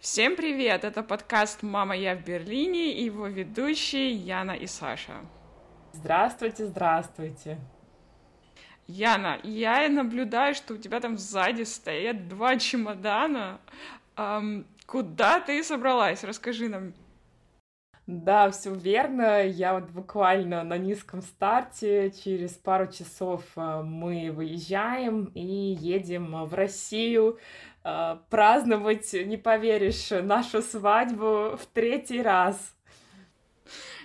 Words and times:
Всем 0.00 0.34
привет! 0.34 0.84
Это 0.84 1.02
подкаст 1.02 1.62
«Мама, 1.62 1.94
я 1.94 2.16
в 2.16 2.24
Берлине» 2.24 2.94
и 2.94 3.04
его 3.04 3.26
ведущие 3.26 4.12
Яна 4.12 4.52
и 4.52 4.66
Саша. 4.66 5.12
Здравствуйте, 5.92 6.64
здравствуйте. 6.64 7.58
Яна, 8.86 9.38
я 9.42 9.86
наблюдаю, 9.90 10.54
что 10.54 10.72
у 10.72 10.78
тебя 10.78 11.00
там 11.00 11.18
сзади 11.18 11.64
стоят 11.64 12.28
два 12.28 12.56
чемодана. 12.56 13.60
Эм, 14.16 14.66
куда 14.86 15.38
ты 15.38 15.62
собралась? 15.62 16.24
Расскажи 16.24 16.70
нам. 16.70 16.94
Да, 18.06 18.50
все 18.50 18.74
верно. 18.74 19.46
Я 19.46 19.74
вот 19.74 19.90
буквально 19.90 20.64
на 20.64 20.78
низком 20.78 21.20
старте. 21.20 22.10
Через 22.10 22.54
пару 22.54 22.90
часов 22.90 23.44
э, 23.54 23.82
мы 23.82 24.32
выезжаем 24.32 25.26
и 25.34 25.44
едем 25.44 26.46
в 26.46 26.54
Россию 26.54 27.38
э, 27.84 28.16
праздновать, 28.28 29.12
не 29.12 29.36
поверишь, 29.36 30.10
нашу 30.10 30.62
свадьбу 30.62 31.56
в 31.56 31.66
третий 31.72 32.22
раз. 32.22 32.74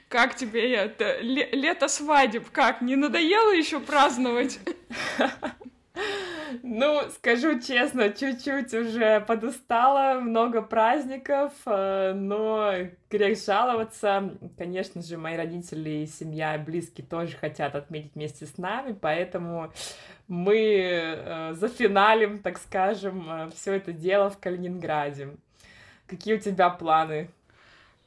Как 0.08 0.36
тебе 0.36 0.74
это? 0.74 1.20
лето 1.20 1.88
свадеб, 1.88 2.50
как? 2.52 2.82
Не 2.82 2.96
надоело 2.96 3.52
еще 3.52 3.80
праздновать? 3.80 4.60
Ну, 6.64 7.02
скажу 7.12 7.60
честно, 7.60 8.10
чуть-чуть 8.10 8.74
уже 8.74 9.22
подустала, 9.22 10.20
много 10.20 10.62
праздников, 10.62 11.54
э, 11.66 12.14
но 12.14 12.74
грех 13.10 13.38
жаловаться. 13.40 14.38
Конечно 14.58 15.02
же, 15.02 15.18
мои 15.18 15.36
родители, 15.36 16.06
семья 16.06 16.56
и 16.56 16.64
близкие 16.64 17.06
тоже 17.06 17.36
хотят 17.36 17.76
отметить 17.76 18.16
вместе 18.16 18.46
с 18.46 18.58
нами, 18.58 18.98
поэтому 19.00 19.72
мы 20.28 20.58
э, 20.58 21.54
зафиналим, 21.54 22.40
так 22.40 22.58
скажем, 22.58 23.30
э, 23.30 23.50
все 23.56 23.74
это 23.74 23.92
дело 23.92 24.30
в 24.30 24.38
Калининграде. 24.40 25.30
Какие 26.08 26.36
у 26.36 26.40
тебя 26.40 26.70
планы? 26.70 27.30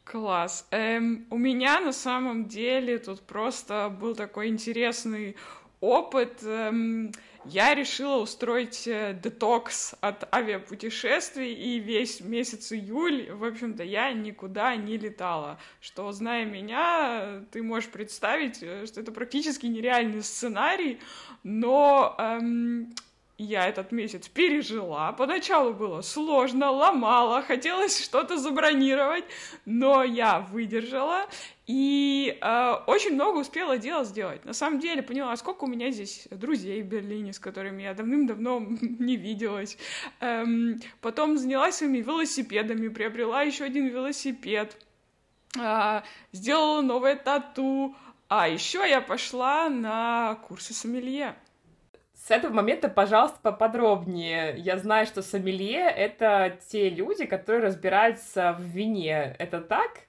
Класс. 0.04 0.66
Эм, 0.70 1.26
у 1.30 1.36
меня 1.36 1.80
на 1.80 1.92
самом 1.92 2.46
деле 2.46 2.98
тут 2.98 3.20
просто 3.20 3.94
был 4.00 4.14
такой 4.14 4.48
интересный 4.48 5.36
опыт. 5.80 6.42
Эм, 6.42 7.12
я 7.44 7.74
решила 7.74 8.16
устроить 8.16 8.86
э, 8.86 9.18
детокс 9.22 9.94
от 10.00 10.32
авиапутешествий, 10.34 11.52
и 11.52 11.78
весь 11.78 12.20
месяц 12.20 12.72
июль, 12.72 13.30
в 13.30 13.44
общем-то, 13.44 13.82
я 13.82 14.12
никуда 14.12 14.76
не 14.76 14.96
летала. 14.96 15.58
Что, 15.80 16.10
зная 16.12 16.44
меня, 16.44 17.42
ты 17.50 17.62
можешь 17.62 17.90
представить, 17.90 18.62
э, 18.62 18.86
что 18.86 19.00
это 19.00 19.12
практически 19.12 19.66
нереальный 19.66 20.22
сценарий, 20.22 21.00
но 21.42 22.14
эм, 22.18 22.94
я 23.38 23.68
этот 23.68 23.92
месяц 23.92 24.28
пережила. 24.28 25.12
Поначалу 25.12 25.72
было 25.72 26.00
сложно, 26.02 26.70
ломала, 26.72 27.42
хотелось 27.42 28.02
что-то 28.02 28.36
забронировать, 28.36 29.24
но 29.64 30.02
я 30.02 30.40
выдержала 30.40 31.26
и 31.68 32.36
э, 32.40 32.72
очень 32.86 33.14
много 33.14 33.38
успела 33.38 33.78
дела 33.78 34.04
сделать. 34.04 34.44
На 34.44 34.54
самом 34.54 34.80
деле 34.80 35.02
поняла, 35.02 35.36
сколько 35.36 35.64
у 35.64 35.66
меня 35.68 35.90
здесь 35.92 36.26
друзей 36.32 36.82
в 36.82 36.86
Берлине, 36.86 37.32
с 37.32 37.38
которыми 37.38 37.82
я 37.82 37.94
давным-давно 37.94 38.58
не 38.80 39.16
виделась. 39.16 39.78
Эм, 40.20 40.80
потом 41.00 41.38
занялась 41.38 41.76
своими 41.76 41.98
велосипедами, 41.98 42.88
приобрела 42.88 43.42
еще 43.42 43.64
один 43.64 43.86
велосипед, 43.86 44.76
э, 45.56 46.02
сделала 46.32 46.80
новое 46.80 47.14
тату. 47.14 47.94
А 48.28 48.48
еще 48.48 48.86
я 48.86 49.00
пошла 49.00 49.70
на 49.70 50.34
курсы 50.48 50.74
сомелье. 50.74 51.34
С 52.28 52.30
этого 52.30 52.52
момента, 52.52 52.90
пожалуйста, 52.90 53.38
поподробнее. 53.40 54.54
Я 54.58 54.76
знаю, 54.76 55.06
что 55.06 55.22
сомелье— 55.22 55.88
это 55.96 56.58
те 56.68 56.90
люди, 56.90 57.24
которые 57.24 57.64
разбираются 57.64 58.54
в 58.58 58.64
вине. 58.64 59.34
Это 59.38 59.62
так? 59.62 60.00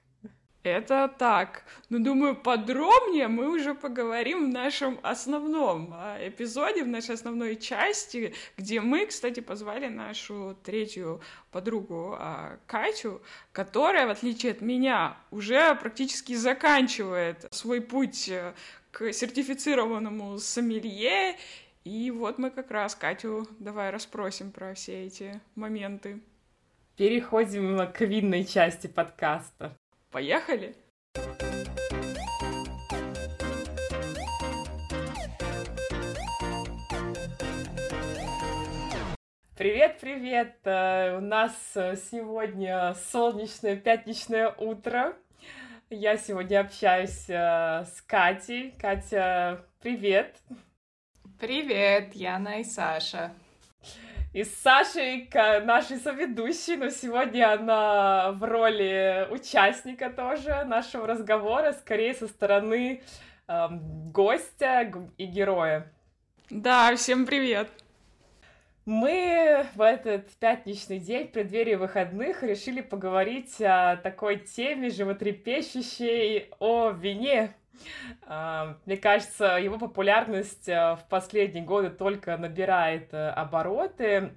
Это 0.62 1.10
так. 1.18 1.64
Но 1.88 1.98
думаю, 1.98 2.36
подробнее 2.36 3.28
мы 3.28 3.48
уже 3.50 3.74
поговорим 3.74 4.50
в 4.50 4.52
нашем 4.52 5.00
основном 5.02 5.94
а, 5.94 6.18
эпизоде, 6.20 6.84
в 6.84 6.88
нашей 6.88 7.14
основной 7.14 7.56
части, 7.56 8.34
где 8.58 8.82
мы, 8.82 9.06
кстати, 9.06 9.40
позвали 9.40 9.88
нашу 9.88 10.58
третью 10.62 11.22
подругу 11.50 12.16
а, 12.18 12.58
Катю, 12.66 13.22
которая, 13.52 14.06
в 14.06 14.10
отличие 14.10 14.52
от 14.52 14.60
меня, 14.60 15.16
уже 15.30 15.74
практически 15.74 16.34
заканчивает 16.34 17.46
свой 17.50 17.80
путь 17.80 18.28
э, 18.28 18.52
к 18.90 19.10
сертифицированному 19.10 20.38
сомелье 20.38 21.38
и 21.84 22.10
вот 22.10 22.38
мы 22.38 22.50
как 22.50 22.70
раз 22.70 22.94
Катю 22.94 23.46
давай 23.58 23.90
расспросим 23.90 24.52
про 24.52 24.74
все 24.74 25.06
эти 25.06 25.40
моменты. 25.54 26.20
Переходим 26.96 27.90
к 27.92 28.00
винной 28.02 28.44
части 28.44 28.86
подкаста. 28.86 29.76
Поехали! 30.10 30.74
Привет, 39.56 39.98
привет! 40.00 40.56
Э, 40.64 41.18
у 41.18 41.20
нас 41.20 41.52
сегодня 41.74 42.94
солнечное 42.94 43.76
пятничное 43.76 44.54
утро. 44.56 45.14
Я 45.90 46.16
сегодня 46.16 46.60
общаюсь 46.60 47.28
э, 47.28 47.84
с 47.84 48.02
Катей. 48.06 48.74
Катя, 48.80 49.64
привет! 49.82 50.36
Привет, 51.40 52.14
Яна 52.14 52.60
и 52.60 52.64
Саша. 52.64 53.32
И 54.34 54.44
с 54.44 54.54
Сашей, 54.56 55.26
нашей 55.64 55.96
соведущей, 55.96 56.76
но 56.76 56.90
сегодня 56.90 57.54
она 57.54 58.32
в 58.32 58.44
роли 58.44 59.26
участника 59.30 60.10
тоже 60.10 60.64
нашего 60.66 61.06
разговора, 61.06 61.72
скорее 61.72 62.12
со 62.12 62.28
стороны 62.28 63.00
э, 63.48 63.68
гостя 64.12 64.92
и 65.16 65.24
героя. 65.24 65.90
Да, 66.50 66.94
всем 66.94 67.24
привет. 67.24 67.70
Мы 68.84 69.64
в 69.76 69.80
этот 69.80 70.28
пятничный 70.32 70.98
день, 70.98 71.26
в 71.28 71.32
преддверии 71.32 71.76
выходных, 71.76 72.42
решили 72.42 72.82
поговорить 72.82 73.62
о 73.62 73.96
такой 73.96 74.40
теме 74.40 74.90
животрепещущей, 74.90 76.50
о 76.58 76.90
вине, 76.90 77.54
мне 78.84 78.96
кажется, 78.96 79.56
его 79.56 79.78
популярность 79.78 80.68
э, 80.68 80.96
в 80.96 81.04
последние 81.08 81.64
годы 81.64 81.90
только 81.90 82.36
набирает 82.36 83.12
э, 83.12 83.30
обороты. 83.30 84.32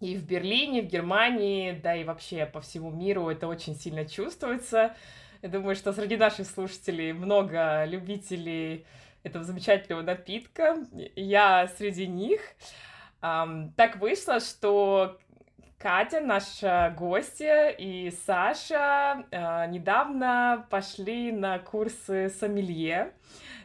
И 0.00 0.16
в 0.16 0.24
Берлине, 0.24 0.82
в 0.82 0.86
Германии, 0.86 1.72
да 1.72 1.96
и 1.96 2.04
вообще 2.04 2.44
по 2.46 2.60
всему 2.60 2.90
миру 2.90 3.28
это 3.28 3.48
очень 3.48 3.74
сильно 3.74 4.04
чувствуется. 4.04 4.94
Я 5.42 5.48
думаю, 5.48 5.74
что 5.74 5.92
среди 5.92 6.16
наших 6.16 6.46
слушателей 6.46 7.12
много 7.12 7.84
любителей 7.86 8.84
этого 9.22 9.44
замечательного 9.44 10.02
напитка. 10.02 10.76
Я 11.14 11.68
среди 11.78 12.06
них. 12.06 12.40
Так 13.20 13.96
вышло, 13.96 14.40
что 14.40 15.18
Катя, 15.86 16.20
наша 16.20 16.92
гостья, 16.98 17.68
и 17.68 18.10
Саша 18.26 19.24
э, 19.30 19.68
недавно 19.68 20.66
пошли 20.68 21.30
на 21.30 21.60
курсы 21.60 22.28
сомелье. 22.28 23.12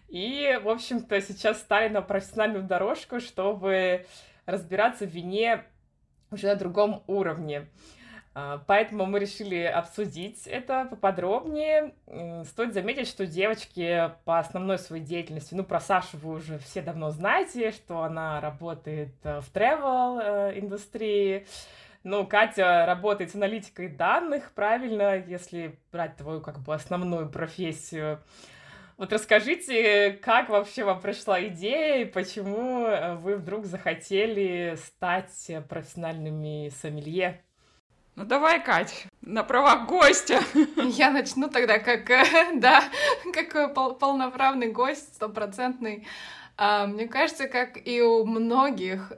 И, 0.07 0.59
в 0.61 0.69
общем-то, 0.69 1.19
сейчас 1.19 1.59
стали 1.59 1.89
на 1.89 2.03
профессиональную 2.03 2.63
дорожку, 2.63 3.19
чтобы 3.19 4.05
разбираться 4.45 5.07
в 5.07 5.09
вине 5.09 5.63
уже 6.29 6.45
на 6.45 6.55
другом 6.55 7.03
уровне. 7.07 7.65
Поэтому 8.67 9.07
мы 9.07 9.17
решили 9.17 9.63
обсудить 9.63 10.45
это 10.45 10.85
поподробнее. 10.85 11.95
Стоит 12.45 12.75
заметить, 12.75 13.07
что 13.07 13.25
девочки 13.25 14.11
по 14.25 14.37
основной 14.37 14.77
своей 14.77 15.03
деятельности, 15.03 15.55
ну, 15.55 15.63
про 15.63 15.79
Сашу 15.79 16.17
вы 16.17 16.35
уже 16.35 16.59
все 16.59 16.83
давно 16.83 17.09
знаете, 17.09 17.71
что 17.71 18.03
она 18.03 18.39
работает 18.39 19.15
в 19.23 19.45
travel 19.51 20.57
индустрии, 20.59 21.47
ну, 22.03 22.25
Катя 22.25 22.85
работает 22.87 23.31
с 23.31 23.35
аналитикой 23.35 23.87
данных, 23.87 24.51
правильно, 24.53 25.17
если 25.17 25.79
брать 25.91 26.17
твою 26.17 26.41
как 26.41 26.59
бы 26.59 26.73
основную 26.73 27.29
профессию. 27.29 28.19
Вот 28.97 29.13
расскажите, 29.13 30.11
как 30.11 30.49
вообще 30.49 30.83
вам 30.83 30.99
пришла 30.99 31.43
идея 31.47 32.01
и 32.01 32.05
почему 32.05 32.85
э, 32.85 33.15
вы 33.15 33.35
вдруг 33.35 33.65
захотели 33.65 34.77
стать 34.83 35.51
профессиональными 35.69 36.69
сомелье? 36.69 37.43
Ну 38.15 38.25
давай, 38.25 38.63
Кать, 38.63 39.05
на 39.21 39.43
правах 39.43 39.87
гостя. 39.87 40.39
Я 40.75 41.11
начну 41.11 41.49
тогда 41.49 41.77
как, 41.79 42.09
э, 42.09 42.25
да, 42.55 42.83
как 43.33 43.73
пол 43.75 43.93
полноправный 43.93 44.71
гость, 44.71 45.15
стопроцентный. 45.15 46.07
А, 46.57 46.85
мне 46.85 47.07
кажется, 47.07 47.47
как 47.47 47.77
и 47.87 48.01
у 48.01 48.25
многих, 48.25 49.11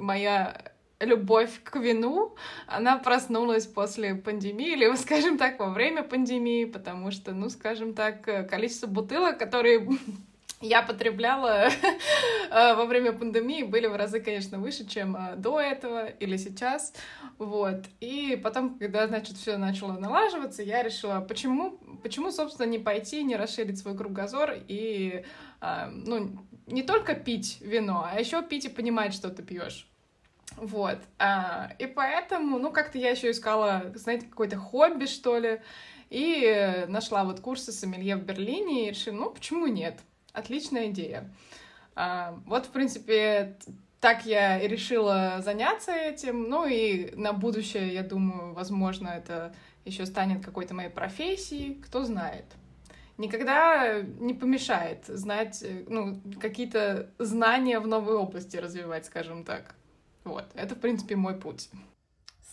моя 0.00 0.71
любовь 1.04 1.62
к 1.62 1.76
вину, 1.76 2.34
она 2.66 2.98
проснулась 2.98 3.66
после 3.66 4.14
пандемии, 4.14 4.72
или, 4.72 4.94
скажем 4.96 5.38
так, 5.38 5.58
во 5.58 5.70
время 5.70 6.02
пандемии, 6.02 6.64
потому 6.64 7.10
что, 7.10 7.32
ну, 7.32 7.48
скажем 7.50 7.94
так, 7.94 8.22
количество 8.48 8.86
бутылок, 8.86 9.38
которые 9.38 9.88
я 10.62 10.82
потребляла 10.82 11.68
э, 12.50 12.74
во 12.74 12.86
время 12.86 13.12
пандемии 13.12 13.64
были 13.64 13.86
в 13.86 13.96
разы, 13.96 14.20
конечно, 14.20 14.58
выше, 14.58 14.86
чем 14.86 15.16
э, 15.16 15.36
до 15.36 15.60
этого 15.60 16.06
или 16.06 16.36
сейчас, 16.36 16.94
вот. 17.38 17.84
И 18.00 18.40
потом, 18.42 18.78
когда, 18.78 19.06
значит, 19.08 19.36
все 19.36 19.56
начало 19.56 19.98
налаживаться, 19.98 20.62
я 20.62 20.82
решила, 20.82 21.20
почему, 21.20 21.78
почему, 22.02 22.30
собственно, 22.30 22.66
не 22.66 22.78
пойти, 22.78 23.24
не 23.24 23.36
расширить 23.36 23.78
свой 23.78 23.96
кругозор 23.96 24.54
и, 24.68 25.24
э, 25.60 25.86
ну, 25.90 26.38
не 26.66 26.82
только 26.82 27.14
пить 27.14 27.58
вино, 27.60 28.06
а 28.08 28.18
еще 28.18 28.42
пить 28.42 28.66
и 28.66 28.68
понимать, 28.68 29.14
что 29.14 29.30
ты 29.30 29.42
пьешь. 29.42 29.91
Вот. 30.56 30.98
И 31.78 31.86
поэтому, 31.86 32.58
ну, 32.58 32.70
как-то 32.70 32.98
я 32.98 33.10
еще 33.10 33.30
искала, 33.30 33.92
знаете, 33.94 34.26
какое-то 34.26 34.56
хобби, 34.56 35.06
что 35.06 35.38
ли, 35.38 35.60
и 36.10 36.84
нашла 36.88 37.24
вот 37.24 37.40
курсы 37.40 37.72
сомелье 37.72 38.16
в 38.16 38.24
Берлине 38.24 38.86
и 38.86 38.90
решила, 38.90 39.14
ну, 39.16 39.30
почему 39.30 39.66
нет? 39.66 40.00
Отличная 40.32 40.88
идея. 40.88 41.30
А, 41.94 42.38
вот, 42.46 42.66
в 42.66 42.70
принципе, 42.70 43.56
так 44.00 44.26
я 44.26 44.58
и 44.60 44.66
решила 44.66 45.40
заняться 45.40 45.92
этим. 45.92 46.48
Ну 46.48 46.66
и 46.66 47.14
на 47.14 47.32
будущее, 47.32 47.92
я 47.94 48.02
думаю, 48.02 48.52
возможно, 48.52 49.08
это 49.08 49.54
еще 49.84 50.06
станет 50.06 50.44
какой-то 50.44 50.74
моей 50.74 50.90
профессией, 50.90 51.74
кто 51.74 52.04
знает. 52.04 52.46
Никогда 53.18 54.00
не 54.00 54.34
помешает 54.34 55.04
знать, 55.06 55.64
ну, 55.86 56.20
какие-то 56.40 57.10
знания 57.18 57.78
в 57.78 57.86
новой 57.86 58.14
области 58.14 58.56
развивать, 58.56 59.06
скажем 59.06 59.44
так. 59.44 59.74
Вот, 60.24 60.44
это, 60.54 60.74
в 60.74 60.80
принципе, 60.80 61.16
мой 61.16 61.34
путь. 61.34 61.68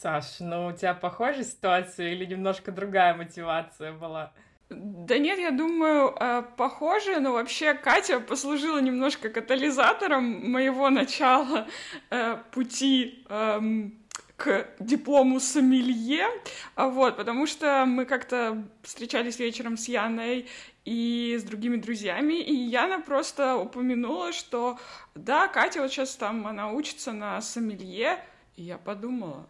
Саш, 0.01 0.39
ну 0.39 0.67
у 0.67 0.71
тебя 0.71 0.93
похожая 0.93 1.43
ситуация 1.43 2.13
или 2.13 2.25
немножко 2.25 2.71
другая 2.71 3.13
мотивация 3.13 3.91
была? 3.91 4.31
Да 4.69 5.17
нет, 5.17 5.39
я 5.39 5.51
думаю, 5.51 6.15
э, 6.19 6.43
похоже, 6.55 7.19
но 7.19 7.33
вообще 7.33 7.73
Катя 7.73 8.19
послужила 8.19 8.79
немножко 8.79 9.29
катализатором 9.29 10.51
моего 10.51 10.89
начала 10.89 11.67
э, 12.11 12.37
пути 12.51 13.25
эм, 13.29 13.99
к 14.37 14.67
диплому 14.79 15.39
сомелье, 15.39 16.27
а 16.75 16.87
вот, 16.87 17.17
потому 17.17 17.47
что 17.47 17.83
мы 17.85 18.05
как-то 18.05 18.63
встречались 18.83 19.39
вечером 19.39 19.75
с 19.75 19.87
Яной 19.87 20.47
и 20.89 21.37
с 21.37 21.43
другими 21.43 21.75
друзьями, 21.75 22.41
и 22.41 22.51
Яна 22.51 22.99
просто 22.99 23.55
упомянула, 23.57 24.33
что 24.33 24.79
да, 25.13 25.47
Катя 25.47 25.81
вот 25.83 25.91
сейчас 25.91 26.15
там, 26.15 26.47
она 26.47 26.71
учится 26.71 27.11
на 27.11 27.39
сомелье, 27.41 28.17
и 28.55 28.63
я 28.63 28.79
подумала, 28.79 29.47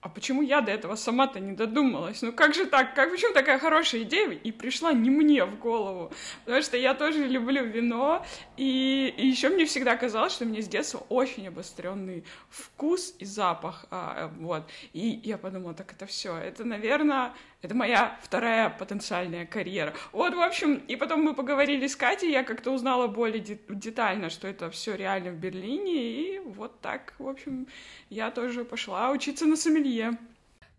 а 0.00 0.08
почему 0.08 0.40
я 0.40 0.62
до 0.62 0.72
этого 0.72 0.94
сама-то 0.94 1.40
не 1.40 1.52
додумалась? 1.52 2.22
Ну 2.22 2.32
как 2.32 2.54
же 2.54 2.64
так? 2.64 2.94
Как, 2.94 3.10
почему 3.10 3.34
такая 3.34 3.58
хорошая 3.58 4.04
идея 4.04 4.30
и 4.30 4.50
пришла 4.50 4.94
не 4.94 5.10
мне 5.10 5.44
в 5.44 5.58
голову? 5.58 6.10
Потому 6.46 6.62
что 6.62 6.78
я 6.78 6.94
тоже 6.94 7.26
люблю 7.26 7.66
вино, 7.66 8.24
и, 8.56 9.12
и 9.14 9.26
еще 9.26 9.50
мне 9.50 9.66
всегда 9.66 9.94
казалось, 9.94 10.32
что 10.32 10.46
мне 10.46 10.62
с 10.62 10.68
детства 10.68 11.04
очень 11.10 11.48
обостренный 11.48 12.24
вкус 12.48 13.14
и 13.18 13.26
запах, 13.26 13.84
а, 13.90 14.32
вот. 14.38 14.62
И 14.94 15.20
я 15.22 15.36
подумала, 15.36 15.74
так 15.74 15.92
это 15.92 16.06
все, 16.06 16.34
это, 16.34 16.64
наверное, 16.64 17.34
это 17.60 17.74
моя 17.74 18.16
вторая 18.22 18.70
потенциальная 18.70 19.44
карьера. 19.44 19.94
Вот, 20.12 20.34
в 20.34 20.40
общем, 20.40 20.74
и 20.74 20.96
потом 20.96 21.22
мы 21.22 21.34
поговорили 21.34 21.86
с 21.86 21.96
Катей, 21.96 22.30
я 22.30 22.44
как-то 22.44 22.70
узнала 22.70 23.08
более 23.08 23.40
детально, 23.40 24.30
что 24.30 24.46
это 24.46 24.70
все 24.70 24.94
реально 24.94 25.30
в 25.32 25.36
Берлине, 25.36 25.94
и 25.94 26.38
вот 26.38 26.80
так, 26.80 27.14
в 27.18 27.26
общем, 27.28 27.66
я 28.10 28.30
тоже 28.30 28.64
пошла 28.64 29.10
учиться 29.10 29.46
на 29.46 29.56
сомелье. 29.56 30.18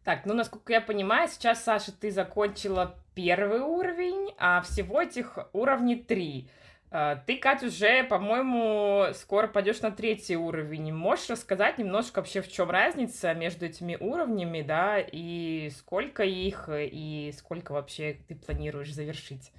Так, 0.06 0.26
ну, 0.26 0.34
насколько 0.34 0.72
я 0.72 0.82
понимаю, 0.82 1.28
сейчас, 1.28 1.64
Саша, 1.64 1.92
ты 1.92 2.12
закончила 2.12 2.96
первый 3.14 3.60
уровень, 3.60 4.34
а 4.38 4.62
всего 4.62 5.02
этих 5.02 5.38
уровней 5.52 5.98
три. 5.98 6.48
А, 6.92 7.16
ты, 7.16 7.38
Катя, 7.38 7.68
уже, 7.68 8.04
по-моему, 8.04 9.14
скоро 9.14 9.48
пойдешь 9.48 9.82
на 9.82 9.92
третий 9.92 10.36
уровень. 10.36 10.92
Можешь 10.92 11.30
рассказать 11.30 11.78
немножко 11.78 12.20
вообще, 12.20 12.42
в 12.42 12.52
чем 12.52 12.72
разница 12.72 13.34
между 13.34 13.68
этими 13.68 13.96
уровнями, 14.00 14.62
да, 14.62 15.00
и 15.00 15.70
сколько 15.78 16.24
их, 16.24 16.68
и 16.70 17.34
сколько 17.38 17.74
вообще 17.74 18.18
ты 18.28 18.36
планируешь 18.36 18.94
завершить? 18.94 19.52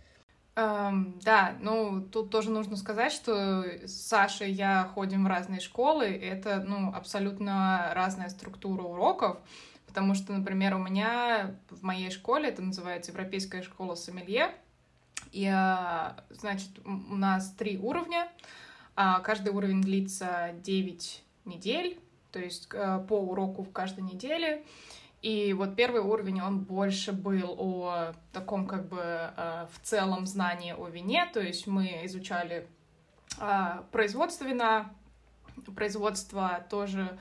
Um, 0.56 1.18
да, 1.22 1.54
ну 1.60 2.02
тут 2.02 2.30
тоже 2.30 2.50
нужно 2.50 2.76
сказать, 2.76 3.12
что 3.12 3.62
с 3.62 4.08
Сашей 4.08 4.50
я 4.50 4.90
ходим 4.94 5.24
в 5.24 5.28
разные 5.28 5.60
школы, 5.60 6.10
и 6.10 6.26
это 6.26 6.60
ну 6.66 6.92
абсолютно 6.92 7.92
разная 7.94 8.28
структура 8.28 8.82
уроков, 8.82 9.38
потому 9.86 10.14
что, 10.14 10.32
например, 10.32 10.74
у 10.74 10.78
меня 10.78 11.54
в 11.70 11.82
моей 11.82 12.10
школе 12.10 12.48
это 12.48 12.62
называется 12.62 13.12
Европейская 13.12 13.62
школа 13.62 13.94
сомелье, 13.94 14.52
и, 15.32 15.46
а, 15.46 16.24
значит, 16.30 16.70
у 16.84 17.16
нас 17.16 17.52
три 17.52 17.78
уровня. 17.78 18.28
А, 18.96 19.20
каждый 19.20 19.52
уровень 19.52 19.82
длится 19.82 20.50
9 20.62 21.24
недель, 21.44 21.98
то 22.32 22.38
есть 22.38 22.68
э, 22.72 23.04
по 23.08 23.14
уроку 23.14 23.62
в 23.62 23.72
каждой 23.72 24.04
неделе. 24.04 24.64
И 25.22 25.52
вот 25.52 25.76
первый 25.76 26.00
уровень, 26.00 26.40
он 26.40 26.60
больше 26.60 27.12
был 27.12 27.54
о 27.58 28.14
таком 28.32 28.66
как 28.66 28.88
бы 28.88 29.00
э, 29.00 29.66
в 29.72 29.80
целом 29.82 30.26
знании 30.26 30.72
о 30.72 30.88
вине, 30.88 31.28
то 31.32 31.40
есть 31.40 31.66
мы 31.66 32.04
изучали 32.04 32.66
а, 33.38 33.84
производство 33.92 34.44
вина, 34.44 34.92
производство 35.76 36.64
тоже 36.68 37.18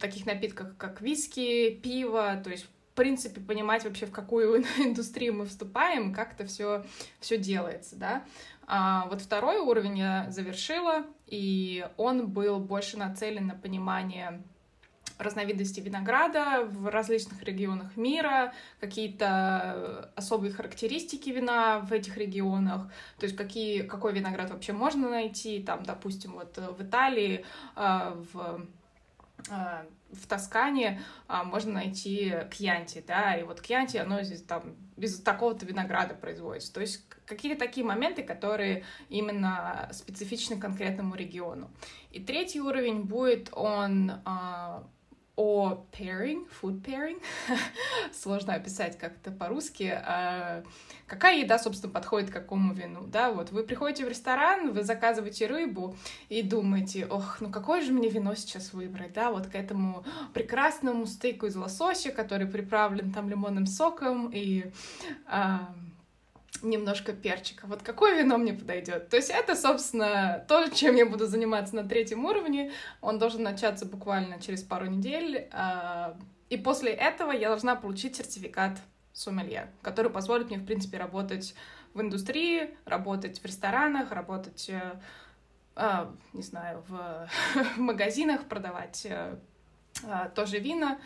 таких 0.00 0.24
напитков, 0.24 0.68
как 0.78 1.02
виски, 1.02 1.70
пиво, 1.74 2.40
то 2.42 2.48
есть 2.48 2.66
в 2.94 2.96
принципе, 2.96 3.40
понимать 3.40 3.82
вообще, 3.82 4.06
в 4.06 4.12
какую 4.12 4.62
индустрию 4.78 5.34
мы 5.34 5.46
вступаем, 5.46 6.14
как 6.14 6.34
это 6.34 6.46
все, 6.46 6.84
все 7.18 7.36
делается, 7.36 7.96
да. 7.96 8.24
А 8.68 9.06
вот 9.10 9.20
второй 9.20 9.58
уровень 9.58 9.98
я 9.98 10.30
завершила, 10.30 11.04
и 11.26 11.84
он 11.96 12.28
был 12.28 12.60
больше 12.60 12.96
нацелен 12.96 13.48
на 13.48 13.56
понимание 13.56 14.40
разновидностей 15.18 15.82
винограда 15.82 16.64
в 16.70 16.86
различных 16.88 17.42
регионах 17.42 17.96
мира, 17.96 18.54
какие-то 18.78 20.12
особые 20.14 20.52
характеристики 20.52 21.30
вина 21.30 21.80
в 21.80 21.92
этих 21.92 22.16
регионах, 22.16 22.92
то 23.18 23.26
есть 23.26 23.36
какие, 23.36 23.82
какой 23.82 24.12
виноград 24.12 24.50
вообще 24.52 24.72
можно 24.72 25.10
найти, 25.10 25.60
там, 25.60 25.82
допустим, 25.82 26.34
вот 26.34 26.56
в 26.56 26.80
Италии, 26.82 27.44
а, 27.74 28.16
в 28.32 28.66
а, 29.50 29.84
в 30.14 30.26
Тоскане 30.26 31.00
а, 31.26 31.44
можно 31.44 31.72
найти 31.74 32.32
кьянти, 32.50 33.04
да, 33.06 33.36
и 33.36 33.42
вот 33.42 33.60
кьянти, 33.60 33.96
оно 33.96 34.22
здесь 34.22 34.42
там 34.42 34.76
без 34.96 35.20
такого-то 35.20 35.66
винограда 35.66 36.14
производится. 36.14 36.72
То 36.72 36.80
есть 36.80 37.04
какие-то 37.26 37.58
такие 37.58 37.84
моменты, 37.84 38.22
которые 38.22 38.84
именно 39.08 39.88
специфичны 39.92 40.58
конкретному 40.58 41.14
региону. 41.14 41.70
И 42.10 42.20
третий 42.20 42.60
уровень 42.60 43.02
будет 43.02 43.48
он 43.52 44.12
а, 44.24 44.86
о 45.36 45.84
pairing, 45.92 46.46
food 46.62 46.80
pairing, 46.82 47.20
сложно 48.12 48.54
описать 48.54 48.96
как 48.98 49.14
это 49.16 49.32
по-русски, 49.32 49.92
а, 49.94 50.62
какая 51.06 51.40
еда, 51.40 51.58
собственно, 51.58 51.92
подходит 51.92 52.30
к 52.30 52.32
какому 52.32 52.72
вину, 52.72 53.04
да, 53.06 53.32
вот 53.32 53.50
вы 53.50 53.64
приходите 53.64 54.04
в 54.04 54.08
ресторан, 54.08 54.72
вы 54.72 54.84
заказываете 54.84 55.46
рыбу 55.46 55.96
и 56.28 56.42
думаете, 56.42 57.06
ох, 57.06 57.40
ну 57.40 57.50
какое 57.50 57.80
же 57.80 57.92
мне 57.92 58.08
вино 58.08 58.34
сейчас 58.36 58.72
выбрать, 58.72 59.12
да, 59.12 59.32
вот 59.32 59.48
к 59.48 59.54
этому 59.54 60.04
прекрасному 60.32 61.06
стейку 61.06 61.46
из 61.46 61.56
лосося, 61.56 62.10
который 62.10 62.46
приправлен 62.46 63.12
там 63.12 63.28
лимонным 63.28 63.66
соком 63.66 64.30
и 64.32 64.70
а, 65.26 65.74
немножко 66.62 67.12
перчика. 67.12 67.66
Вот 67.66 67.82
какое 67.82 68.16
вино 68.16 68.38
мне 68.38 68.52
подойдет? 68.52 69.08
То 69.08 69.16
есть 69.16 69.30
это, 69.30 69.54
собственно, 69.54 70.44
то, 70.48 70.68
чем 70.68 70.96
я 70.96 71.06
буду 71.06 71.26
заниматься 71.26 71.74
на 71.76 71.86
третьем 71.86 72.24
уровне. 72.24 72.72
Он 73.00 73.18
должен 73.18 73.42
начаться 73.42 73.86
буквально 73.86 74.40
через 74.40 74.62
пару 74.62 74.86
недель. 74.86 75.48
А, 75.52 76.16
и 76.48 76.56
после 76.56 76.92
этого 76.92 77.32
я 77.32 77.48
должна 77.48 77.76
получить 77.76 78.16
сертификат 78.16 78.78
сомелье, 79.12 79.70
который 79.82 80.10
позволит 80.10 80.48
мне, 80.48 80.58
в 80.58 80.66
принципе, 80.66 80.98
работать 80.98 81.54
в 81.94 82.00
индустрии, 82.00 82.76
работать 82.84 83.40
в 83.40 83.44
ресторанах, 83.44 84.10
работать, 84.10 84.68
э, 84.68 85.00
а, 85.76 86.12
не 86.32 86.42
знаю, 86.42 86.84
в, 86.88 87.28
в 87.76 87.78
магазинах, 87.78 88.44
продавать 88.48 89.06
э, 89.06 89.36
а, 90.04 90.28
тоже 90.30 90.58
вина. 90.58 90.98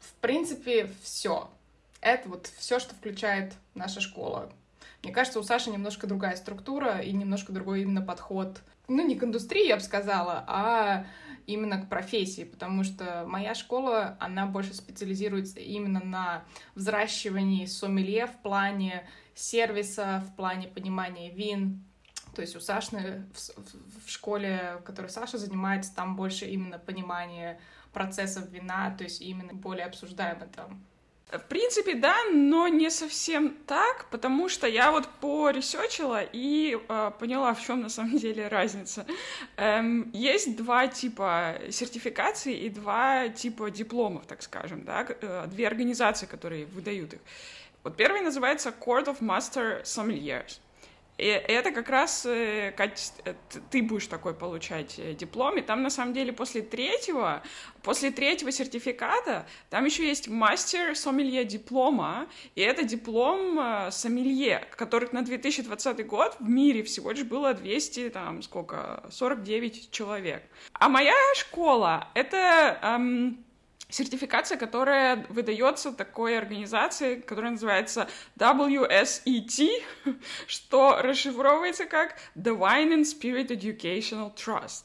В 0.00 0.14
принципе, 0.14 0.88
все. 1.02 1.50
Это 2.02 2.28
вот 2.28 2.50
все, 2.58 2.80
что 2.80 2.94
включает 2.94 3.54
наша 3.74 4.00
школа. 4.00 4.52
Мне 5.02 5.12
кажется, 5.12 5.38
у 5.38 5.42
Саши 5.42 5.70
немножко 5.70 6.06
другая 6.06 6.36
структура 6.36 6.98
и 6.98 7.12
немножко 7.12 7.52
другой 7.52 7.82
именно 7.82 8.02
подход. 8.02 8.60
Ну, 8.88 9.06
не 9.06 9.14
к 9.14 9.22
индустрии, 9.22 9.68
я 9.68 9.76
бы 9.76 9.82
сказала, 9.82 10.44
а 10.48 11.06
именно 11.46 11.80
к 11.80 11.88
профессии, 11.88 12.42
потому 12.42 12.82
что 12.82 13.24
моя 13.26 13.54
школа, 13.54 14.16
она 14.20 14.46
больше 14.46 14.74
специализируется 14.74 15.60
именно 15.60 16.00
на 16.00 16.44
взращивании 16.74 17.66
сомелье 17.66 18.26
в 18.26 18.36
плане 18.42 19.08
сервиса, 19.34 20.24
в 20.28 20.36
плане 20.36 20.68
понимания 20.68 21.30
вин. 21.30 21.84
То 22.34 22.42
есть 22.42 22.56
у 22.56 22.60
Сашны 22.60 23.26
в, 23.32 24.06
в 24.06 24.10
школе, 24.10 24.82
которой 24.84 25.08
Саша 25.08 25.38
занимается, 25.38 25.94
там 25.94 26.16
больше 26.16 26.46
именно 26.46 26.78
понимание 26.78 27.60
процессов 27.92 28.48
вина, 28.48 28.94
то 28.96 29.04
есть 29.04 29.20
именно 29.20 29.52
более 29.52 29.86
обсуждаемо 29.86 30.46
там 30.46 30.82
В 31.32 31.44
принципе, 31.48 31.94
да, 31.94 32.14
но 32.30 32.68
не 32.68 32.90
совсем 32.90 33.56
так, 33.66 34.06
потому 34.10 34.50
что 34.50 34.66
я 34.66 34.90
вот 34.90 35.08
поресечила 35.20 36.20
и 36.20 36.78
э, 36.88 37.10
поняла, 37.18 37.54
в 37.54 37.64
чем 37.64 37.80
на 37.80 37.88
самом 37.88 38.18
деле 38.18 38.48
разница. 38.48 39.06
Эм, 39.56 40.10
есть 40.12 40.56
два 40.56 40.88
типа 40.88 41.54
сертификаций 41.70 42.54
и 42.54 42.68
два 42.68 43.30
типа 43.30 43.70
дипломов, 43.70 44.26
так 44.26 44.42
скажем, 44.42 44.84
да, 44.84 45.06
э, 45.08 45.46
две 45.46 45.66
организации, 45.66 46.26
которые 46.26 46.66
выдают 46.66 47.14
их. 47.14 47.20
Вот 47.82 47.96
первый 47.96 48.20
называется 48.20 48.68
Court 48.68 49.06
of 49.06 49.20
Master 49.20 49.82
Sommeliers. 49.84 50.58
И 51.22 51.26
это 51.26 51.70
как 51.70 51.88
раз, 51.88 52.26
э, 52.26 52.74
э, 52.76 53.34
ты 53.70 53.80
будешь 53.80 54.08
такой 54.08 54.34
получать 54.34 54.98
э, 54.98 55.14
диплом, 55.14 55.56
и 55.56 55.60
там 55.60 55.84
на 55.84 55.90
самом 55.90 56.14
деле 56.14 56.32
после 56.32 56.62
третьего, 56.62 57.44
после 57.84 58.10
третьего 58.10 58.50
сертификата, 58.50 59.46
там 59.70 59.84
еще 59.84 60.04
есть 60.04 60.26
мастер 60.26 60.96
сомелье 60.96 61.44
диплома, 61.44 62.26
и 62.56 62.60
это 62.60 62.82
диплом 62.82 63.92
сомелье, 63.92 64.66
которых 64.76 65.12
на 65.12 65.22
2020 65.22 66.04
год 66.08 66.34
в 66.40 66.48
мире 66.48 66.82
всего 66.82 67.12
лишь 67.12 67.22
было 67.22 67.54
200, 67.54 68.10
там, 68.10 68.42
сколько, 68.42 69.04
49 69.12 69.92
человек. 69.92 70.42
А 70.72 70.88
моя 70.88 71.14
школа, 71.36 72.08
это... 72.14 72.80
Эм, 72.82 73.44
сертификация, 73.92 74.56
которая 74.56 75.26
выдается 75.28 75.92
такой 75.92 76.38
организацией, 76.38 77.20
которая 77.20 77.52
называется 77.52 78.08
WSET, 78.36 79.84
что 80.46 80.98
расшифровывается 81.02 81.84
как 81.84 82.16
The 82.34 82.56
Wine 82.56 82.94
and 82.94 83.04
Spirit 83.04 83.48
Educational 83.48 84.34
Trust. 84.34 84.84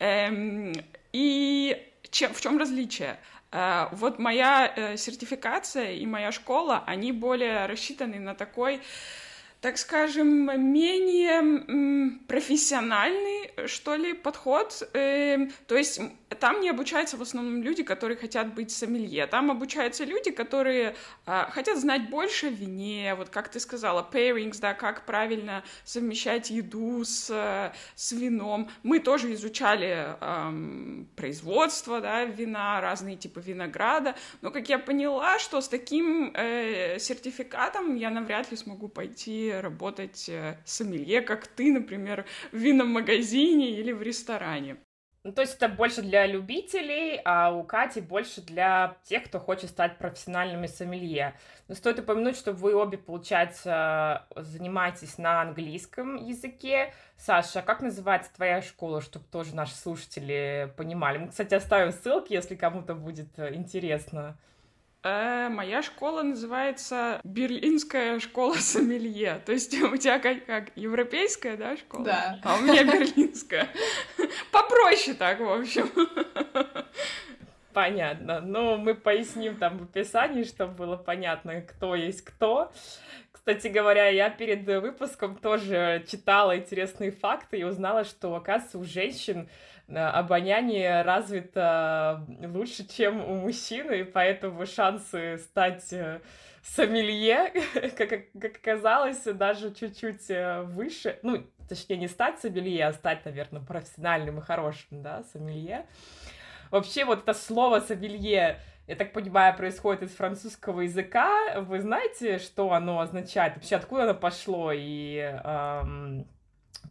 Эм, 0.00 0.72
и 1.12 1.86
чем, 2.10 2.34
в 2.34 2.40
чем 2.40 2.58
различие? 2.58 3.18
Uh, 3.50 3.88
вот 3.92 4.18
моя 4.18 4.70
uh, 4.76 4.96
сертификация 4.98 5.92
и 5.92 6.04
моя 6.04 6.32
школа, 6.32 6.84
они 6.86 7.12
более 7.12 7.64
рассчитаны 7.64 8.18
на 8.20 8.34
такой 8.34 8.82
так 9.60 9.76
скажем, 9.76 10.72
менее 10.72 12.16
профессиональный, 12.28 13.50
что 13.66 13.96
ли, 13.96 14.12
подход. 14.12 14.88
Эм, 14.94 15.50
то 15.66 15.76
есть 15.76 16.00
там 16.40 16.60
не 16.60 16.68
обучаются 16.68 17.16
в 17.16 17.22
основном 17.22 17.62
люди, 17.62 17.82
которые 17.82 18.16
хотят 18.16 18.54
быть 18.54 18.70
сомелье. 18.70 19.26
Там 19.26 19.50
обучаются 19.50 20.04
люди, 20.04 20.30
которые 20.30 20.94
а, 21.26 21.50
хотят 21.50 21.78
знать 21.78 22.10
больше 22.10 22.48
о 22.48 22.50
вине, 22.50 23.14
вот 23.14 23.30
как 23.30 23.48
ты 23.48 23.60
сказала, 23.60 24.06
pairings, 24.10 24.58
да, 24.60 24.74
как 24.74 25.06
правильно 25.06 25.64
совмещать 25.84 26.50
еду 26.50 27.04
с, 27.04 27.72
с 27.94 28.12
вином. 28.12 28.70
Мы 28.82 29.00
тоже 29.00 29.32
изучали 29.34 30.16
эм, 30.20 31.08
производство, 31.16 32.00
да, 32.00 32.24
вина, 32.24 32.80
разные 32.80 33.16
типы 33.16 33.40
винограда, 33.40 34.14
но, 34.42 34.50
как 34.50 34.68
я 34.68 34.78
поняла, 34.78 35.38
что 35.38 35.60
с 35.60 35.68
таким 35.68 36.32
э, 36.34 36.98
сертификатом 36.98 37.94
я 37.96 38.10
навряд 38.10 38.50
ли 38.50 38.56
смогу 38.56 38.88
пойти 38.88 39.52
работать 39.52 40.28
э, 40.28 40.58
сомелье, 40.64 41.22
как 41.22 41.46
ты, 41.46 41.72
например, 41.72 42.26
в 42.52 42.56
винном 42.56 42.88
магазине 42.88 43.70
или 43.70 43.92
в 43.92 44.02
ресторане. 44.02 44.76
Ну, 45.24 45.32
то 45.32 45.42
есть 45.42 45.56
это 45.56 45.68
больше 45.68 46.00
для 46.00 46.26
любителей, 46.26 47.20
а 47.24 47.50
у 47.50 47.64
Кати 47.64 48.00
больше 48.00 48.40
для 48.40 48.96
тех, 49.02 49.24
кто 49.24 49.40
хочет 49.40 49.70
стать 49.70 49.98
профессиональными 49.98 50.66
сомелье. 50.66 51.34
Но 51.66 51.74
стоит 51.74 51.98
упомянуть, 51.98 52.36
что 52.36 52.52
вы 52.52 52.74
обе, 52.74 52.98
получается, 52.98 54.26
занимаетесь 54.36 55.18
на 55.18 55.42
английском 55.42 56.16
языке. 56.16 56.94
Саша, 57.16 57.58
а 57.60 57.62
как 57.62 57.82
называется 57.82 58.32
твоя 58.34 58.62
школа, 58.62 59.00
чтобы 59.00 59.24
тоже 59.26 59.56
наши 59.56 59.74
слушатели 59.74 60.72
понимали? 60.76 61.18
Мы, 61.18 61.28
кстати, 61.28 61.54
оставим 61.54 61.92
ссылки, 61.92 62.32
если 62.32 62.54
кому-то 62.54 62.94
будет 62.94 63.36
э, 63.38 63.54
интересно. 63.54 64.38
Э, 65.08 65.48
моя 65.48 65.80
школа 65.80 66.22
называется 66.22 67.20
Берлинская 67.24 68.20
школа 68.20 68.54
сомелье. 68.54 69.40
То 69.46 69.52
есть 69.52 69.74
у 69.80 69.96
тебя 69.96 70.18
как, 70.18 70.44
как 70.44 70.70
европейская, 70.74 71.56
да, 71.56 71.76
школа? 71.76 72.04
Да. 72.04 72.40
А 72.44 72.56
у 72.56 72.60
меня 72.60 72.84
берлинская. 72.84 73.68
Попроще 74.52 75.16
так, 75.16 75.40
в 75.40 75.50
общем. 75.50 75.90
Понятно. 77.72 78.40
Ну, 78.40 78.76
мы 78.76 78.94
поясним 78.94 79.56
там 79.56 79.78
в 79.78 79.84
описании, 79.84 80.42
чтобы 80.42 80.74
было 80.74 80.96
понятно, 80.96 81.62
кто 81.62 81.94
есть 81.94 82.22
кто. 82.22 82.70
Кстати 83.32 83.68
говоря, 83.68 84.08
я 84.08 84.28
перед 84.28 84.66
выпуском 84.66 85.36
тоже 85.36 86.04
читала 86.10 86.58
интересные 86.58 87.12
факты 87.12 87.58
и 87.58 87.64
узнала, 87.64 88.04
что, 88.04 88.34
оказывается, 88.34 88.78
у 88.78 88.84
женщин 88.84 89.48
обоняние 89.94 91.02
развито 91.02 92.26
лучше, 92.42 92.86
чем 92.86 93.24
у 93.24 93.36
мужчины, 93.36 94.00
и 94.00 94.04
поэтому 94.04 94.66
шансы 94.66 95.38
стать 95.38 95.92
э, 95.92 96.20
сомелье, 96.62 97.52
как, 97.96 98.08
как 98.08 98.56
оказалось, 98.56 99.22
даже 99.24 99.74
чуть-чуть 99.74 100.30
э, 100.30 100.62
выше. 100.62 101.18
Ну, 101.22 101.46
точнее, 101.68 101.96
не 101.96 102.08
стать 102.08 102.38
сомелье, 102.38 102.86
а 102.86 102.92
стать, 102.92 103.24
наверное, 103.24 103.62
профессиональным 103.62 104.38
и 104.38 104.42
хорошим, 104.42 105.02
да, 105.02 105.22
сомелье. 105.32 105.86
Вообще, 106.70 107.04
вот 107.04 107.22
это 107.22 107.32
слово 107.32 107.80
сомелье, 107.80 108.60
я 108.86 108.96
так 108.96 109.12
понимаю, 109.12 109.56
происходит 109.56 110.02
из 110.02 110.10
французского 110.14 110.82
языка. 110.82 111.60
Вы 111.60 111.80
знаете, 111.80 112.38
что 112.38 112.72
оно 112.72 113.00
означает? 113.00 113.54
Вообще, 113.54 113.76
откуда 113.76 114.04
оно 114.04 114.14
пошло? 114.14 114.72
И 114.74 115.16
эм, 115.16 116.26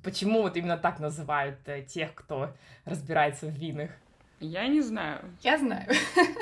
Почему 0.03 0.41
вот 0.41 0.57
именно 0.57 0.77
так 0.77 0.99
называют 0.99 1.59
э, 1.65 1.81
тех, 1.81 2.13
кто 2.13 2.51
разбирается 2.85 3.47
в 3.47 3.51
винах? 3.51 3.91
Я 4.39 4.67
не 4.67 4.81
знаю. 4.81 5.19
Я 5.41 5.57
знаю. 5.57 5.87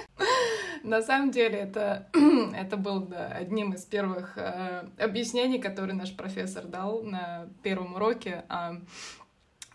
На 0.83 1.01
самом 1.01 1.31
деле 1.31 1.59
это, 1.59 2.07
это 2.55 2.77
был 2.77 3.01
да, 3.01 3.27
одним 3.27 3.73
из 3.73 3.85
первых 3.85 4.37
э, 4.37 4.87
объяснений, 4.97 5.59
которые 5.59 5.95
наш 5.95 6.15
профессор 6.15 6.65
дал 6.65 7.03
на 7.03 7.47
первом 7.63 7.95
уроке. 7.95 8.43
Э, 8.49 8.75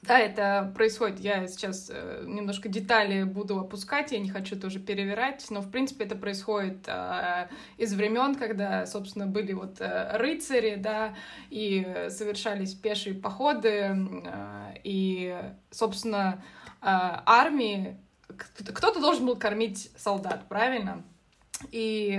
да, 0.03 0.19
это 0.19 0.73
происходит. 0.75 1.21
Я 1.21 1.47
сейчас 1.47 1.91
э, 1.93 2.25
немножко 2.27 2.71
детали 2.71 3.25
буду 3.25 3.59
опускать, 3.61 4.13
я 4.13 4.19
не 4.19 4.31
хочу 4.31 4.59
тоже 4.59 4.81
перевирать, 4.81 5.45
но 5.51 5.61
в 5.61 5.71
принципе 5.71 6.05
это 6.05 6.17
происходит 6.17 6.89
э, 6.89 7.49
из 7.77 7.93
времен, 7.93 8.35
когда, 8.35 8.87
собственно, 8.87 9.27
были 9.27 9.53
вот 9.53 9.79
э, 9.81 10.17
рыцари, 10.17 10.77
да, 10.77 11.15
и 11.51 12.07
совершались 12.09 12.73
пешие 12.73 13.15
походы, 13.15 13.69
э, 13.69 14.75
и, 14.85 15.39
собственно, 15.71 16.43
э, 16.81 16.87
армии 16.87 17.99
кто-то 18.27 19.01
должен 19.01 19.27
был 19.27 19.37
кормить 19.37 19.91
солдат, 19.99 20.49
правильно? 20.49 21.05
И 21.73 22.17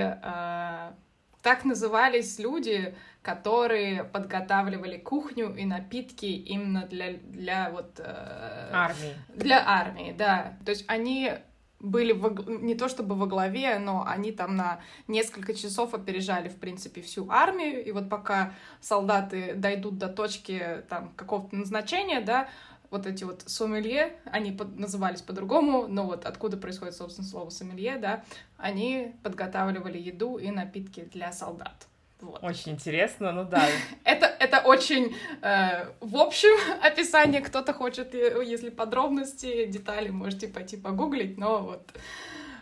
так 1.42 1.66
назывались 1.66 2.38
люди, 2.38 2.94
которые 3.22 4.04
подготавливали 4.04 4.98
кухню 4.98 5.56
и 5.56 5.66
напитки 5.66 6.26
именно 6.26 6.88
для, 6.88 7.14
для 7.14 7.70
вот... 7.70 8.00
Э, 8.00 8.70
армии. 8.74 9.16
Для 9.36 9.64
армии, 9.68 10.16
да. 10.18 10.58
То 10.66 10.72
есть 10.72 10.86
они 10.88 11.34
были 11.80 12.14
во, 12.14 12.30
не 12.30 12.76
то 12.76 12.90
чтобы 12.90 13.16
во 13.16 13.28
главе, 13.28 13.80
но 13.80 14.06
они 14.06 14.32
там 14.32 14.56
на 14.56 14.80
несколько 15.08 15.54
часов 15.54 15.94
опережали, 15.94 16.50
в 16.50 16.58
принципе, 16.58 17.02
всю 17.02 17.30
армию. 17.30 17.84
И 17.84 17.92
вот 17.92 18.10
пока 18.10 18.54
солдаты 18.80 19.54
дойдут 19.56 19.98
до 19.98 20.08
точки 20.08 20.84
там 20.90 21.14
какого-то 21.16 21.56
назначения, 21.56 22.22
да, 22.22 22.50
вот 22.90 23.06
эти 23.08 23.24
вот 23.24 23.44
сомелье, 23.48 24.18
они 24.26 24.52
под, 24.52 24.78
назывались 24.78 25.22
по-другому, 25.22 25.88
но 25.88 26.06
вот 26.06 26.26
откуда 26.26 26.58
происходит, 26.58 26.96
собственно, 26.96 27.28
слово 27.28 27.50
сомелье, 27.50 27.98
да, 27.98 28.24
они 28.58 29.16
подготавливали 29.24 29.98
еду 29.98 30.38
и 30.38 30.52
напитки 30.52 31.08
для 31.14 31.32
солдат. 31.32 31.88
Вот. 32.22 32.44
Очень 32.44 32.74
интересно, 32.74 33.32
ну 33.32 33.44
да. 33.44 33.66
это, 34.04 34.26
это 34.26 34.60
очень 34.60 35.16
э, 35.42 35.86
в 36.00 36.18
общем 36.18 36.58
описание. 36.84 37.42
Кто-то 37.42 37.74
хочет, 37.74 38.14
э, 38.16 38.44
если 38.46 38.70
подробности, 38.70 39.66
детали, 39.66 40.10
можете 40.10 40.48
пойти 40.48 40.78
погуглить, 40.78 41.38
но 41.38 41.60
вот 41.60 41.92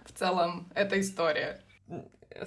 в 0.05 0.17
целом 0.17 0.69
это 0.75 0.99
история 0.99 1.61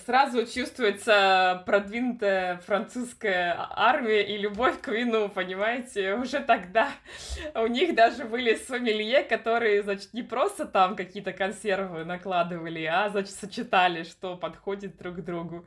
сразу 0.04 0.46
чувствуется 0.46 1.62
продвинутая 1.66 2.58
французская 2.58 3.56
армия 3.70 4.22
и 4.22 4.38
любовь 4.38 4.80
к 4.80 4.88
вину, 4.88 5.28
понимаете? 5.28 6.14
Уже 6.14 6.40
тогда 6.40 6.90
у 7.54 7.66
них 7.66 7.94
даже 7.94 8.25
были 8.25 8.54
сомелье, 8.54 9.22
которые, 9.22 9.82
значит, 9.82 10.12
не 10.12 10.22
просто 10.22 10.66
там 10.66 10.96
какие-то 10.96 11.32
консервы 11.32 12.04
накладывали, 12.04 12.84
а, 12.84 13.08
значит, 13.11 13.34
сочетали, 13.34 14.04
что 14.04 14.37
подходит 14.37 14.96
друг 14.96 15.16
к 15.16 15.20
другу. 15.20 15.66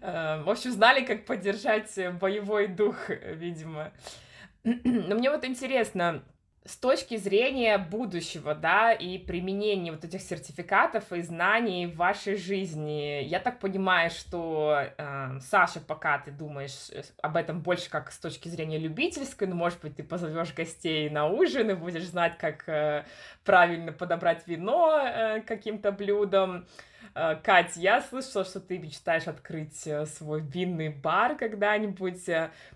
Э, 0.00 0.42
в 0.42 0.50
общем, 0.50 0.72
знали, 0.72 1.04
как 1.04 1.24
поддержать 1.24 1.98
боевой 2.20 2.66
дух, 2.66 3.08
видимо. 3.08 3.92
Но 4.64 5.14
мне 5.16 5.30
вот 5.30 5.44
интересно, 5.44 6.22
с 6.64 6.76
точки 6.76 7.16
зрения 7.16 7.76
будущего, 7.76 8.54
да, 8.54 8.92
и 8.92 9.18
применения 9.18 9.90
вот 9.90 10.04
этих 10.04 10.20
сертификатов 10.20 11.12
и 11.12 11.20
знаний 11.22 11.86
в 11.86 11.96
вашей 11.96 12.36
жизни, 12.36 13.24
я 13.24 13.40
так 13.40 13.58
понимаю, 13.58 14.10
что 14.10 14.78
э, 14.96 15.38
Саша, 15.40 15.80
пока 15.80 16.18
ты 16.18 16.30
думаешь 16.30 16.90
э, 16.92 17.02
об 17.20 17.36
этом 17.36 17.60
больше 17.60 17.90
как 17.90 18.12
с 18.12 18.18
точки 18.18 18.48
зрения 18.48 18.78
любительской, 18.78 19.48
ну, 19.48 19.56
может 19.56 19.80
быть, 19.80 19.96
ты 19.96 20.04
позовешь 20.04 20.54
гостей 20.54 21.10
на 21.10 21.26
ужин 21.26 21.70
и 21.70 21.74
будешь 21.74 22.06
знать, 22.06 22.38
как 22.38 22.68
э, 22.68 23.04
правильно 23.44 23.90
подобрать 23.90 24.46
вино 24.46 25.00
э, 25.04 25.40
каким-то 25.40 25.90
блюдом. 25.90 26.58
Э, 26.58 26.91
Кать, 27.14 27.76
я 27.76 28.00
слышала, 28.00 28.44
что 28.44 28.60
ты 28.60 28.78
мечтаешь 28.78 29.26
открыть 29.26 29.86
э, 29.86 30.06
свой 30.06 30.40
винный 30.40 30.88
бар 30.88 31.36
когда-нибудь. 31.36 32.26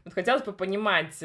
Вот 0.04 0.14
хотелось 0.14 0.42
бы 0.42 0.52
понимать, 0.52 1.18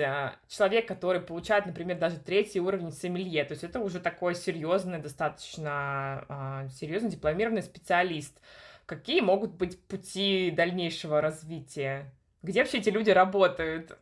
человек, 0.48 0.88
который 0.88 1.20
получает, 1.20 1.66
например, 1.66 1.98
даже 1.98 2.18
третий 2.18 2.60
уровень 2.60 2.92
сомелье, 2.92 3.44
то 3.44 3.52
есть 3.52 3.64
это 3.64 3.80
уже 3.80 4.00
такой 4.00 4.36
серьезный, 4.36 5.00
достаточно 5.00 6.68
серьезный 6.80 7.10
дипломированный 7.10 7.64
специалист. 7.64 8.40
Какие 8.86 9.22
могут 9.22 9.52
быть 9.52 9.82
пути 9.84 10.52
дальнейшего 10.52 11.22
развития? 11.22 12.12
Где 12.44 12.62
вообще 12.62 12.80
эти 12.80 12.90
люди 12.90 13.10
работают? 13.10 13.98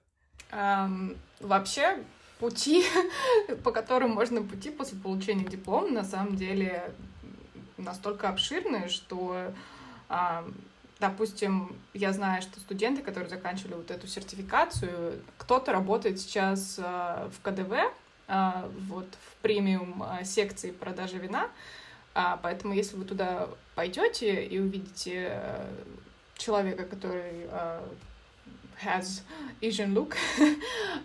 Um, 0.52 1.18
вообще, 1.40 2.00
пути, 2.40 2.84
по 3.64 3.72
которым 3.72 4.12
можно 4.12 4.42
пути 4.42 4.72
после 4.72 4.98
получения 4.98 5.46
диплома, 5.46 5.90
на 5.90 6.04
самом 6.04 6.36
деле 6.36 6.92
настолько 7.84 8.30
обширные, 8.30 8.88
что, 8.88 9.54
uh, 10.10 10.54
допустим, 11.00 11.76
я 11.94 12.14
знаю, 12.14 12.42
что 12.42 12.60
студенты, 12.60 13.02
которые 13.02 13.30
заканчивали 13.30 13.76
вот 13.76 13.92
эту 13.92 14.08
сертификацию, 14.08 15.22
кто-то 15.38 15.72
работает 15.72 16.20
сейчас 16.20 16.80
uh, 16.80 17.32
в 17.32 17.42
КДВ, 17.42 17.92
uh, 18.28 18.72
вот 18.88 19.08
в 19.08 19.42
премиум 19.42 20.04
секции 20.24 20.72
продажи 20.72 21.18
вина, 21.18 21.48
поэтому 22.14 22.74
если 22.74 22.98
вы 22.98 23.06
туда 23.06 23.48
пойдете 23.76 24.44
и 24.44 24.60
увидите 24.60 25.42
человека, 26.36 26.84
который 26.84 27.48
has 28.84 29.22
Asian 29.62 29.94
look. 29.94 30.16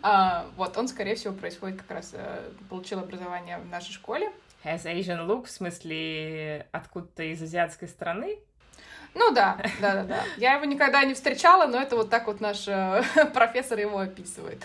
вот, 0.56 0.76
он, 0.76 0.88
скорее 0.88 1.14
всего, 1.14 1.34
происходит 1.34 1.78
как 1.82 1.90
раз, 1.90 2.14
получил 2.68 3.00
образование 3.00 3.58
в 3.58 3.66
нашей 3.66 3.92
школе. 3.92 4.32
Has 4.64 4.86
Asian 4.86 5.26
look, 5.26 5.46
в 5.46 5.50
смысле, 5.50 6.66
откуда-то 6.72 7.22
из 7.22 7.42
азиатской 7.42 7.88
страны? 7.88 8.38
Ну 9.14 9.32
да, 9.32 9.58
да, 9.80 9.94
да, 9.94 10.02
да. 10.04 10.24
Я 10.38 10.54
его 10.54 10.64
никогда 10.64 11.04
не 11.04 11.14
встречала, 11.14 11.66
но 11.66 11.80
это 11.80 11.96
вот 11.96 12.10
так 12.10 12.26
вот 12.26 12.40
наш 12.40 12.66
э, 12.66 13.02
профессор 13.34 13.78
его 13.78 13.98
описывает. 13.98 14.62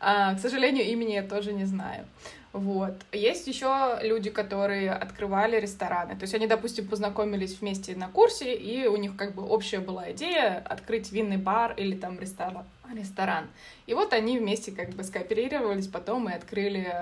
А, 0.00 0.34
к 0.34 0.40
сожалению, 0.40 0.84
имени 0.86 1.12
я 1.12 1.22
тоже 1.22 1.52
не 1.52 1.64
знаю. 1.64 2.06
Вот. 2.52 2.94
Есть 3.12 3.46
еще 3.46 3.98
люди, 4.02 4.28
которые 4.28 4.92
открывали 4.92 5.58
рестораны. 5.58 6.16
То 6.16 6.22
есть 6.22 6.34
они, 6.34 6.46
допустим, 6.46 6.86
познакомились 6.86 7.60
вместе 7.60 7.96
на 7.96 8.08
курсе, 8.08 8.54
и 8.54 8.86
у 8.86 8.96
них 8.96 9.16
как 9.16 9.34
бы 9.34 9.42
общая 9.42 9.80
была 9.80 10.12
идея 10.12 10.62
открыть 10.66 11.10
винный 11.12 11.38
бар 11.38 11.72
или 11.78 11.96
там 11.96 12.20
ресторан. 12.20 12.66
ресторан. 12.92 13.46
И 13.86 13.94
вот 13.94 14.12
они 14.12 14.38
вместе 14.38 14.70
как 14.72 14.90
бы 14.90 15.02
скооперировались 15.02 15.88
потом 15.88 16.28
и 16.28 16.34
открыли, 16.34 16.94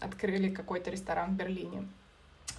открыли 0.00 0.50
какой-то 0.50 0.90
ресторан 0.90 1.30
в 1.30 1.36
Берлине. 1.36 1.88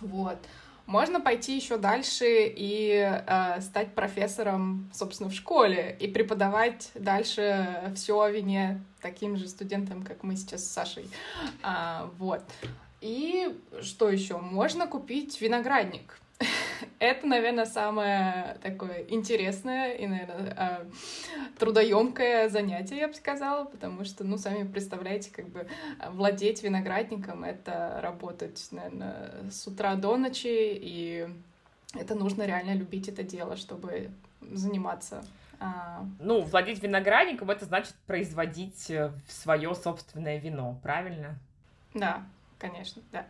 Вот. 0.01 0.37
Можно 0.85 1.19
пойти 1.19 1.55
еще 1.55 1.77
дальше 1.77 2.25
и 2.27 2.91
э, 2.93 3.61
стать 3.61 3.95
профессором, 3.95 4.89
собственно, 4.93 5.29
в 5.29 5.33
школе 5.33 5.97
и 5.99 6.07
преподавать 6.07 6.91
дальше 6.93 7.91
все 7.95 8.19
о 8.19 8.29
вине 8.29 8.83
таким 9.01 9.35
же 9.35 9.47
студентам, 9.47 10.03
как 10.03 10.21
мы 10.21 10.35
сейчас 10.35 10.63
с 10.63 10.71
Сашей. 10.71 11.09
А, 11.63 12.09
вот. 12.19 12.43
И 13.01 13.55
что 13.81 14.09
еще? 14.09 14.37
Можно 14.37 14.87
купить 14.87 15.41
виноградник. 15.41 16.19
Это, 16.99 17.27
наверное, 17.27 17.65
самое 17.65 18.57
такое 18.61 19.05
интересное 19.09 19.93
и, 19.93 20.07
наверное, 20.07 20.53
а, 20.57 20.85
трудоемкое 21.59 22.49
занятие, 22.49 22.97
я 22.97 23.07
бы 23.07 23.13
сказала, 23.13 23.65
потому 23.65 24.03
что, 24.05 24.23
ну, 24.23 24.37
сами 24.37 24.67
представляете, 24.67 25.31
как 25.31 25.47
бы 25.49 25.67
владеть 26.09 26.63
виноградником— 26.63 27.43
это 27.45 27.99
работать, 28.01 28.67
наверное, 28.71 29.49
с 29.51 29.67
утра 29.67 29.95
до 29.95 30.17
ночи, 30.17 30.47
и 30.47 31.27
это 31.93 32.15
нужно 32.15 32.43
реально 32.43 32.73
любить 32.73 33.07
это 33.07 33.23
дело, 33.23 33.55
чтобы 33.55 34.11
заниматься 34.41 35.23
а, 35.59 36.05
ну, 36.19 36.41
владеть 36.41 36.83
виноградником 36.83 37.49
это 37.49 37.65
значит 37.65 37.95
производить 38.07 38.89
э, 38.89 39.11
свое 39.27 39.73
собственное 39.73 40.37
вино, 40.37 40.77
правильно? 40.83 41.37
Да, 41.93 42.23
конечно, 42.59 43.01
да. 43.11 43.25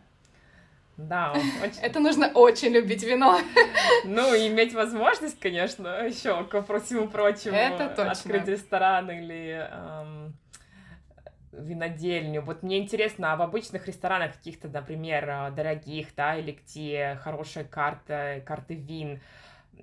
Да, 0.96 1.32
очень... 1.62 1.80
Это 1.82 2.00
нужно 2.00 2.28
очень 2.28 2.70
любить 2.70 3.02
вино. 3.02 3.38
Ну, 4.04 4.34
и 4.34 4.48
иметь 4.48 4.72
возможность, 4.72 5.38
конечно, 5.38 6.06
еще 6.06 6.44
ко 6.44 6.62
всему 6.80 7.08
прочему. 7.08 7.54
Это 7.54 7.88
точно. 7.88 8.12
Открыть 8.12 8.48
ресторан 8.48 9.10
или 9.10 9.68
эм, 9.70 10.34
винодельню. 11.52 12.42
Вот 12.42 12.62
мне 12.62 12.78
интересно, 12.78 13.32
а 13.32 13.36
в 13.36 13.42
обычных 13.42 13.86
ресторанах 13.86 14.34
каких-то, 14.36 14.68
например, 14.68 15.28
э, 15.28 15.50
дорогих, 15.50 16.14
да, 16.16 16.36
или 16.36 16.52
где 16.52 17.18
хорошая 17.22 17.64
карта, 17.64 18.42
карты 18.46 18.74
вин, 18.74 19.20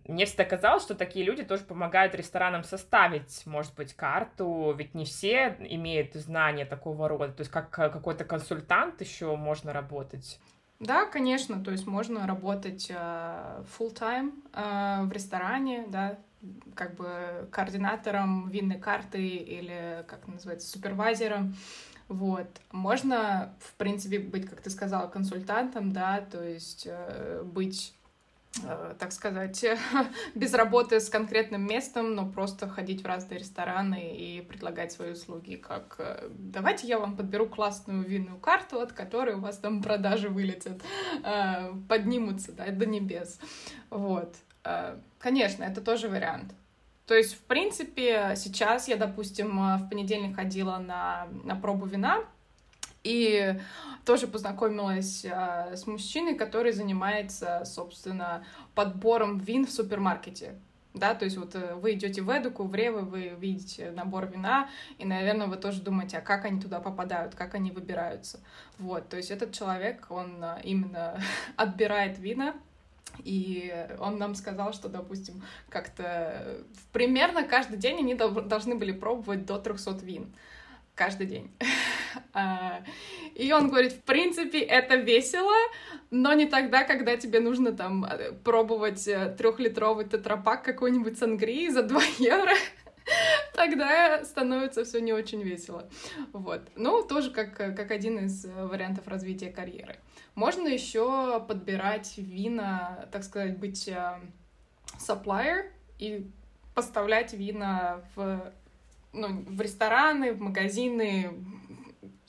мне 0.07 0.25
всегда 0.25 0.45
казалось, 0.45 0.83
что 0.83 0.95
такие 0.95 1.23
люди 1.23 1.43
тоже 1.43 1.63
помогают 1.63 2.15
ресторанам 2.15 2.63
составить, 2.63 3.45
может 3.45 3.73
быть, 3.75 3.93
карту, 3.93 4.73
ведь 4.77 4.95
не 4.95 5.05
все 5.05 5.55
имеют 5.59 6.13
знания 6.15 6.65
такого 6.65 7.07
рода, 7.07 7.31
то 7.31 7.41
есть 7.41 7.51
как 7.51 7.77
э, 7.79 7.89
какой-то 7.89 8.25
консультант 8.25 9.01
еще 9.01 9.35
можно 9.35 9.73
работать. 9.73 10.39
Да, 10.83 11.05
конечно, 11.05 11.63
то 11.63 11.71
есть 11.71 11.87
можно 11.87 12.27
работать 12.27 12.89
uh, 12.89 13.65
full-time 13.77 14.33
uh, 14.51 15.05
в 15.05 15.11
ресторане, 15.11 15.85
да, 15.87 16.17
как 16.75 16.95
бы 16.95 17.47
координатором 17.51 18.49
винной 18.49 18.79
карты 18.79 19.25
или, 19.25 20.03
как 20.07 20.27
называется, 20.27 20.67
супервайзером. 20.67 21.55
Вот. 22.09 22.47
Можно, 22.71 23.55
в 23.59 23.73
принципе, 23.75 24.19
быть, 24.19 24.49
как 24.49 24.61
ты 24.61 24.69
сказала, 24.69 25.07
консультантом, 25.07 25.93
да, 25.93 26.19
то 26.19 26.43
есть 26.43 26.85
э, 26.85 27.43
быть 27.43 27.93
Э, 28.02 28.02
так 28.99 29.11
сказать, 29.11 29.65
без 30.35 30.53
работы 30.53 30.99
с 30.99 31.09
конкретным 31.09 31.65
местом, 31.65 32.15
но 32.15 32.29
просто 32.29 32.69
ходить 32.69 33.03
в 33.03 33.07
разные 33.07 33.39
рестораны 33.39 34.15
и 34.15 34.41
предлагать 34.41 34.91
свои 34.91 35.11
услуги, 35.11 35.55
как 35.55 35.95
э, 35.97 36.29
давайте 36.29 36.87
я 36.87 36.99
вам 36.99 37.17
подберу 37.17 37.47
классную 37.47 38.03
винную 38.03 38.37
карту, 38.37 38.79
от 38.79 38.93
которой 38.93 39.35
у 39.35 39.39
вас 39.39 39.57
там 39.57 39.81
продажи 39.81 40.29
вылетят, 40.29 40.81
э, 41.23 41.73
поднимутся 41.89 42.51
да, 42.51 42.67
до 42.67 42.85
небес. 42.85 43.39
Вот. 43.89 44.35
Конечно, 45.19 45.65
это 45.65 45.81
тоже 45.81 46.07
вариант. 46.07 46.53
То 47.05 47.15
есть, 47.15 47.33
в 47.33 47.41
принципе, 47.41 48.33
сейчас 48.37 48.87
я, 48.87 48.95
допустим, 48.95 49.57
в 49.77 49.89
понедельник 49.89 50.37
ходила 50.37 50.77
на, 50.77 51.27
на 51.43 51.57
пробу 51.57 51.85
вина, 51.85 52.23
и 53.03 53.59
тоже 54.05 54.27
познакомилась 54.27 55.25
а, 55.25 55.75
с 55.75 55.87
мужчиной, 55.87 56.35
который 56.35 56.71
занимается, 56.71 57.63
собственно, 57.65 58.45
подбором 58.75 59.39
вин 59.39 59.65
в 59.65 59.71
супермаркете. 59.71 60.55
Да, 60.93 61.15
то 61.15 61.25
есть 61.25 61.37
вот 61.37 61.55
э, 61.55 61.73
вы 61.73 61.93
идете 61.93 62.21
в 62.21 62.29
Эдуку, 62.29 62.65
в 62.65 62.75
Ревы, 62.75 63.01
вы 63.01 63.29
видите 63.39 63.89
набор 63.91 64.27
вина, 64.27 64.69
и, 64.99 65.05
наверное, 65.05 65.47
вы 65.47 65.55
тоже 65.55 65.81
думаете, 65.81 66.19
а 66.19 66.21
как 66.21 66.45
они 66.45 66.61
туда 66.61 66.79
попадают, 66.79 67.33
как 67.33 67.55
они 67.55 67.71
выбираются. 67.71 68.39
Вот, 68.77 69.09
то 69.09 69.17
есть 69.17 69.31
этот 69.31 69.53
человек, 69.53 70.05
он 70.09 70.43
а, 70.43 70.59
именно 70.63 71.19
отбирает 71.55 72.19
вина, 72.19 72.53
и 73.23 73.87
он 73.99 74.19
нам 74.19 74.35
сказал, 74.35 74.71
что, 74.71 74.87
допустим, 74.87 75.41
как-то 75.69 76.59
примерно 76.91 77.43
каждый 77.43 77.77
день 77.77 77.97
они 77.97 78.13
должны 78.13 78.75
были 78.75 78.91
пробовать 78.91 79.45
до 79.47 79.57
300 79.57 79.93
вин 80.05 80.31
каждый 80.95 81.27
день. 81.27 81.51
А, 82.35 82.83
и 83.35 83.51
он 83.51 83.69
говорит, 83.69 83.93
в 83.93 84.01
принципе, 84.01 84.59
это 84.59 84.95
весело, 84.95 85.53
но 86.11 86.33
не 86.33 86.45
тогда, 86.45 86.83
когда 86.83 87.15
тебе 87.17 87.39
нужно 87.39 87.71
там 87.71 88.05
э, 88.05 88.31
пробовать 88.43 89.07
э, 89.07 89.35
трехлитровый 89.37 90.05
тетрапак 90.05 90.63
какой-нибудь 90.63 91.17
сангрии 91.17 91.69
за 91.69 91.83
2 91.83 92.01
евро. 92.19 92.53
Тогда 93.53 94.23
становится 94.25 94.83
все 94.83 94.99
не 94.99 95.13
очень 95.13 95.41
весело. 95.41 95.89
Вот. 96.33 96.61
Ну, 96.75 97.03
тоже 97.03 97.31
как, 97.31 97.55
как 97.55 97.91
один 97.91 98.25
из 98.25 98.45
э, 98.45 98.65
вариантов 98.65 99.07
развития 99.07 99.51
карьеры. 99.51 99.97
Можно 100.35 100.67
еще 100.67 101.43
подбирать 101.47 102.13
вина, 102.17 103.07
так 103.11 103.23
сказать, 103.23 103.57
быть 103.57 103.89
supplier 104.97 105.69
и 105.99 106.27
поставлять 106.73 107.33
вина 107.33 108.01
в 108.15 108.53
ну, 109.13 109.43
в 109.43 109.61
рестораны, 109.61 110.33
в 110.33 110.41
магазины, 110.41 111.31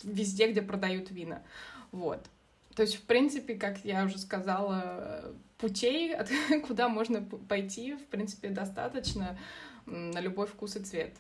везде, 0.03 0.51
где 0.51 0.63
продают 0.63 1.11
вина. 1.11 1.43
Вот. 1.93 2.25
То 2.75 2.83
есть, 2.83 2.97
в 2.97 3.03
принципе, 3.03 3.55
как 3.55 3.85
я 3.85 4.05
уже 4.05 4.19
сказала, 4.19 5.35
путей, 5.59 6.15
куда 6.67 6.89
можно 6.89 7.23
пойти, 7.23 7.95
в 7.95 8.07
принципе, 8.07 8.49
достаточно 8.49 9.39
на 9.87 10.21
любой 10.21 10.47
вкус 10.47 10.77
и 10.77 10.81
цвет. 10.81 11.15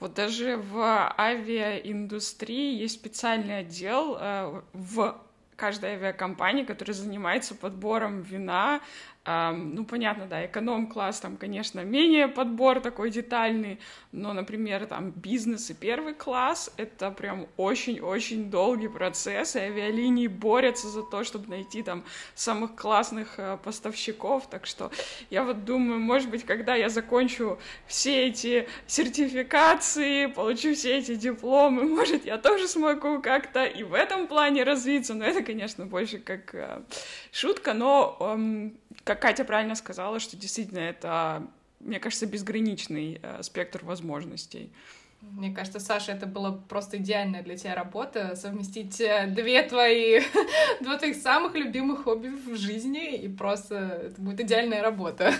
Вот 0.00 0.14
даже 0.14 0.56
в 0.56 1.14
авиаиндустрии 1.18 2.74
есть 2.74 2.96
специальный 2.96 3.60
отдел 3.60 4.16
э, 4.20 4.62
в 4.72 5.20
каждой 5.56 5.92
авиакомпании, 5.92 6.64
который 6.64 6.92
занимается 6.92 7.54
подбором 7.54 8.20
вина 8.22 8.80
ну, 9.26 9.86
понятно, 9.86 10.26
да, 10.26 10.44
эконом-класс 10.44 11.20
там, 11.20 11.38
конечно, 11.38 11.80
менее 11.80 12.28
подбор 12.28 12.80
такой 12.80 13.10
детальный, 13.10 13.80
но, 14.12 14.34
например, 14.34 14.84
там 14.84 15.12
бизнес 15.12 15.70
и 15.70 15.74
первый 15.74 16.12
класс— 16.12 16.70
это 16.76 17.10
прям 17.10 17.46
очень-очень 17.56 18.50
долгий 18.50 18.88
процесс, 18.88 19.56
и 19.56 19.60
авиалинии 19.60 20.26
борются 20.26 20.88
за 20.88 21.02
то, 21.02 21.24
чтобы 21.24 21.48
найти 21.48 21.82
там 21.82 22.04
самых 22.34 22.76
классных 22.76 23.38
э, 23.38 23.56
поставщиков, 23.64 24.46
так 24.50 24.66
что 24.66 24.90
я 25.30 25.42
вот 25.42 25.64
думаю, 25.64 26.00
может 26.00 26.28
быть, 26.28 26.44
когда 26.44 26.74
я 26.74 26.90
закончу 26.90 27.58
все 27.86 28.26
эти 28.26 28.68
сертификации, 28.86 30.26
получу 30.26 30.74
все 30.74 30.98
эти 30.98 31.14
дипломы, 31.14 31.84
может, 31.88 32.26
я 32.26 32.36
тоже 32.36 32.68
смогу 32.68 33.22
как-то 33.22 33.64
и 33.64 33.84
в 33.84 33.94
этом 33.94 34.26
плане 34.26 34.64
развиться, 34.64 35.14
но 35.14 35.24
это, 35.24 35.42
конечно, 35.42 35.86
больше 35.86 36.18
как 36.18 36.54
э, 36.54 36.82
шутка, 37.32 37.72
но 37.72 38.36
как 39.02 39.20
Катя 39.20 39.44
правильно 39.44 39.74
сказала, 39.74 40.20
что 40.20 40.36
действительно 40.36 40.78
это, 40.78 41.46
мне 41.80 41.98
кажется, 41.98 42.26
безграничный 42.26 43.20
э, 43.22 43.42
спектр 43.42 43.84
возможностей. 43.84 44.72
Мне 45.32 45.54
кажется, 45.54 45.80
Саша, 45.80 46.12
это 46.12 46.26
была 46.26 46.52
просто 46.52 46.98
идеальная 46.98 47.42
для 47.42 47.56
тебя 47.56 47.74
работа, 47.74 48.36
совместить 48.36 49.00
э, 49.00 49.26
две 49.26 49.62
твои, 49.62 50.20
два 50.80 50.98
твоих 50.98 51.16
самых 51.16 51.54
любимых 51.54 52.04
хобби 52.04 52.28
в 52.28 52.56
жизни, 52.56 53.16
и 53.16 53.28
просто 53.28 53.74
это 54.06 54.20
будет 54.20 54.40
идеальная 54.40 54.82
работа. 54.82 55.32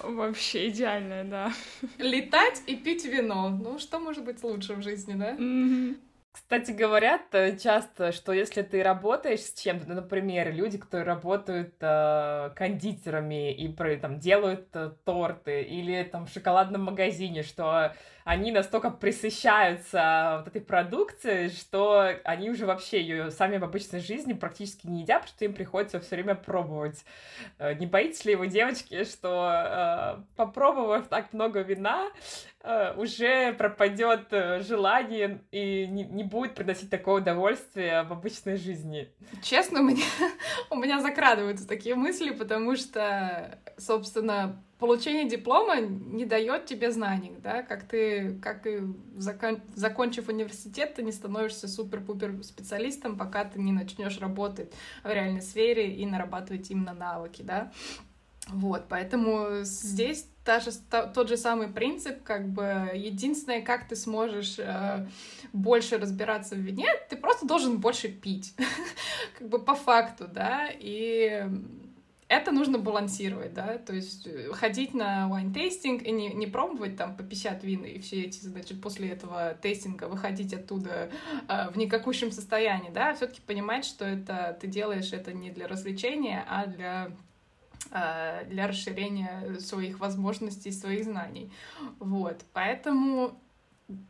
Вообще 0.00 0.68
идеальная, 0.68 1.24
да. 1.24 1.52
Летать 1.98 2.62
и 2.66 2.76
пить 2.76 3.04
вино. 3.04 3.50
Ну, 3.50 3.78
что 3.78 3.98
может 3.98 4.24
быть 4.24 4.42
лучше 4.42 4.74
в 4.74 4.82
жизни, 4.82 5.14
да? 5.14 5.32
Mm-hmm. 5.32 5.96
Кстати, 6.34 6.72
говорят 6.72 7.30
часто, 7.62 8.10
что 8.10 8.32
если 8.32 8.62
ты 8.62 8.82
работаешь 8.82 9.40
с 9.40 9.54
чем-то, 9.54 9.86
ну, 9.88 9.94
например, 9.94 10.52
люди, 10.52 10.78
которые 10.78 11.06
работают 11.06 11.76
э, 11.80 12.50
кондитерами 12.56 13.52
и 13.52 13.68
там 14.00 14.18
делают 14.18 14.66
э, 14.74 14.90
торты 15.04 15.62
или 15.62 16.02
там 16.02 16.26
в 16.26 16.30
шоколадном 16.30 16.82
магазине, 16.82 17.44
что 17.44 17.94
они 18.24 18.52
настолько 18.52 18.90
присыщаются 18.90 20.36
вот 20.38 20.48
этой 20.48 20.62
продукцией, 20.62 21.50
что 21.50 22.08
они 22.24 22.50
уже 22.50 22.64
вообще 22.64 23.02
ее 23.02 23.30
сами 23.30 23.58
в 23.58 23.64
обычной 23.64 24.00
жизни 24.00 24.32
практически 24.32 24.86
не 24.86 25.02
едят, 25.02 25.22
потому 25.22 25.36
что 25.36 25.44
им 25.44 25.54
приходится 25.54 26.00
все 26.00 26.16
время 26.16 26.34
пробовать. 26.34 27.04
Э, 27.58 27.74
не 27.74 27.86
боитесь 27.86 28.24
ли 28.24 28.34
вы, 28.34 28.46
девочки, 28.46 29.04
что 29.04 30.16
э, 30.18 30.22
попробовав 30.36 31.08
так 31.08 31.34
много 31.34 31.60
вина, 31.60 32.08
э, 32.62 32.94
уже 32.96 33.52
пропадет 33.52 34.28
желание 34.66 35.42
и 35.50 35.86
не, 35.86 36.04
не 36.04 36.24
будет 36.24 36.54
приносить 36.54 36.88
такое 36.88 37.20
удовольствие 37.20 38.04
в 38.04 38.12
обычной 38.12 38.56
жизни? 38.56 39.12
Честно, 39.42 39.80
у 39.80 39.84
меня, 39.84 40.04
у 40.70 40.76
меня 40.76 41.00
закрадываются 41.00 41.68
такие 41.68 41.94
мысли, 41.94 42.30
потому 42.30 42.74
что, 42.76 43.58
собственно, 43.76 44.63
получение 44.84 45.26
диплома 45.26 45.80
не 45.80 46.26
дает 46.26 46.66
тебе 46.66 46.90
знаний, 46.90 47.32
да, 47.42 47.62
как 47.62 47.84
ты, 47.84 48.38
как 48.42 48.66
и 48.66 48.82
закон, 49.16 49.62
закончив 49.74 50.28
университет, 50.28 50.92
ты 50.94 51.02
не 51.02 51.10
становишься 51.10 51.68
супер-пупер 51.68 52.42
специалистом, 52.42 53.16
пока 53.16 53.46
ты 53.46 53.58
не 53.60 53.72
начнешь 53.72 54.18
работать 54.18 54.74
в 55.02 55.08
реальной 55.10 55.40
сфере 55.40 55.94
и 55.94 56.04
нарабатывать 56.04 56.70
именно 56.70 56.92
навыки, 56.92 57.40
да. 57.40 57.72
Вот, 58.48 58.84
поэтому 58.90 59.62
здесь 59.62 60.28
та 60.44 60.60
же, 60.60 60.70
та, 60.90 61.06
тот 61.06 61.30
же 61.30 61.38
самый 61.38 61.68
принцип, 61.68 62.22
как 62.22 62.46
бы 62.46 62.90
единственное, 62.92 63.62
как 63.62 63.88
ты 63.88 63.96
сможешь 63.96 64.56
э, 64.58 65.08
больше 65.54 65.96
разбираться 65.96 66.56
в 66.56 66.58
вине, 66.58 66.88
ты 67.08 67.16
просто 67.16 67.46
должен 67.46 67.78
больше 67.78 68.08
пить, 68.08 68.54
как 69.38 69.48
бы 69.48 69.58
по 69.58 69.74
факту, 69.74 70.28
да, 70.28 70.68
и 70.70 71.48
это 72.28 72.52
нужно 72.52 72.78
балансировать, 72.78 73.52
да, 73.52 73.78
то 73.78 73.94
есть 73.94 74.26
э, 74.26 74.50
ходить 74.52 74.94
на 74.94 75.28
wine-тестинг 75.28 76.02
и 76.02 76.10
не, 76.10 76.32
не 76.32 76.46
пробовать 76.46 76.96
там 76.96 77.16
по 77.16 77.22
50 77.22 77.64
вин 77.64 77.84
и 77.84 77.98
все 77.98 78.22
эти, 78.22 78.40
значит, 78.40 78.80
после 78.80 79.10
этого 79.10 79.54
тестинга 79.60 80.04
выходить 80.04 80.54
оттуда 80.54 81.10
э, 81.48 81.70
в 81.70 81.76
никакущем 81.76 82.32
состоянии, 82.32 82.90
да, 82.90 83.10
а 83.10 83.14
все 83.14 83.26
таки 83.26 83.40
понимать, 83.42 83.84
что 83.84 84.04
это 84.04 84.56
ты 84.60 84.66
делаешь 84.66 85.12
это 85.12 85.32
не 85.32 85.50
для 85.50 85.68
развлечения, 85.68 86.44
а 86.48 86.66
для 86.66 87.10
э, 87.90 88.46
для 88.46 88.68
расширения 88.68 89.58
своих 89.60 90.00
возможностей, 90.00 90.72
своих 90.72 91.04
знаний. 91.04 91.52
Вот, 91.98 92.40
поэтому, 92.54 93.38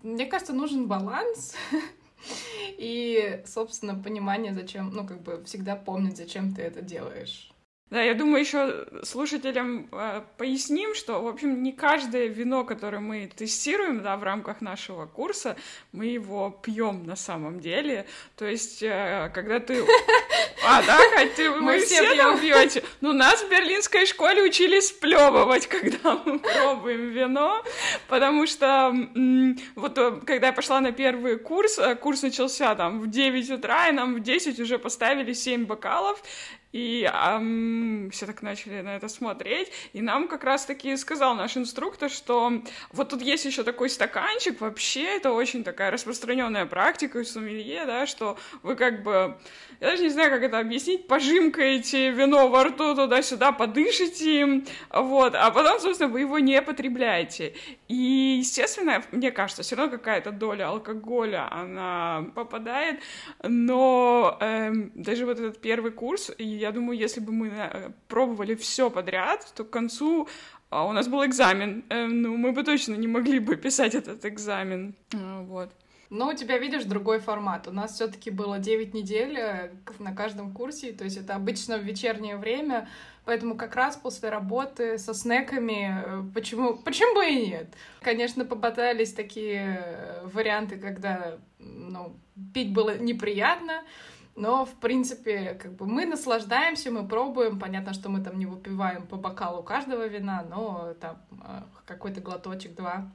мне 0.02 0.26
кажется, 0.26 0.52
нужен 0.52 0.86
баланс, 0.86 1.56
и, 2.78 3.42
собственно, 3.44 3.94
понимание, 3.94 4.54
зачем, 4.54 4.90
ну, 4.90 5.04
как 5.04 5.20
бы 5.22 5.42
всегда 5.44 5.74
помнить, 5.74 6.16
зачем 6.16 6.54
ты 6.54 6.62
это 6.62 6.80
делаешь. 6.80 7.53
Да, 7.90 8.02
я 8.02 8.14
думаю, 8.14 8.40
еще 8.40 8.86
слушателям 9.02 9.88
э, 9.92 10.22
поясним, 10.38 10.94
что, 10.94 11.22
в 11.22 11.28
общем, 11.28 11.62
не 11.62 11.70
каждое 11.72 12.26
вино, 12.26 12.64
которое 12.64 12.98
мы 12.98 13.30
тестируем, 13.34 14.02
да, 14.02 14.16
в 14.16 14.22
рамках 14.22 14.62
нашего 14.62 15.06
курса, 15.06 15.56
мы 15.92 16.06
его 16.06 16.50
пьем 16.50 17.04
на 17.04 17.14
самом 17.14 17.60
деле. 17.60 18.06
То 18.36 18.46
есть, 18.46 18.82
э, 18.82 19.30
когда 19.34 19.60
ты... 19.60 19.84
А, 20.66 20.82
да, 20.82 20.98
Кать, 21.14 21.34
ты, 21.34 21.50
мы, 21.50 21.78
все, 21.78 22.02
все 22.02 22.16
там 22.16 22.40
пьете. 22.40 22.82
Ну, 23.02 23.12
нас 23.12 23.42
в 23.42 23.50
берлинской 23.50 24.06
школе 24.06 24.42
учили 24.42 24.80
сплевывать, 24.80 25.66
когда 25.68 26.18
мы 26.24 26.38
пробуем 26.38 27.10
вино, 27.10 27.62
потому 28.08 28.46
что 28.46 28.94
вот 29.74 29.98
э, 29.98 30.20
когда 30.24 30.46
я 30.46 30.52
пошла 30.54 30.80
на 30.80 30.92
первый 30.92 31.38
курс, 31.38 31.78
э, 31.78 31.94
курс 31.96 32.22
начался 32.22 32.74
там 32.76 33.00
в 33.00 33.10
9 33.10 33.50
утра, 33.50 33.90
и 33.90 33.92
нам 33.92 34.14
в 34.14 34.20
10 34.20 34.58
уже 34.58 34.78
поставили 34.78 35.34
7 35.34 35.66
бокалов, 35.66 36.22
и 36.74 37.08
эм, 37.08 38.10
все 38.10 38.26
так 38.26 38.42
начали 38.42 38.80
на 38.80 38.96
это 38.96 39.08
смотреть, 39.08 39.70
и 39.92 40.02
нам 40.02 40.26
как 40.26 40.42
раз-таки 40.42 40.96
сказал 40.96 41.36
наш 41.36 41.56
инструктор, 41.56 42.10
что 42.10 42.52
вот 42.90 43.10
тут 43.10 43.22
есть 43.22 43.44
еще 43.44 43.62
такой 43.62 43.88
стаканчик, 43.88 44.60
вообще 44.60 45.04
это 45.04 45.30
очень 45.30 45.62
такая 45.62 45.92
распространенная 45.92 46.66
практика 46.66 47.18
у 47.18 47.24
сомелье, 47.24 47.86
да, 47.86 48.06
что 48.06 48.36
вы 48.64 48.74
как 48.74 49.04
бы, 49.04 49.38
я 49.84 49.90
даже 49.90 50.02
не 50.02 50.08
знаю, 50.08 50.30
как 50.30 50.42
это 50.42 50.58
объяснить, 50.58 51.06
пожимкаете 51.06 52.10
вино 52.10 52.48
во 52.48 52.64
рту 52.64 52.94
туда-сюда, 52.94 53.52
подышите 53.52 54.40
им, 54.40 54.66
вот, 54.90 55.34
а 55.34 55.50
потом, 55.50 55.78
собственно, 55.78 56.10
вы 56.10 56.20
его 56.20 56.38
не 56.38 56.62
потребляете. 56.62 57.52
И, 57.88 58.38
естественно, 58.38 59.02
мне 59.12 59.30
кажется, 59.30 59.62
все 59.62 59.76
равно 59.76 59.98
какая-то 59.98 60.32
доля 60.32 60.68
алкоголя, 60.68 61.52
она 61.52 62.24
попадает, 62.34 63.00
но 63.42 64.38
эм, 64.40 64.90
даже 64.94 65.26
вот 65.26 65.38
этот 65.38 65.60
первый 65.60 65.92
курс, 65.92 66.30
я 66.38 66.72
думаю, 66.72 66.98
если 66.98 67.20
бы 67.20 67.32
мы 67.32 67.48
э, 67.48 67.90
пробовали 68.08 68.54
все 68.54 68.88
подряд, 68.88 69.52
то 69.54 69.64
к 69.64 69.70
концу 69.70 70.28
а, 70.70 70.86
у 70.86 70.92
нас 70.92 71.08
был 71.08 71.22
экзамен. 71.26 71.84
Э, 71.90 72.06
ну, 72.06 72.38
мы 72.38 72.52
бы 72.52 72.64
точно 72.64 72.94
не 72.94 73.06
могли 73.06 73.38
бы 73.38 73.56
писать 73.56 73.94
этот 73.94 74.24
экзамен. 74.24 74.94
А, 75.14 75.42
вот. 75.42 75.70
Но 76.14 76.28
у 76.28 76.32
тебя, 76.32 76.58
видишь, 76.58 76.84
другой 76.84 77.18
формат. 77.18 77.66
У 77.66 77.72
нас 77.72 77.94
все 77.94 78.06
таки 78.06 78.30
было 78.30 78.60
9 78.60 78.94
недель 78.94 79.36
э, 79.36 79.72
на 79.98 80.14
каждом 80.14 80.54
курсе, 80.54 80.92
то 80.92 81.02
есть 81.02 81.16
это 81.16 81.34
обычно 81.34 81.76
в 81.76 81.82
вечернее 81.82 82.36
время, 82.36 82.88
поэтому 83.24 83.56
как 83.56 83.74
раз 83.74 83.96
после 83.96 84.28
работы 84.28 84.96
со 84.98 85.12
снеками, 85.12 86.30
почему, 86.32 86.76
почему 86.76 87.16
бы 87.16 87.26
и 87.26 87.46
нет? 87.48 87.66
Конечно, 88.00 88.44
попадались 88.44 89.12
такие 89.12 90.20
варианты, 90.22 90.76
когда 90.76 91.36
ну, 91.58 92.16
пить 92.54 92.72
было 92.72 92.96
неприятно, 92.96 93.82
но, 94.36 94.66
в 94.66 94.74
принципе, 94.74 95.58
как 95.60 95.72
бы 95.72 95.84
мы 95.84 96.06
наслаждаемся, 96.06 96.92
мы 96.92 97.08
пробуем. 97.08 97.58
Понятно, 97.58 97.92
что 97.92 98.08
мы 98.08 98.22
там 98.22 98.38
не 98.38 98.46
выпиваем 98.46 99.08
по 99.08 99.16
бокалу 99.16 99.64
каждого 99.64 100.06
вина, 100.06 100.46
но 100.48 100.94
там 101.00 101.16
э, 101.42 101.62
какой-то 101.86 102.20
глоточек-два 102.20 103.10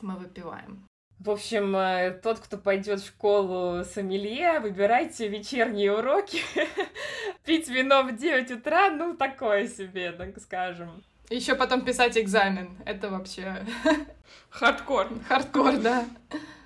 мы 0.00 0.16
выпиваем. 0.16 0.86
В 1.24 1.30
общем, 1.30 1.76
э, 1.76 2.10
тот, 2.20 2.40
кто 2.40 2.58
пойдет 2.58 3.00
в 3.00 3.06
школу 3.06 3.84
сомелье, 3.84 4.58
выбирайте 4.58 5.28
вечерние 5.28 5.96
уроки. 5.96 6.40
Пить 7.44 7.68
вино 7.68 8.02
в 8.02 8.16
9 8.16 8.50
утра, 8.50 8.90
ну, 8.90 9.14
такое 9.14 9.68
себе, 9.68 10.10
так 10.10 10.36
скажем. 10.40 11.04
Еще 11.30 11.54
потом 11.54 11.82
писать 11.82 12.18
экзамен. 12.18 12.76
Это 12.84 13.08
вообще... 13.08 13.64
Хардкор. 14.50 15.10
Хардкор, 15.28 15.76
да. 15.76 16.06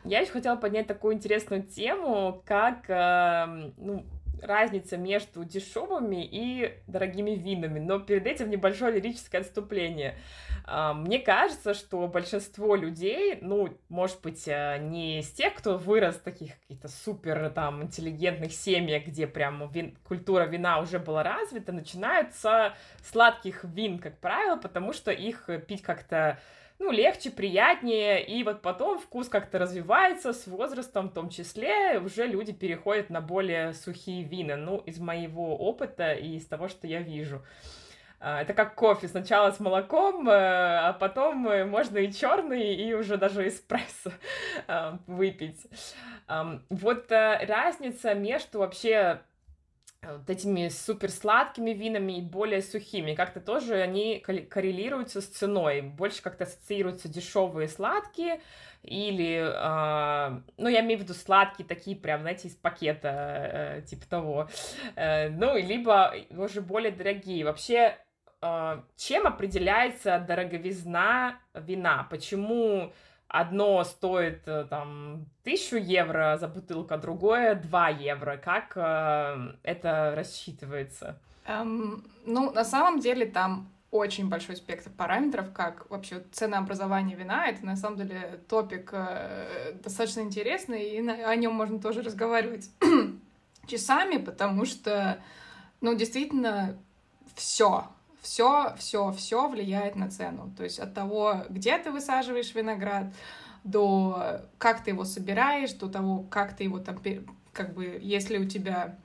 Я 0.04 0.20
еще 0.20 0.32
хотела 0.32 0.56
поднять 0.56 0.86
такую 0.86 1.14
интересную 1.14 1.62
тему, 1.62 2.42
как 2.46 2.88
э, 2.88 3.72
ну, 3.76 4.06
разница 4.40 4.96
между 4.96 5.44
дешевыми 5.44 6.24
и 6.24 6.72
дорогими 6.86 7.32
винами. 7.32 7.78
Но 7.78 7.98
перед 7.98 8.26
этим 8.26 8.48
небольшое 8.48 8.94
лирическое 8.94 9.42
отступление. 9.42 10.14
Э, 10.66 10.92
мне 10.92 11.18
кажется, 11.18 11.74
что 11.74 12.06
большинство 12.08 12.74
людей, 12.74 13.38
ну, 13.40 13.68
может 13.88 14.20
быть, 14.22 14.46
э, 14.46 14.78
не 14.80 15.20
из 15.20 15.30
тех, 15.30 15.54
кто 15.54 15.78
вырос 15.78 16.16
в 16.16 16.22
таких 16.22 16.58
каких-то 16.60 16.88
супер 16.88 17.50
там 17.50 17.82
интеллигентных 17.82 18.52
семьях, 18.52 19.06
где 19.06 19.26
прям 19.26 19.68
вин, 19.70 19.96
культура 20.04 20.44
вина 20.44 20.80
уже 20.80 20.98
была 20.98 21.22
развита, 21.22 21.72
начинают 21.72 22.34
с 22.34 22.74
сладких 23.02 23.64
вин, 23.64 23.98
как 23.98 24.18
правило, 24.18 24.56
потому 24.56 24.92
что 24.92 25.10
их 25.10 25.48
пить 25.66 25.82
как-то 25.82 26.38
ну, 26.78 26.90
легче, 26.90 27.30
приятнее, 27.30 28.22
и 28.24 28.42
вот 28.42 28.60
потом 28.60 28.98
вкус 28.98 29.28
как-то 29.28 29.58
развивается 29.58 30.32
с 30.32 30.46
возрастом 30.46 31.08
в 31.08 31.14
том 31.14 31.30
числе, 31.30 31.98
уже 31.98 32.26
люди 32.26 32.52
переходят 32.52 33.08
на 33.08 33.20
более 33.20 33.72
сухие 33.72 34.24
вина, 34.24 34.56
ну, 34.56 34.78
из 34.78 34.98
моего 34.98 35.56
опыта 35.56 36.12
и 36.12 36.36
из 36.36 36.46
того, 36.46 36.68
что 36.68 36.86
я 36.86 37.00
вижу. 37.00 37.42
А, 38.26 38.42
это 38.42 38.54
как 38.54 38.74
кофе. 38.74 39.06
Сначала 39.06 39.52
с 39.52 39.60
молоком, 39.60 40.26
а 40.28 40.92
потом 40.94 41.68
можно 41.68 41.98
и 41.98 42.12
черный, 42.12 42.74
и 42.74 42.92
уже 42.92 43.18
даже 43.18 43.46
эспрессо 43.46 44.10
выпить. 45.06 45.64
Вот 46.68 47.06
разница 47.12 48.14
между 48.14 48.58
вообще 48.58 49.20
вот 50.02 50.28
этими 50.28 50.68
супер 50.68 51.10
сладкими 51.10 51.70
винами 51.70 52.18
и 52.18 52.20
более 52.20 52.62
сухими. 52.62 53.14
Как-то 53.14 53.40
тоже 53.40 53.74
они 53.76 54.18
коррелируются 54.18 55.20
с 55.20 55.26
ценой. 55.26 55.82
Больше 55.82 56.20
как-то 56.20 56.44
ассоциируются 56.44 57.08
дешевые 57.08 57.68
сладкие 57.68 58.40
или, 58.82 59.38
э, 59.38 60.40
ну, 60.58 60.68
я 60.68 60.80
имею 60.80 61.00
в 61.00 61.02
виду 61.02 61.14
сладкие 61.14 61.66
такие 61.66 61.96
прям, 61.96 62.20
знаете, 62.20 62.48
из 62.48 62.54
пакета, 62.54 63.78
э, 63.78 63.82
типа 63.82 64.06
того. 64.08 64.48
Э, 64.94 65.28
ну, 65.28 65.56
либо 65.56 66.14
уже 66.30 66.60
более 66.60 66.92
дорогие. 66.92 67.44
Вообще, 67.44 67.76
э, 67.76 67.96
чем 68.96 69.26
определяется 69.26 70.18
дороговизна 70.18 71.38
вина? 71.54 72.06
Почему 72.10 72.92
одно 73.28 73.84
стоит 73.84 74.42
э, 74.46 74.66
там 74.68 75.26
тысячу 75.42 75.76
евро 75.76 76.36
за 76.38 76.48
бутылку, 76.48 76.94
а 76.94 76.98
другое 76.98 77.54
2 77.54 77.88
евро. 77.88 78.36
Как 78.36 78.72
э, 78.76 79.54
это 79.62 80.14
рассчитывается? 80.16 81.18
Um, 81.46 82.04
ну, 82.24 82.50
на 82.52 82.64
самом 82.64 83.00
деле 83.00 83.26
там 83.26 83.68
очень 83.90 84.28
большой 84.28 84.56
спектр 84.56 84.90
параметров, 84.90 85.52
как 85.52 85.88
вообще 85.90 86.24
ценообразование 86.32 87.16
вина. 87.16 87.46
Это 87.46 87.64
на 87.64 87.76
самом 87.76 87.98
деле 87.98 88.40
топик 88.48 88.90
э, 88.92 89.74
достаточно 89.82 90.20
интересный, 90.20 90.96
и 90.96 91.00
на, 91.00 91.28
о 91.28 91.36
нем 91.36 91.52
можно 91.52 91.80
тоже 91.80 92.02
разговаривать 92.02 92.70
часами, 93.66 94.18
потому 94.18 94.64
что, 94.64 95.20
ну, 95.80 95.94
действительно, 95.94 96.76
все 97.34 97.88
все, 98.26 98.74
все, 98.76 99.12
все 99.12 99.48
влияет 99.48 99.94
на 99.94 100.10
цену. 100.10 100.52
То 100.56 100.64
есть 100.64 100.80
от 100.80 100.94
того, 100.94 101.44
где 101.48 101.78
ты 101.78 101.92
высаживаешь 101.92 102.52
виноград, 102.56 103.14
до 103.62 104.42
как 104.58 104.82
ты 104.82 104.90
его 104.90 105.04
собираешь, 105.04 105.72
до 105.74 105.88
того, 105.88 106.24
как 106.28 106.56
ты 106.56 106.64
его 106.64 106.80
там, 106.80 106.98
как 107.52 107.74
бы, 107.74 108.00
если 108.02 108.38
у 108.38 108.44
тебя 108.44 108.98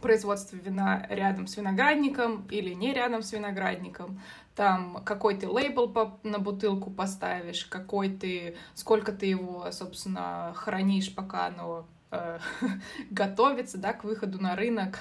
производство 0.00 0.54
вина 0.54 1.04
рядом 1.10 1.48
с 1.48 1.56
виноградником 1.56 2.46
или 2.48 2.72
не 2.72 2.94
рядом 2.94 3.24
с 3.24 3.32
виноградником, 3.32 4.20
там 4.54 5.02
какой 5.04 5.34
ты 5.34 5.48
лейбл 5.48 5.88
по, 5.88 6.20
на 6.22 6.38
бутылку 6.38 6.90
поставишь, 6.90 7.64
какой 7.64 8.08
ты, 8.08 8.56
сколько 8.74 9.10
ты 9.10 9.26
его, 9.26 9.66
собственно, 9.72 10.52
хранишь, 10.54 11.12
пока 11.12 11.46
оно 11.46 11.86
э, 12.12 12.38
готовится, 13.10 13.78
да, 13.78 13.94
к 13.94 14.04
выходу 14.04 14.40
на 14.40 14.54
рынок, 14.54 15.00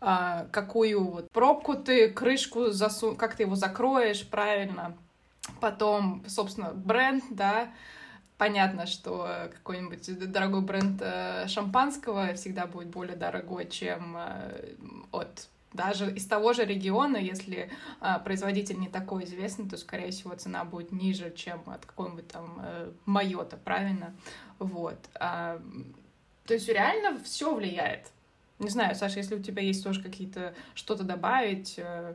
а, 0.00 0.46
какую 0.52 1.04
вот 1.04 1.30
пробку 1.30 1.74
ты, 1.74 2.10
крышку 2.10 2.70
засу... 2.70 3.14
как 3.16 3.36
ты 3.36 3.44
его 3.44 3.54
закроешь 3.54 4.26
правильно. 4.26 4.96
Потом, 5.60 6.24
собственно, 6.26 6.72
бренд, 6.72 7.24
да, 7.30 7.72
понятно, 8.36 8.86
что 8.86 9.48
какой-нибудь 9.52 10.30
дорогой 10.30 10.60
бренд 10.60 11.00
э, 11.00 11.46
шампанского 11.48 12.34
всегда 12.34 12.66
будет 12.66 12.88
более 12.88 13.16
дорогой, 13.16 13.68
чем 13.68 14.16
э, 14.18 14.74
от 15.12 15.48
даже 15.72 16.10
из 16.10 16.26
того 16.26 16.54
же 16.54 16.64
региона, 16.64 17.18
если 17.18 17.70
а, 18.00 18.18
производитель 18.18 18.78
не 18.78 18.88
такой 18.88 19.24
известный, 19.24 19.68
то, 19.68 19.76
скорее 19.76 20.10
всего, 20.10 20.34
цена 20.34 20.64
будет 20.64 20.90
ниже, 20.90 21.30
чем 21.36 21.62
от 21.66 21.84
какого-нибудь 21.84 22.28
там 22.28 22.58
э, 22.62 22.92
Майота, 23.04 23.58
правильно? 23.58 24.14
Вот. 24.58 24.96
А, 25.14 25.60
то 26.46 26.54
есть 26.54 26.68
реально 26.68 27.22
все 27.22 27.54
влияет. 27.54 28.10
Не 28.58 28.70
знаю, 28.70 28.94
Саша, 28.94 29.18
если 29.18 29.34
у 29.34 29.42
тебя 29.42 29.62
есть 29.62 29.84
тоже 29.84 30.02
какие-то 30.02 30.54
что-то 30.74 31.04
добавить 31.04 31.74
э, 31.78 32.14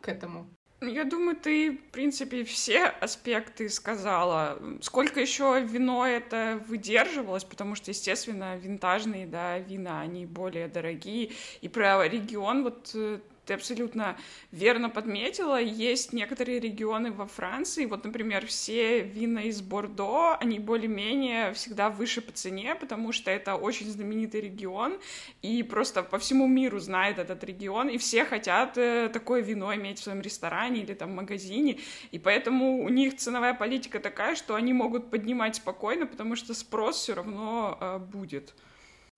к 0.00 0.08
этому. 0.08 0.46
Я 0.80 1.04
думаю, 1.04 1.36
ты, 1.36 1.76
в 1.76 1.90
принципе, 1.92 2.42
все 2.44 2.86
аспекты 2.86 3.68
сказала. 3.68 4.58
Сколько 4.80 5.20
еще 5.20 5.60
вино 5.60 6.04
это 6.04 6.60
выдерживалось, 6.66 7.44
потому 7.44 7.76
что, 7.76 7.92
естественно, 7.92 8.56
винтажные, 8.56 9.26
да, 9.26 9.58
вина, 9.58 10.00
они 10.00 10.26
более 10.26 10.66
дорогие. 10.66 11.30
И 11.60 11.68
про 11.68 12.06
регион, 12.08 12.64
вот 12.64 12.90
э, 12.94 13.20
ты 13.44 13.54
абсолютно 13.54 14.16
верно 14.50 14.88
подметила. 14.88 15.60
Есть 15.60 16.12
некоторые 16.12 16.60
регионы 16.60 17.12
во 17.12 17.26
Франции, 17.26 17.86
вот, 17.86 18.04
например, 18.04 18.46
все 18.46 19.00
вина 19.00 19.42
из 19.42 19.60
Бордо, 19.60 20.36
они 20.40 20.58
более-менее 20.58 21.52
всегда 21.54 21.90
выше 21.90 22.20
по 22.20 22.32
цене, 22.32 22.74
потому 22.74 23.12
что 23.12 23.30
это 23.30 23.56
очень 23.56 23.90
знаменитый 23.90 24.40
регион, 24.40 24.98
и 25.42 25.62
просто 25.62 26.02
по 26.02 26.18
всему 26.18 26.46
миру 26.46 26.78
знает 26.78 27.18
этот 27.18 27.42
регион, 27.44 27.88
и 27.88 27.98
все 27.98 28.24
хотят 28.24 28.78
э, 28.78 29.08
такое 29.12 29.42
вино 29.42 29.74
иметь 29.74 29.98
в 29.98 30.02
своем 30.02 30.20
ресторане 30.20 30.82
или 30.82 30.94
там 30.94 31.14
магазине, 31.14 31.78
и 32.12 32.18
поэтому 32.18 32.82
у 32.84 32.88
них 32.88 33.16
ценовая 33.16 33.54
политика 33.54 34.00
такая, 34.00 34.36
что 34.36 34.54
они 34.54 34.72
могут 34.72 35.10
поднимать 35.10 35.56
спокойно, 35.56 36.06
потому 36.06 36.36
что 36.36 36.54
спрос 36.54 36.96
все 36.96 37.14
равно 37.14 37.78
э, 37.80 37.98
будет. 37.98 38.54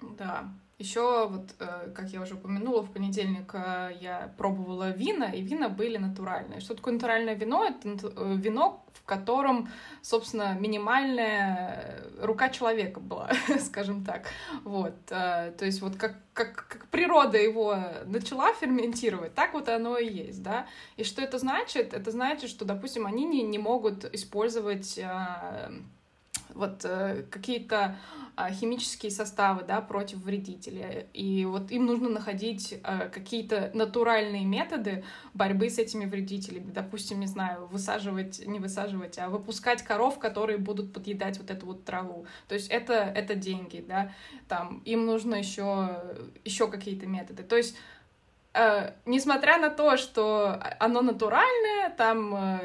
Да, 0.01 0.53
еще 0.79 1.29
вот, 1.29 1.55
э, 1.61 1.91
как 1.95 2.09
я 2.09 2.21
уже 2.21 2.35
упомянула, 2.35 2.83
в 2.83 2.91
понедельник 2.91 3.55
э, 3.55 3.93
я 4.01 4.35
пробовала 4.37 4.91
вина, 4.91 5.27
и 5.27 5.41
вина 5.41 5.69
были 5.69 5.99
натуральные. 5.99 6.61
Что 6.61 6.75
такое 6.75 6.95
натуральное 6.95 7.35
вино? 7.35 7.65
Это 7.65 7.89
э, 7.89 8.35
вино, 8.37 8.85
в 8.93 9.05
котором, 9.05 9.69
собственно, 10.03 10.57
минимальная 10.59 12.03
рука 12.21 12.49
человека 12.49 12.99
была, 12.99 13.31
скажем 13.61 14.05
так. 14.05 14.27
Вот, 14.65 14.95
то 15.07 15.55
есть 15.61 15.81
вот 15.81 15.95
как, 15.97 16.17
как, 16.33 16.67
как 16.69 16.87
природа 16.89 17.39
его 17.39 17.77
начала 18.07 18.53
ферментировать, 18.55 19.35
так 19.35 19.53
вот 19.53 19.69
оно 19.69 19.97
и 19.99 20.09
есть, 20.09 20.43
да. 20.43 20.67
И 20.97 21.05
что 21.05 21.23
это 21.23 21.39
значит? 21.39 21.95
Это 21.95 22.11
значит, 22.11 22.51
что, 22.51 22.65
допустим, 22.65 23.07
они 23.07 23.25
не, 23.25 23.43
не 23.43 23.59
могут 23.59 24.13
использовать 24.13 24.99
вот 26.55 26.83
какие-то 27.31 27.97
химические 28.51 29.11
составы, 29.11 29.63
да, 29.63 29.81
против 29.81 30.19
вредителей. 30.19 31.07
И 31.13 31.45
вот 31.45 31.71
им 31.71 31.87
нужно 31.87 32.09
находить 32.09 32.81
э, 32.83 33.09
какие-то 33.09 33.71
натуральные 33.75 34.45
методы 34.45 35.05
борьбы 35.35 35.71
с 35.71 35.79
этими 35.79 36.05
вредителями. 36.05 36.71
Допустим, 36.73 37.21
не 37.21 37.27
знаю, 37.27 37.67
высаживать, 37.67 38.45
не 38.47 38.59
высаживать, 38.59 39.19
а 39.19 39.29
выпускать 39.29 39.83
коров, 39.83 40.19
которые 40.19 40.59
будут 40.59 40.93
подъедать 40.93 41.39
вот 41.39 41.51
эту 41.51 41.67
вот 41.67 41.85
траву. 41.85 42.27
То 42.49 42.55
есть 42.55 42.71
это, 42.71 42.95
это 42.95 43.35
деньги, 43.35 43.85
да, 43.87 44.13
там, 44.49 44.83
им 44.85 45.07
нужно 45.07 45.37
еще, 45.37 46.03
еще 46.45 46.69
какие-то 46.69 47.07
методы. 47.07 47.45
То 47.45 47.57
есть 47.57 47.77
э, 48.55 48.93
несмотря 49.07 49.59
на 49.59 49.71
то, 49.71 49.97
что 49.97 50.61
оно 50.81 51.03
натуральное, 51.03 51.91
там 51.97 52.61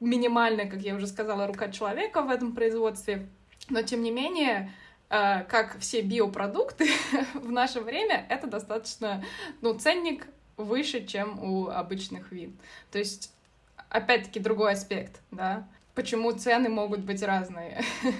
минимальная, 0.00 0.68
как 0.68 0.80
я 0.80 0.94
уже 0.94 1.06
сказала, 1.06 1.46
рука 1.46 1.68
человека 1.68 2.22
в 2.22 2.30
этом 2.30 2.52
производстве, 2.52 3.28
но 3.68 3.82
тем 3.82 4.02
не 4.02 4.10
менее, 4.10 4.72
как 5.08 5.78
все 5.78 6.02
биопродукты 6.02 6.88
в 7.34 7.50
наше 7.50 7.80
время, 7.80 8.26
это 8.28 8.46
достаточно, 8.46 9.24
ну, 9.60 9.78
ценник 9.78 10.26
выше, 10.56 11.06
чем 11.06 11.42
у 11.42 11.68
обычных 11.68 12.32
вин. 12.32 12.58
То 12.90 12.98
есть, 12.98 13.32
опять-таки, 13.88 14.40
другой 14.40 14.72
аспект, 14.72 15.20
да, 15.30 15.66
почему 15.94 16.32
цены 16.32 16.68
могут 16.68 17.00
быть 17.00 17.22
разные. 17.22 17.82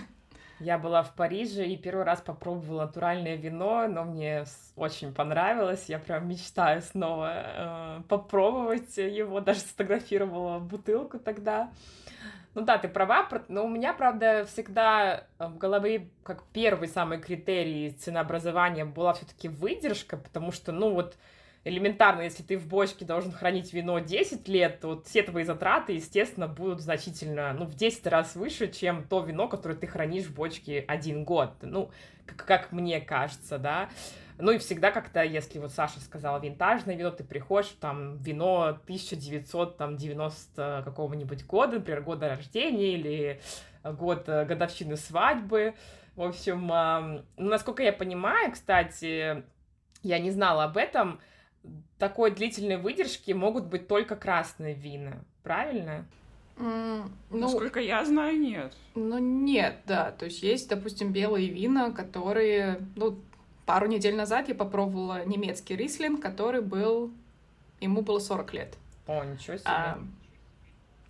Я 0.61 0.77
была 0.77 1.05
в 1.05 1.15
Париже 1.15 1.67
и 1.67 1.77
первый 1.77 2.05
раз 2.05 2.21
попробовала 2.21 2.83
натуральное 2.87 3.37
вино, 3.37 3.87
но 3.87 4.05
мне 4.05 4.45
очень 4.75 5.15
понравилось. 5.15 5.85
Я 5.87 6.01
прям 6.01 6.29
мечтаю 6.29 6.83
снова 6.83 7.33
э, 7.33 8.03
попробовать 8.09 8.97
его, 8.97 9.41
даже 9.41 9.61
сфотографировала 9.61 10.59
бутылку 10.59 11.21
тогда. 11.21 11.71
Ну 12.59 12.65
да, 12.65 12.77
ты 12.77 12.89
права, 12.89 13.29
но 13.47 13.65
у 13.65 13.69
меня, 13.69 13.93
правда, 13.93 14.45
всегда 14.45 15.29
в 15.39 15.59
голове 15.59 16.09
как 16.25 16.43
первый 16.53 16.89
самый 16.89 17.21
критерий 17.21 17.93
ценообразования 17.93 18.85
была 18.85 19.13
все-таки 19.13 19.49
выдержка, 19.49 20.17
потому 20.17 20.51
что, 20.51 20.73
ну 20.73 20.93
вот, 20.93 21.17
элементарно, 21.63 22.23
если 22.23 22.43
ты 22.43 22.59
в 22.59 22.67
бочке 22.67 23.05
должен 23.05 23.31
хранить 23.31 23.73
вино 23.73 24.01
10 24.01 24.49
лет, 24.49 24.81
то 24.81 24.89
вот 24.89 25.07
все 25.07 25.23
твои 25.23 25.45
затраты, 25.45 25.93
естественно, 25.93 26.49
будут 26.49 26.81
значительно, 26.81 27.53
ну, 27.53 27.65
в 27.65 27.77
10 27.77 28.05
раз 28.09 28.35
выше, 28.35 28.67
чем 28.73 29.05
то 29.05 29.21
вино, 29.21 29.47
которое 29.47 29.77
ты 29.77 29.87
хранишь 29.87 30.25
в 30.25 30.35
бочке 30.35 30.85
один 30.89 31.23
год. 31.23 31.53
Ну, 31.63 31.93
как, 32.27 32.45
как 32.45 32.73
мне 32.73 33.01
кажется, 33.01 33.59
да. 33.59 33.89
Ну 34.39 34.53
и 34.53 34.59
всегда 34.59 34.93
как-то, 34.93 35.23
если 35.23 35.59
вот 35.59 35.73
Саша 35.73 36.01
сказала 36.01 36.39
винтажное 36.39 36.95
вино, 36.95 37.11
ты 37.11 37.25
приходишь, 37.25 37.75
там, 37.81 38.19
вино 38.19 38.79
1990 38.85 40.83
какого-нибудь 40.85 41.45
года, 41.45 41.79
например, 41.79 42.03
года 42.03 42.29
рождения 42.29 42.95
или 42.95 43.41
год 43.83 44.29
э, 44.29 44.45
годовщины 44.45 44.97
свадьбы. 44.97 45.75
В 46.15 46.23
общем, 46.23 46.67
ну, 46.67 47.49
насколько 47.49 47.83
я 47.83 47.93
понимаю, 47.93 48.53
кстати, 48.53 49.45
я 50.03 50.19
не 50.19 50.31
знала 50.31 50.65
об 50.65 50.77
этом, 50.77 51.21
такой 51.99 52.31
длительной 52.31 52.77
выдержки 52.77 53.33
могут 53.33 53.67
быть 53.67 53.89
только 53.89 54.17
красные 54.17 54.75
вина, 54.75 55.25
правильно? 55.43 56.07
Mm, 56.57 57.09
ну, 57.31 57.39
Насколько 57.39 57.81
я 57.81 58.05
знаю, 58.05 58.39
нет. 58.39 58.75
Ну, 58.95 59.19
нет, 59.19 59.77
да. 59.87 60.11
То 60.11 60.25
есть 60.25 60.43
есть, 60.43 60.69
допустим, 60.69 61.13
белые 61.13 61.49
вина, 61.49 61.93
которые... 61.93 62.81
Ну, 62.97 63.21
пару 63.69 63.87
недель 63.87 64.17
назад 64.17 64.49
я 64.49 64.55
попробовала 64.55 65.27
немецкий 65.27 65.77
рислинг, 65.77 66.23
который 66.23 66.63
был... 66.63 67.13
Ему 67.81 68.01
было 68.01 68.19
40 68.19 68.55
лет. 68.55 68.79
О, 69.07 69.23
ничего 69.25 69.59
себе. 69.59 69.67
А, 69.67 69.99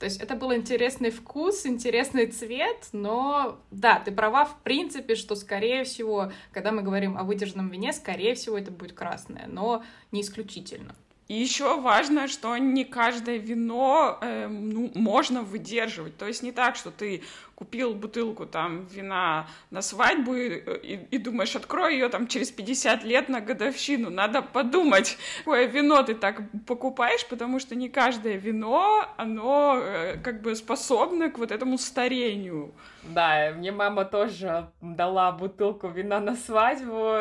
то 0.01 0.07
есть 0.07 0.21
это 0.21 0.35
был 0.35 0.53
интересный 0.53 1.11
вкус, 1.11 1.67
интересный 1.67 2.27
цвет, 2.27 2.89
но 2.93 3.61
да, 3.71 4.01
ты 4.01 4.11
права 4.11 4.45
в 4.45 4.59
принципе, 4.65 5.15
что 5.15 5.37
скорее 5.37 5.85
всего, 5.85 6.33
когда 6.51 6.73
мы 6.73 6.83
говорим 6.83 7.17
о 7.17 7.23
выдержанном 7.23 7.69
вине, 7.69 7.93
скорее 7.93 8.35
всего 8.35 8.59
это 8.59 8.73
будет 8.73 8.93
красное, 8.93 9.47
но 9.47 9.85
не 10.11 10.23
исключительно. 10.23 10.97
И 11.29 11.35
еще 11.35 11.81
важно, 11.81 12.27
что 12.27 12.57
не 12.57 12.85
каждое 12.85 13.37
вино 13.37 14.19
э, 14.21 14.49
ну, 14.49 14.91
можно 14.95 15.43
выдерживать. 15.43 16.17
То 16.17 16.27
есть 16.27 16.43
не 16.43 16.53
так, 16.53 16.75
что 16.75 16.91
ты 16.91 17.23
купил 17.59 17.93
бутылку 17.93 18.47
там 18.47 18.87
вина 18.87 19.49
на 19.71 19.83
свадьбу 19.83 20.33
и, 20.37 20.63
и, 20.93 21.07
и 21.11 21.19
думаешь, 21.19 21.57
открой 21.57 21.95
ее 21.95 22.09
там 22.09 22.29
через 22.29 22.53
50 22.53 23.03
лет 23.03 23.29
на 23.29 23.41
годовщину. 23.41 24.11
Надо 24.11 24.43
подумать, 24.43 25.19
какое 25.39 25.67
вино 25.67 26.05
ты 26.05 26.15
так 26.15 26.41
покупаешь, 26.69 27.27
потому 27.27 27.59
что 27.59 27.75
не 27.75 27.89
каждое 27.89 28.37
вино, 28.37 29.07
оно 29.17 29.77
э, 29.77 30.19
как 30.23 30.41
бы 30.41 30.55
способно 30.55 31.31
к 31.31 31.39
вот 31.39 31.51
этому 31.51 31.79
старению. 31.79 32.73
Да, 33.03 33.53
мне 33.57 33.73
мама 33.73 34.05
тоже 34.05 34.69
дала 34.81 35.33
бутылку 35.33 35.89
вина 35.89 36.21
на 36.21 36.37
свадьбу, 36.37 37.15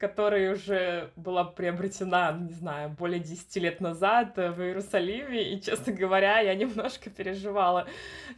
которая 0.00 0.52
уже 0.52 1.10
была 1.16 1.44
приобретена, 1.44 2.32
не 2.32 2.54
знаю, 2.54 2.88
более 2.90 3.20
10 3.20 3.56
лет 3.56 3.80
назад 3.80 4.36
в 4.36 4.62
Иерусалиме, 4.62 5.52
и, 5.52 5.60
честно 5.60 5.92
говоря, 5.92 6.40
я 6.40 6.54
немножко 6.54 7.10
переживала, 7.10 7.86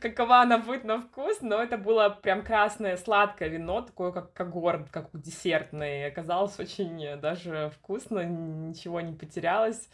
какова 0.01 0.41
она 0.41 0.59
будет 0.59 0.85
на 0.85 0.99
вкус, 0.99 1.43
но 1.45 1.63
это 1.63 1.79
было 1.79 2.09
прям 2.09 2.43
красное 2.43 2.97
сладкое 2.97 3.49
вино, 3.49 3.83
такое 3.83 4.11
как 4.11 4.33
когорт, 4.33 4.89
как 4.91 5.11
десертное, 5.13 6.09
оказалось 6.09 6.59
очень 6.59 7.19
даже 7.21 7.71
вкусно, 7.77 8.25
ничего 8.25 9.01
не 9.01 9.13
потерялось, 9.13 9.89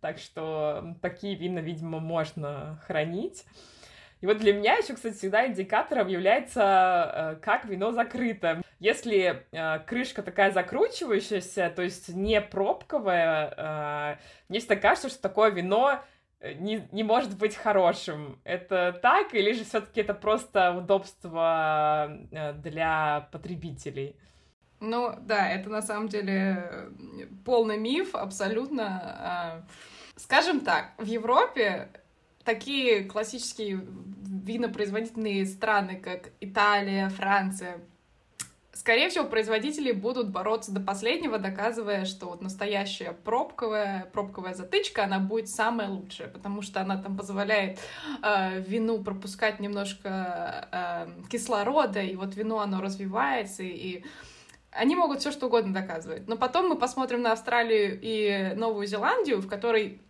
так 0.00 0.18
что 0.18 0.96
такие 1.00 1.34
вина, 1.34 1.60
видимо, 1.60 2.00
можно 2.00 2.80
хранить. 2.86 3.44
И 4.20 4.26
вот 4.26 4.38
для 4.38 4.52
меня 4.52 4.74
еще, 4.74 4.94
кстати, 4.94 5.14
всегда 5.14 5.46
индикатором 5.46 6.08
является, 6.08 7.12
э, 7.14 7.36
как 7.40 7.64
вино 7.66 7.92
закрыто. 7.92 8.62
Если 8.80 9.44
э, 9.52 9.78
крышка 9.86 10.22
такая 10.22 10.50
закручивающаяся, 10.50 11.72
то 11.74 11.82
есть 11.82 12.08
не 12.08 12.40
пробковая, 12.40 13.54
э, 13.56 14.16
мне 14.48 14.58
всегда 14.58 14.76
кажется, 14.76 15.08
что 15.08 15.22
такое 15.22 15.50
вино 15.50 16.02
не, 16.42 16.88
не 16.92 17.02
может 17.02 17.36
быть 17.36 17.56
хорошим. 17.56 18.40
Это 18.44 18.98
так, 19.02 19.34
или 19.34 19.52
же 19.52 19.64
все-таки 19.64 20.00
это 20.00 20.14
просто 20.14 20.72
удобство 20.72 22.18
для 22.62 23.28
потребителей? 23.32 24.16
Ну, 24.80 25.14
да, 25.20 25.48
это 25.48 25.68
на 25.70 25.82
самом 25.82 26.08
деле 26.08 26.90
полный 27.44 27.78
миф, 27.78 28.14
абсолютно. 28.14 29.66
Скажем 30.16 30.60
так, 30.60 30.92
в 30.98 31.04
Европе 31.04 31.88
такие 32.44 33.04
классические 33.04 33.84
винопроизводительные 34.22 35.44
страны, 35.46 35.96
как 35.96 36.30
Италия, 36.40 37.08
Франция, 37.08 37.80
скорее 38.88 39.10
всего, 39.10 39.26
производители 39.26 39.92
будут 39.92 40.30
бороться 40.30 40.72
до 40.72 40.80
последнего, 40.80 41.36
доказывая, 41.36 42.06
что 42.06 42.24
вот 42.30 42.40
настоящая 42.40 43.12
пробковая, 43.12 44.08
пробковая 44.14 44.54
затычка, 44.54 45.04
она 45.04 45.18
будет 45.18 45.50
самая 45.50 45.90
лучшая, 45.90 46.28
потому 46.28 46.62
что 46.62 46.80
она 46.80 46.96
там 46.96 47.14
позволяет 47.14 47.78
э, 48.22 48.60
вину 48.60 49.04
пропускать 49.04 49.60
немножко 49.60 50.68
э, 50.72 51.28
кислорода, 51.28 52.00
и 52.00 52.16
вот 52.16 52.34
вино, 52.34 52.60
оно 52.60 52.80
развивается, 52.80 53.62
и 53.62 54.04
они 54.70 54.96
могут 54.96 55.20
все 55.20 55.32
что 55.32 55.48
угодно 55.48 55.74
доказывать. 55.74 56.26
Но 56.26 56.38
потом 56.38 56.70
мы 56.70 56.76
посмотрим 56.78 57.20
на 57.20 57.32
Австралию 57.32 57.98
и 58.00 58.54
Новую 58.56 58.86
Зеландию, 58.86 59.42
в 59.42 59.48
которой 59.48 60.00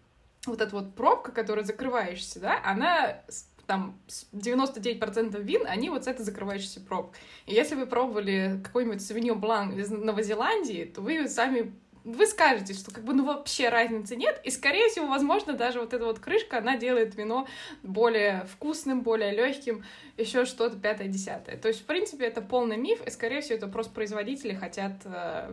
вот 0.47 0.61
эта 0.61 0.77
вот 0.77 0.95
пробка, 0.95 1.33
которая 1.33 1.65
закрываешься, 1.65 2.39
да, 2.39 2.61
она 2.65 3.23
там 3.69 4.01
99% 4.33 5.41
вин, 5.43 5.67
они 5.67 5.91
вот 5.91 6.05
с 6.05 6.07
этой 6.09 6.23
закрывающейся 6.23 6.81
пробкой. 6.81 7.21
И 7.45 7.55
если 7.55 7.75
вы 7.75 7.87
пробовали 7.87 8.61
какой-нибудь 8.65 9.03
савиньо 9.03 9.35
блан 9.35 9.79
из 9.79 9.91
Новой 9.91 10.23
Зеландии, 10.23 10.85
то 10.85 11.03
вы 11.03 11.29
сами 11.29 11.75
вы 12.03 12.27
скажете, 12.27 12.73
что 12.73 12.91
как 12.91 13.05
бы 13.05 13.13
ну 13.13 13.27
вообще 13.27 13.69
разницы 13.69 14.17
нет, 14.17 14.41
и 14.43 14.51
скорее 14.51 14.89
всего, 14.89 15.09
возможно, 15.09 15.53
даже 15.53 15.81
вот 15.81 15.93
эта 15.93 16.07
вот 16.07 16.19
крышка, 16.19 16.59
она 16.59 16.79
делает 16.79 17.15
вино 17.15 17.47
более 17.83 18.47
вкусным, 18.47 19.03
более 19.03 19.33
легким, 19.33 19.85
еще 20.17 20.47
что-то 20.47 20.79
пятое-десятое. 20.79 21.59
То 21.59 21.69
есть, 21.69 21.83
в 21.83 21.85
принципе, 21.85 22.25
это 22.25 22.41
полный 22.41 22.79
миф, 22.79 23.07
и 23.07 23.11
скорее 23.11 23.43
всего, 23.43 23.57
это 23.57 23.69
просто 23.69 23.93
производители 23.93 24.55
хотят 24.55 24.95
э, 25.05 25.53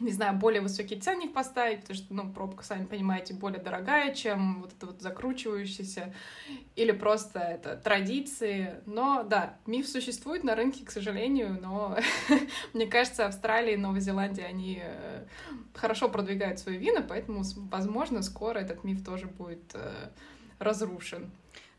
не 0.00 0.12
знаю, 0.12 0.36
более 0.36 0.60
высокий 0.60 0.98
ценник 0.98 1.32
поставить, 1.32 1.80
потому 1.80 1.96
что, 1.96 2.14
ну, 2.14 2.32
пробка, 2.32 2.64
сами 2.64 2.84
понимаете, 2.86 3.34
более 3.34 3.60
дорогая, 3.60 4.14
чем 4.14 4.62
вот 4.62 4.72
это 4.72 4.86
вот 4.86 5.00
закручивающаяся, 5.00 6.12
или 6.74 6.92
просто 6.92 7.38
это 7.38 7.76
традиции. 7.76 8.82
Но, 8.86 9.22
да, 9.22 9.56
миф 9.66 9.88
существует 9.88 10.44
на 10.44 10.56
рынке, 10.56 10.84
к 10.84 10.90
сожалению, 10.90 11.58
но 11.60 11.96
мне 12.72 12.86
кажется, 12.86 13.26
Австралия 13.26 13.74
и 13.74 13.78
Новая 13.78 14.00
Зеландия, 14.00 14.44
они 14.44 14.82
э, 14.82 15.24
хорошо 15.74 16.08
продвигают 16.08 16.58
свои 16.58 16.76
вина, 16.76 17.02
поэтому, 17.02 17.42
возможно, 17.70 18.22
скоро 18.22 18.58
этот 18.58 18.84
миф 18.84 19.04
тоже 19.04 19.26
будет 19.26 19.74
э, 19.74 20.08
разрушен. 20.58 21.30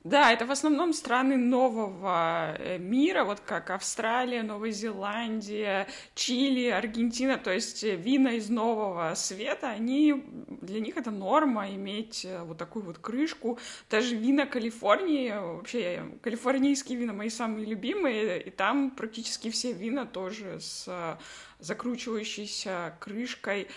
Да, 0.05 0.31
это 0.31 0.45
в 0.45 0.51
основном 0.51 0.93
страны 0.93 1.35
нового 1.35 2.55
э, 2.59 2.77
мира, 2.77 3.23
вот 3.23 3.39
как 3.39 3.71
Австралия, 3.71 4.43
Новая 4.43 4.69
Зеландия, 4.69 5.87
Чили, 6.13 6.67
Аргентина, 6.67 7.39
то 7.39 7.51
есть 7.51 7.83
э, 7.83 7.95
вина 7.95 8.33
из 8.33 8.47
нового 8.47 9.15
света, 9.15 9.71
они, 9.71 10.23
для 10.61 10.79
них 10.79 10.97
это 10.97 11.09
норма 11.09 11.71
иметь 11.71 12.23
э, 12.23 12.43
вот 12.43 12.59
такую 12.59 12.85
вот 12.85 12.99
крышку. 12.99 13.57
Даже 13.89 14.15
вина 14.15 14.45
Калифорнии, 14.45 15.31
вообще 15.31 16.05
калифорнийские 16.21 16.99
вина 16.99 17.13
мои 17.13 17.29
самые 17.29 17.65
любимые, 17.65 18.43
и 18.43 18.51
там 18.51 18.91
практически 18.91 19.49
все 19.49 19.73
вина 19.73 20.05
тоже 20.05 20.59
с 20.59 21.17
закручивающейся 21.57 22.95
крышкой. 22.99 23.69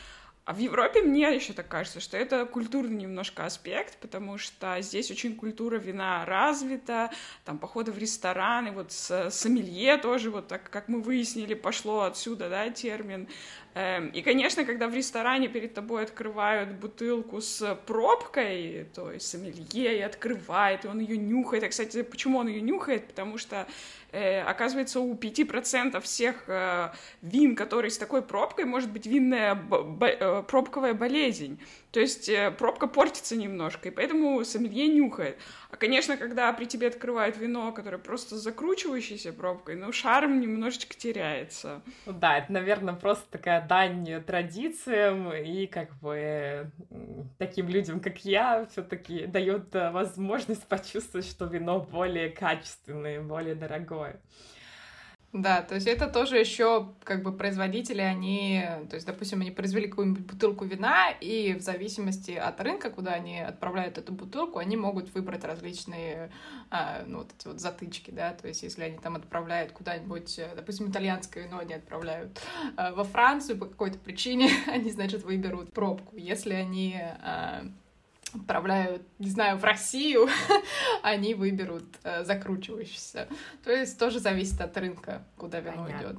А 0.48 0.54
в 0.54 0.58
Европе 0.60 1.02
мне 1.02 1.34
еще 1.34 1.52
так 1.52 1.68
кажется, 1.68 2.00
что 2.00 2.16
это 2.16 2.46
культурный 2.46 2.96
немножко 2.96 3.44
аспект, 3.44 3.98
потому 3.98 4.38
что 4.38 4.80
здесь 4.80 5.10
очень 5.10 5.36
культура 5.36 5.76
вина 5.76 6.24
развита, 6.24 7.10
там 7.44 7.58
походы 7.58 7.92
в 7.92 7.98
рестораны, 7.98 8.72
вот 8.72 8.90
с, 8.90 9.28
сомелье 9.30 9.98
тоже, 9.98 10.30
вот 10.30 10.48
так, 10.48 10.70
как 10.70 10.88
мы 10.88 11.02
выяснили, 11.02 11.52
пошло 11.52 12.00
отсюда, 12.04 12.48
да, 12.48 12.70
термин. 12.70 13.28
Эм, 13.74 14.08
и, 14.08 14.22
конечно, 14.22 14.64
когда 14.64 14.88
в 14.88 14.94
ресторане 14.94 15.48
перед 15.48 15.74
тобой 15.74 16.02
открывают 16.02 16.72
бутылку 16.72 17.42
с 17.42 17.74
пробкой, 17.86 18.88
то 18.94 19.12
есть 19.12 19.28
сомелье 19.28 19.98
и 19.98 20.00
открывает, 20.00 20.86
и 20.86 20.88
он 20.88 21.00
ее 21.00 21.18
нюхает. 21.18 21.64
А, 21.64 21.68
кстати, 21.68 22.00
почему 22.00 22.38
он 22.38 22.48
ее 22.48 22.62
нюхает? 22.62 23.06
Потому 23.06 23.36
что 23.36 23.66
э, 24.12 24.42
оказывается, 24.42 25.00
у 25.00 25.14
5% 25.14 26.00
всех 26.00 26.44
э, 26.48 26.90
вин, 27.22 27.56
которые 27.56 27.90
с 27.90 27.98
такой 27.98 28.22
пробкой, 28.22 28.64
может 28.64 28.90
быть 28.90 29.06
винная 29.06 29.58
э, 30.00 30.42
пробковая 30.46 30.94
болезнь. 30.94 31.58
То 31.90 32.00
есть 32.00 32.28
э, 32.28 32.50
пробка 32.50 32.86
портится 32.86 33.34
немножко, 33.34 33.88
и 33.88 33.90
поэтому 33.90 34.44
сомелье 34.44 34.88
нюхает. 34.88 35.38
А, 35.70 35.76
конечно, 35.76 36.18
когда 36.18 36.52
при 36.52 36.66
тебе 36.66 36.88
открывают 36.88 37.38
вино, 37.38 37.72
которое 37.72 37.96
просто 37.96 38.36
закручивающейся 38.36 39.32
пробкой, 39.32 39.76
ну, 39.76 39.90
шарм 39.90 40.40
немножечко 40.40 40.94
теряется. 40.94 41.80
Ну 42.04 42.12
да, 42.12 42.38
это, 42.38 42.52
наверное, 42.52 42.94
просто 42.94 43.24
такая 43.30 43.66
дань 43.66 44.22
традициям 44.24 45.32
и 45.32 45.66
как 45.66 45.98
бы 46.00 46.70
таким 47.38 47.68
людям, 47.68 48.00
как 48.00 48.24
я, 48.24 48.66
все 48.70 48.82
таки 48.82 49.26
дает 49.26 49.74
э, 49.74 49.90
возможность 49.90 50.64
почувствовать, 50.68 51.26
что 51.26 51.46
вино 51.46 51.80
более 51.80 52.28
качественное, 52.28 53.22
более 53.22 53.54
дорогое. 53.54 54.20
Да, 55.34 55.60
то 55.60 55.74
есть 55.74 55.86
это 55.86 56.06
тоже 56.06 56.38
еще 56.38 56.88
как 57.04 57.22
бы 57.22 57.32
производители, 57.32 58.00
они, 58.00 58.64
то 58.88 58.94
есть, 58.94 59.06
допустим, 59.06 59.42
они 59.42 59.50
произвели 59.50 59.86
какую-нибудь 59.86 60.24
бутылку 60.24 60.64
вина, 60.64 61.10
и 61.20 61.52
в 61.52 61.60
зависимости 61.60 62.30
от 62.30 62.58
рынка, 62.62 62.88
куда 62.88 63.12
они 63.12 63.38
отправляют 63.38 63.98
эту 63.98 64.14
бутылку, 64.14 64.58
они 64.58 64.78
могут 64.78 65.12
выбрать 65.14 65.44
различные, 65.44 66.30
а, 66.70 67.02
ну, 67.06 67.18
вот 67.18 67.30
эти 67.38 67.46
вот 67.46 67.60
затычки, 67.60 68.10
да, 68.10 68.32
то 68.32 68.48
есть 68.48 68.62
если 68.62 68.84
они 68.84 68.96
там 68.96 69.16
отправляют 69.16 69.72
куда-нибудь, 69.72 70.40
допустим, 70.56 70.90
итальянское 70.90 71.44
вино 71.44 71.58
они 71.58 71.74
отправляют 71.74 72.40
а, 72.76 72.94
во 72.94 73.04
Францию 73.04 73.58
по 73.58 73.66
какой-то 73.66 73.98
причине, 73.98 74.48
они, 74.66 74.90
значит, 74.90 75.24
выберут 75.24 75.74
пробку. 75.74 76.16
Если 76.16 76.54
они 76.54 76.98
а, 76.98 77.66
отправляют, 78.34 79.02
не 79.18 79.30
знаю, 79.30 79.58
в 79.58 79.64
Россию, 79.64 80.28
они 81.02 81.34
выберут 81.34 81.84
э, 82.04 82.24
закручивающийся. 82.24 83.28
То 83.64 83.72
есть 83.72 83.98
тоже 83.98 84.20
зависит 84.20 84.60
от 84.60 84.76
рынка, 84.76 85.24
куда 85.36 85.60
вино 85.60 85.88
идет. 85.90 86.16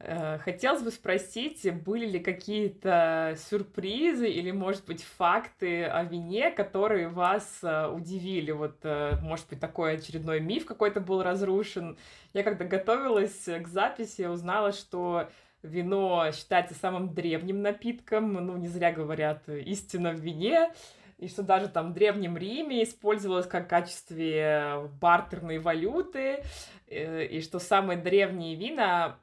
Э, 0.00 0.38
хотелось 0.38 0.82
бы 0.82 0.90
спросить, 0.90 1.68
были 1.82 2.06
ли 2.06 2.20
какие-то 2.20 3.36
сюрпризы 3.50 4.28
или, 4.28 4.52
может 4.52 4.86
быть, 4.86 5.02
факты 5.02 5.84
о 5.84 6.04
вине, 6.04 6.50
которые 6.50 7.08
вас 7.08 7.58
э, 7.62 7.88
удивили? 7.88 8.52
Вот, 8.52 8.76
э, 8.82 9.18
может 9.20 9.48
быть, 9.48 9.58
такой 9.58 9.94
очередной 9.94 10.40
миф 10.40 10.66
какой-то 10.66 11.00
был 11.00 11.22
разрушен. 11.22 11.98
Я 12.32 12.44
когда 12.44 12.64
готовилась 12.64 13.44
к 13.44 13.66
записи, 13.66 14.22
узнала, 14.22 14.72
что 14.72 15.28
вино 15.62 16.30
считается 16.32 16.74
самым 16.74 17.14
древним 17.14 17.62
напитком, 17.62 18.32
ну, 18.34 18.56
не 18.56 18.68
зря 18.68 18.92
говорят, 18.92 19.48
истина 19.48 20.12
в 20.12 20.20
вине. 20.20 20.72
и 21.18 21.28
что 21.28 21.42
даже 21.42 21.68
там 21.68 21.90
в 21.90 21.94
Древнем 21.94 22.36
Риме 22.36 22.84
использовалось 22.84 23.46
как 23.46 23.68
качестве 23.68 24.88
бартерной 25.00 25.58
валюты, 25.58 26.44
э, 26.86 27.24
и 27.24 27.40
что 27.40 27.58
самые 27.58 27.98
древние 27.98 28.54
вина 28.54 29.18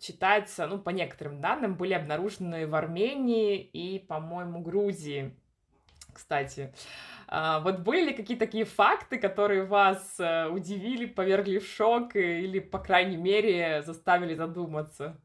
считается, 0.00 0.66
ну, 0.66 0.78
по 0.78 0.90
некоторым 0.90 1.40
данным, 1.40 1.74
были 1.74 1.92
обнаружены 1.92 2.66
в 2.66 2.74
Армении 2.74 3.58
и, 3.60 3.98
по-моему, 3.98 4.60
Грузии, 4.60 5.34
кстати. 6.12 6.72
А, 7.26 7.60
вот 7.60 7.80
были 7.80 8.06
ли 8.06 8.14
какие-то 8.14 8.46
такие 8.46 8.64
факты, 8.64 9.18
которые 9.18 9.64
вас 9.64 10.16
э, 10.18 10.48
удивили, 10.48 11.06
повергли 11.06 11.58
в 11.58 11.66
шок 11.66 12.16
или, 12.16 12.58
по 12.58 12.78
крайней 12.78 13.16
мере, 13.16 13.82
заставили 13.82 14.34
задуматься? 14.34 15.16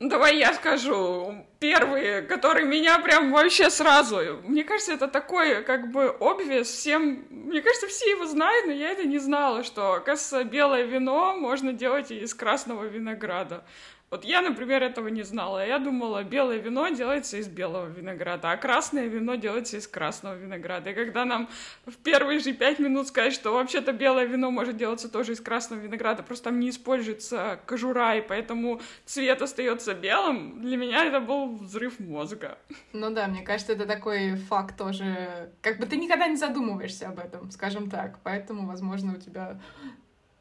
Давай 0.00 0.38
я 0.38 0.52
скажу. 0.52 1.46
Первые, 1.60 2.22
которые 2.22 2.66
меня 2.66 2.98
прям 2.98 3.32
вообще 3.32 3.70
сразу... 3.70 4.18
Мне 4.42 4.64
кажется, 4.64 4.92
это 4.92 5.06
такой, 5.06 5.62
как 5.62 5.92
бы, 5.92 6.08
обвес 6.20 6.68
всем... 6.68 7.24
Мне 7.30 7.62
кажется, 7.62 7.86
все 7.86 8.10
его 8.10 8.26
знают, 8.26 8.66
но 8.66 8.72
я 8.72 8.90
это 8.90 9.06
не 9.06 9.18
знала, 9.18 9.62
что, 9.62 9.94
оказывается, 9.94 10.44
белое 10.44 10.82
вино 10.82 11.36
можно 11.36 11.72
делать 11.72 12.10
из 12.10 12.34
красного 12.34 12.84
винограда. 12.84 13.64
Вот 14.10 14.24
я, 14.24 14.42
например, 14.42 14.82
этого 14.82 15.08
не 15.08 15.22
знала. 15.22 15.66
Я 15.66 15.78
думала, 15.78 16.22
белое 16.22 16.58
вино 16.58 16.88
делается 16.88 17.36
из 17.36 17.48
белого 17.48 17.86
винограда, 17.86 18.52
а 18.52 18.56
красное 18.56 19.06
вино 19.06 19.34
делается 19.34 19.76
из 19.76 19.88
красного 19.88 20.36
винограда. 20.36 20.90
И 20.90 20.94
когда 20.94 21.24
нам 21.24 21.48
в 21.84 21.96
первые 21.96 22.38
же 22.38 22.52
пять 22.52 22.78
минут 22.78 23.08
сказать, 23.08 23.32
что 23.32 23.52
вообще-то 23.52 23.92
белое 23.92 24.26
вино 24.26 24.50
может 24.50 24.76
делаться 24.76 25.08
тоже 25.08 25.32
из 25.32 25.40
красного 25.40 25.80
винограда, 25.80 26.22
просто 26.22 26.50
там 26.50 26.60
не 26.60 26.70
используется 26.70 27.58
кожура, 27.66 28.16
и 28.16 28.20
поэтому 28.20 28.80
цвет 29.04 29.42
остается 29.42 29.94
белым, 29.94 30.60
для 30.60 30.76
меня 30.76 31.04
это 31.04 31.20
был 31.20 31.56
взрыв 31.56 31.98
мозга. 31.98 32.58
Ну 32.92 33.10
да, 33.10 33.26
мне 33.26 33.42
кажется, 33.42 33.72
это 33.72 33.86
такой 33.86 34.36
факт 34.36 34.76
тоже, 34.76 35.50
как 35.60 35.80
бы 35.80 35.86
ты 35.86 35.96
никогда 35.96 36.28
не 36.28 36.36
задумываешься 36.36 37.08
об 37.08 37.18
этом, 37.18 37.50
скажем 37.50 37.90
так, 37.90 38.20
поэтому, 38.22 38.66
возможно, 38.66 39.14
у 39.14 39.16
тебя 39.16 39.60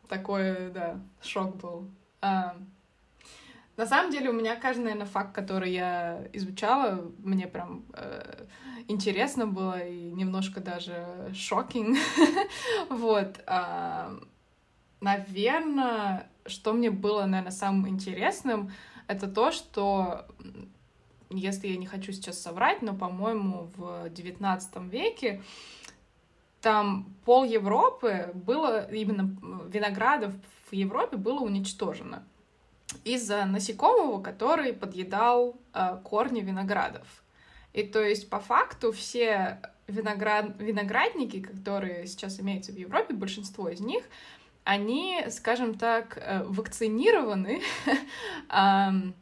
такой, 0.08 0.70
да, 0.70 1.00
шок 1.22 1.56
был. 1.56 1.90
А, 2.22 2.56
на 3.76 3.88
самом 3.88 4.12
деле 4.12 4.30
у 4.30 4.34
меня 4.34 4.56
каждый, 4.56 4.84
наверное, 4.84 5.08
факт, 5.08 5.34
который 5.34 5.72
я 5.72 6.28
изучала, 6.34 7.12
мне 7.18 7.48
прям 7.48 7.86
э, 7.94 8.46
интересно 8.88 9.48
было 9.48 9.80
и 9.80 10.12
немножко 10.12 10.60
даже 10.62 11.32
шокинг. 11.34 11.98
вот. 12.90 13.40
Э, 13.48 14.20
наверное, 15.02 16.30
что 16.46 16.74
мне 16.74 16.92
было, 16.92 17.26
наверное, 17.26 17.52
самым 17.52 17.90
интересным, 17.90 18.72
это 19.08 19.28
то, 19.28 19.52
что 19.52 20.28
если 21.32 21.68
я 21.68 21.78
не 21.78 21.88
хочу 21.88 22.12
сейчас 22.12 22.40
соврать, 22.40 22.84
но, 22.84 22.94
по-моему, 22.94 23.72
в 23.76 24.06
XIX 24.08 24.88
веке 24.88 25.42
там 26.62 27.08
пол 27.26 27.44
Европы 27.44 28.32
было, 28.36 28.88
именно 28.92 29.36
виноградов 29.68 30.34
в 30.70 30.74
Европе 30.74 31.18
было 31.18 31.40
уничтожено 31.40 32.24
из-за 33.04 33.46
насекомого, 33.46 34.22
который 34.22 34.74
подъедал 34.74 35.60
э, 35.74 35.98
корни 36.04 36.42
виноградов. 36.42 37.24
И 37.74 37.84
то 37.84 38.04
есть 38.04 38.30
по 38.30 38.40
факту 38.40 38.92
все 38.92 39.60
виноград... 39.88 40.56
виноградники, 40.60 41.42
которые 41.42 42.08
сейчас 42.08 42.40
имеются 42.40 42.72
в 42.72 42.76
Европе, 42.76 43.14
большинство 43.14 43.70
из 43.70 43.80
них, 43.80 44.04
они, 44.64 45.26
скажем 45.30 45.78
так, 45.78 46.18
э, 46.18 46.44
вакцинированы 46.44 47.62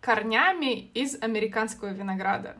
корнями 0.00 0.90
из 0.94 1.22
американского 1.22 1.88
винограда. 1.88 2.56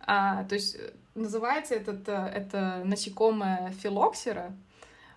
А, 0.00 0.44
то 0.44 0.54
есть 0.54 0.76
э, 0.76 0.92
называется 1.14 1.74
этот, 1.74 2.08
э, 2.08 2.32
это 2.34 2.82
насекомое 2.84 3.72
филоксера, 3.72 4.52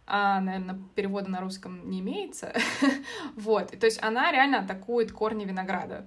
а, 0.06 0.42
наверное, 0.42 0.80
перевода 0.96 1.30
на 1.30 1.42
русском 1.42 1.90
не 1.90 2.02
имеется. 2.02 2.54
вот, 3.36 3.72
то 3.78 3.86
есть 3.86 4.02
она 4.02 4.32
реально 4.32 4.60
атакует 4.60 5.12
корни 5.12 5.46
винограда. 5.46 6.06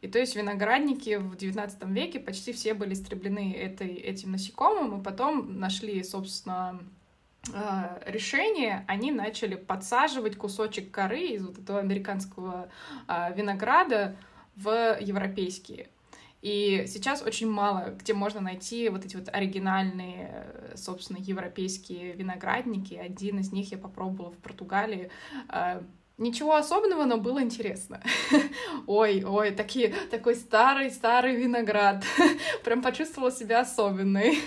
И 0.00 0.08
то 0.08 0.18
есть 0.18 0.36
виноградники 0.36 1.16
в 1.16 1.34
XIX 1.34 1.92
веке 1.92 2.20
почти 2.20 2.52
все 2.52 2.74
были 2.74 2.94
истреблены 2.94 3.52
этой, 3.52 3.94
этим 3.94 4.32
насекомым, 4.32 5.00
и 5.00 5.02
потом 5.02 5.58
нашли, 5.58 6.02
собственно, 6.04 6.80
а, 7.52 8.00
решение, 8.06 8.84
они 8.86 9.10
начали 9.10 9.56
подсаживать 9.56 10.36
кусочек 10.36 10.90
коры 10.90 11.20
из 11.20 11.46
вот 11.46 11.58
этого 11.58 11.80
американского 11.80 12.68
а, 13.06 13.30
винограда 13.30 14.16
в 14.54 14.98
европейские. 15.00 15.88
И 16.40 16.84
сейчас 16.86 17.22
очень 17.22 17.50
мало, 17.50 17.96
где 17.98 18.14
можно 18.14 18.40
найти 18.40 18.88
вот 18.88 19.04
эти 19.04 19.16
вот 19.16 19.28
оригинальные, 19.28 20.72
собственно, 20.76 21.18
европейские 21.18 22.12
виноградники. 22.12 22.94
Один 22.94 23.40
из 23.40 23.52
них 23.52 23.72
я 23.72 23.78
попробовала 23.78 24.30
в 24.30 24.38
Португалии. 24.38 25.10
А, 25.48 25.82
ничего 26.16 26.54
особенного, 26.54 27.04
но 27.06 27.16
было 27.16 27.42
интересно. 27.42 28.00
ой, 28.86 29.24
ой, 29.24 29.50
такие, 29.50 29.92
такой 30.10 30.36
старый-старый 30.36 31.34
виноград. 31.34 32.04
Прям 32.64 32.82
почувствовала 32.82 33.32
себя 33.32 33.60
особенной. 33.60 34.38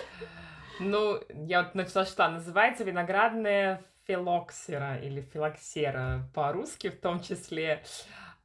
ну, 0.80 1.20
я 1.34 1.64
вот 1.64 1.74
написала, 1.74 2.06
что 2.06 2.28
называется 2.30 2.82
виноградная 2.82 3.82
филоксера 4.06 4.96
или 4.96 5.20
филоксера 5.20 6.28
по-русски 6.34 6.88
в 6.88 6.98
том 6.98 7.20
числе. 7.20 7.84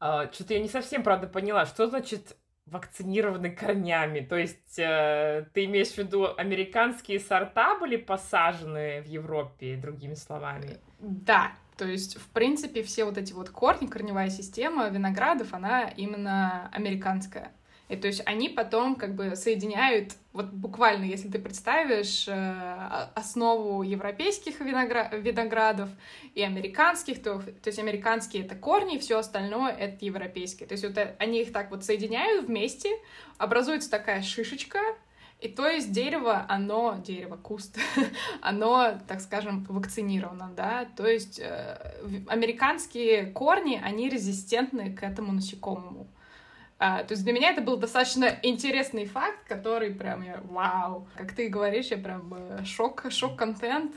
Uh, 0.01 0.31
что-то 0.33 0.53
я 0.53 0.59
не 0.59 0.67
совсем, 0.67 1.03
правда, 1.03 1.25
поняла, 1.25 1.65
что 1.65 1.87
значит 1.87 2.35
вакцинированы 2.65 3.51
корнями. 3.51 4.21
То 4.21 4.35
есть 4.35 4.79
э, 4.79 5.45
ты 5.53 5.65
имеешь 5.65 5.89
в 5.89 5.97
виду 5.97 6.27
американские 6.35 7.19
сорта 7.19 7.77
были 7.77 7.97
посажены 7.97 9.01
в 9.01 9.07
Европе, 9.07 9.75
другими 9.75 10.15
словами? 10.15 10.77
Да, 10.99 11.51
то 11.77 11.85
есть, 11.85 12.17
в 12.17 12.27
принципе, 12.29 12.83
все 12.83 13.05
вот 13.05 13.17
эти 13.17 13.33
вот 13.33 13.49
корни, 13.49 13.87
корневая 13.87 14.29
система 14.29 14.87
виноградов, 14.89 15.53
она 15.53 15.83
именно 15.83 16.69
американская. 16.71 17.51
И 17.87 17.95
то 17.95 18.07
есть 18.07 18.23
они 18.25 18.49
потом 18.49 18.95
как 18.95 19.13
бы 19.13 19.35
соединяют, 19.35 20.13
вот 20.33 20.47
буквально, 20.47 21.05
если 21.05 21.29
ты 21.29 21.37
представишь 21.37 22.27
э, 22.27 23.09
основу 23.13 23.83
европейских 23.83 24.59
виногра... 24.59 25.09
виноградов 25.13 25.89
и 26.33 26.41
американских, 26.41 27.21
то, 27.21 27.39
то 27.39 27.67
есть 27.67 27.77
американские 27.77 28.43
это 28.43 28.55
корни, 28.55 28.97
все 28.97 29.19
остальное 29.19 29.71
это 29.71 30.03
европейские. 30.03 30.67
То 30.67 30.73
есть 30.73 30.83
вот 30.83 30.97
э, 30.97 31.15
они 31.19 31.41
их 31.41 31.53
так 31.53 31.69
вот 31.69 31.85
соединяют 31.85 32.47
вместе, 32.47 32.89
образуется 33.37 33.91
такая 33.91 34.23
шишечка, 34.23 34.79
и 35.41 35.47
то 35.47 35.67
есть 35.67 35.91
дерево, 35.91 36.43
оно, 36.49 36.99
дерево, 37.05 37.37
куст, 37.37 37.77
оно, 38.41 38.97
так 39.07 39.21
скажем, 39.21 39.63
вакцинировано, 39.69 40.51
да, 40.55 40.87
то 40.97 41.05
есть 41.05 41.39
э, 41.39 41.77
американские 42.27 43.27
корни, 43.27 43.79
они 43.83 44.09
резистентны 44.09 44.95
к 44.95 45.03
этому 45.03 45.33
насекомому. 45.33 46.07
А, 46.77 47.03
то 47.03 47.13
есть 47.13 47.23
для 47.23 47.31
меня 47.31 47.51
это 47.51 47.61
был 47.61 47.77
достаточно 47.77 48.37
интересный 48.43 49.05
факт, 49.05 49.47
который 49.47 49.91
прям 49.91 50.21
я, 50.23 50.41
вау, 50.43 51.07
как 51.15 51.31
ты 51.33 51.47
говоришь, 51.47 51.87
я 51.87 51.97
прям 51.97 52.33
э, 52.33 52.65
шок, 52.65 53.05
шок-контент. 53.09 53.93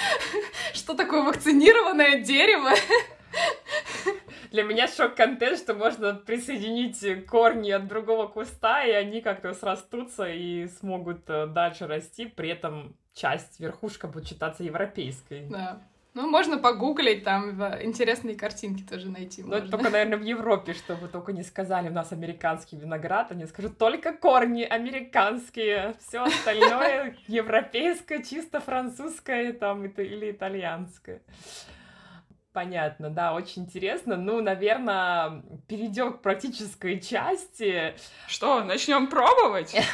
Что 0.72 0.94
такое 0.94 1.22
вакцинированное 1.22 2.20
дерево? 2.22 2.70
Для 4.50 4.62
меня 4.62 4.88
шок-контент, 4.88 5.58
что 5.58 5.74
можно 5.74 6.14
присоединить 6.14 7.26
корни 7.26 7.70
от 7.70 7.86
другого 7.86 8.26
куста, 8.26 8.82
и 8.84 8.90
они 8.90 9.20
как-то 9.20 9.52
срастутся 9.52 10.26
и 10.26 10.66
смогут 10.68 11.28
э, 11.28 11.46
дальше 11.46 11.86
расти, 11.86 12.24
при 12.24 12.48
этом 12.48 12.96
часть, 13.12 13.60
верхушка 13.60 14.08
будет 14.08 14.26
считаться 14.26 14.64
европейской. 14.64 15.46
Да. 15.50 15.82
Ну, 16.18 16.26
можно 16.26 16.58
погуглить, 16.58 17.22
там 17.22 17.50
интересные 17.80 18.34
картинки 18.34 18.82
тоже 18.82 19.08
найти. 19.08 19.44
Ну, 19.44 19.54
это 19.54 19.70
только, 19.70 19.88
наверное, 19.88 20.18
в 20.18 20.24
Европе, 20.24 20.74
чтобы 20.74 21.06
только 21.06 21.32
не 21.32 21.44
сказали, 21.44 21.90
у 21.90 21.92
нас 21.92 22.10
американский 22.10 22.76
виноград, 22.76 23.30
они 23.30 23.46
скажут, 23.46 23.78
только 23.78 24.12
корни 24.12 24.64
американские, 24.64 25.94
все 26.00 26.24
остальное 26.24 27.16
европейское, 27.28 28.24
чисто 28.24 28.58
французское 28.58 29.52
там 29.52 29.86
или 29.86 30.32
итальянское. 30.32 31.22
Понятно, 32.52 33.10
да, 33.10 33.32
очень 33.32 33.62
интересно. 33.62 34.16
Ну, 34.16 34.42
наверное, 34.42 35.44
перейдем 35.68 36.14
к 36.14 36.22
практической 36.22 36.98
части. 36.98 37.94
Что, 38.26 38.64
начнем 38.64 39.06
пробовать? 39.06 39.72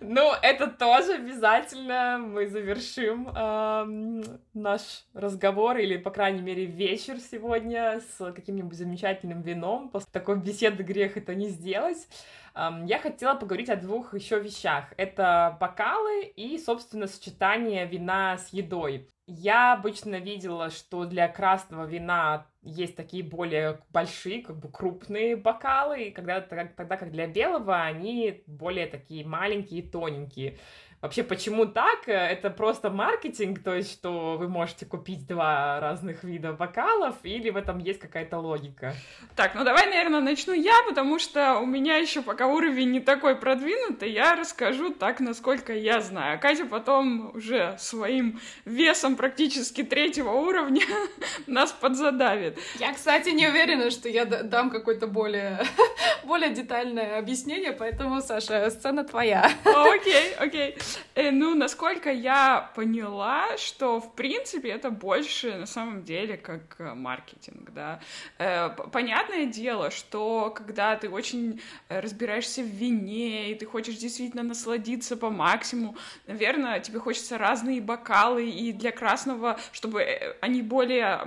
Ну, 0.00 0.32
это 0.42 0.66
тоже 0.68 1.14
обязательно. 1.14 2.18
Мы 2.18 2.48
завершим 2.48 3.28
э, 3.28 4.22
наш 4.54 5.04
разговор 5.14 5.76
или, 5.78 5.96
по 5.96 6.10
крайней 6.10 6.42
мере, 6.42 6.64
вечер 6.64 7.18
сегодня 7.18 8.00
с 8.16 8.32
каким-нибудь 8.32 8.76
замечательным 8.76 9.42
вином. 9.42 9.88
После 9.88 10.08
такой 10.12 10.38
беседы 10.38 10.82
грех 10.82 11.16
это 11.16 11.34
не 11.34 11.48
сделать. 11.48 12.08
Я 12.54 12.98
хотела 12.98 13.34
поговорить 13.34 13.70
о 13.70 13.76
двух 13.76 14.14
еще 14.14 14.38
вещах. 14.38 14.92
Это 14.96 15.56
бокалы 15.60 16.24
и, 16.24 16.58
собственно, 16.58 17.06
сочетание 17.06 17.86
вина 17.86 18.36
с 18.36 18.52
едой. 18.52 19.08
Я 19.26 19.72
обычно 19.72 20.16
видела, 20.16 20.68
что 20.68 21.06
для 21.06 21.28
красного 21.28 21.86
вина 21.86 22.46
есть 22.60 22.96
такие 22.96 23.22
более 23.22 23.80
большие, 23.90 24.42
как 24.42 24.58
бы 24.58 24.68
крупные 24.68 25.36
бокалы, 25.36 26.04
и 26.04 26.10
когда, 26.10 26.40
тогда 26.40 26.96
как 26.96 27.10
для 27.10 27.26
белого 27.26 27.80
они 27.80 28.42
более 28.46 28.86
такие 28.86 29.26
маленькие, 29.26 29.82
тоненькие. 29.82 30.58
Вообще, 31.02 31.24
почему 31.24 31.66
так? 31.66 32.06
Это 32.06 32.48
просто 32.48 32.88
маркетинг, 32.88 33.60
то 33.60 33.74
есть, 33.74 33.92
что 33.92 34.36
вы 34.38 34.48
можете 34.48 34.86
купить 34.86 35.26
два 35.26 35.80
разных 35.80 36.22
вида 36.22 36.52
бокалов, 36.52 37.16
или 37.24 37.50
в 37.50 37.56
этом 37.56 37.80
есть 37.80 37.98
какая-то 37.98 38.38
логика? 38.38 38.94
Так, 39.34 39.56
ну 39.56 39.64
давай, 39.64 39.86
наверное, 39.86 40.20
начну 40.20 40.52
я, 40.52 40.76
потому 40.88 41.18
что 41.18 41.58
у 41.58 41.66
меня 41.66 41.96
еще 41.96 42.22
пока 42.22 42.46
уровень 42.46 42.92
не 42.92 43.00
такой 43.00 43.34
продвинутый, 43.34 44.12
я 44.12 44.36
расскажу 44.36 44.94
так, 44.94 45.18
насколько 45.18 45.72
я 45.74 46.00
знаю. 46.00 46.38
Катя 46.38 46.66
потом 46.66 47.34
уже 47.34 47.74
своим 47.80 48.40
весом 48.64 49.16
практически 49.16 49.82
третьего 49.82 50.30
уровня 50.30 50.84
нас 51.48 51.72
подзадавит. 51.72 52.56
Я, 52.78 52.92
кстати, 52.92 53.30
не 53.30 53.48
уверена, 53.48 53.90
что 53.90 54.08
я 54.08 54.24
дам 54.24 54.70
какое-то 54.70 55.08
более, 55.08 55.64
более 56.22 56.50
детальное 56.50 57.18
объяснение, 57.18 57.72
поэтому, 57.72 58.20
Саша, 58.20 58.70
сцена 58.70 59.02
твоя. 59.02 59.50
Окей, 59.64 60.34
окей. 60.38 60.76
Э, 61.14 61.30
ну, 61.30 61.54
насколько 61.54 62.10
я 62.10 62.70
поняла, 62.74 63.56
что, 63.58 64.00
в 64.00 64.14
принципе, 64.14 64.70
это 64.70 64.90
больше, 64.90 65.56
на 65.56 65.66
самом 65.66 66.04
деле, 66.04 66.36
как 66.36 66.76
э, 66.78 66.94
маркетинг, 66.94 67.70
да. 67.72 68.00
Э, 68.38 68.70
понятное 68.70 69.46
дело, 69.46 69.90
что 69.90 70.50
когда 70.54 70.96
ты 70.96 71.08
очень 71.08 71.60
разбираешься 71.88 72.62
в 72.62 72.66
вине, 72.66 73.50
и 73.50 73.54
ты 73.54 73.66
хочешь 73.66 73.96
действительно 73.96 74.42
насладиться 74.42 75.16
по 75.16 75.30
максимуму, 75.30 75.96
наверное, 76.26 76.80
тебе 76.80 76.98
хочется 76.98 77.38
разные 77.38 77.80
бокалы, 77.80 78.48
и 78.48 78.72
для 78.72 78.92
красного, 78.92 79.58
чтобы 79.72 80.36
они 80.40 80.62
более, 80.62 81.22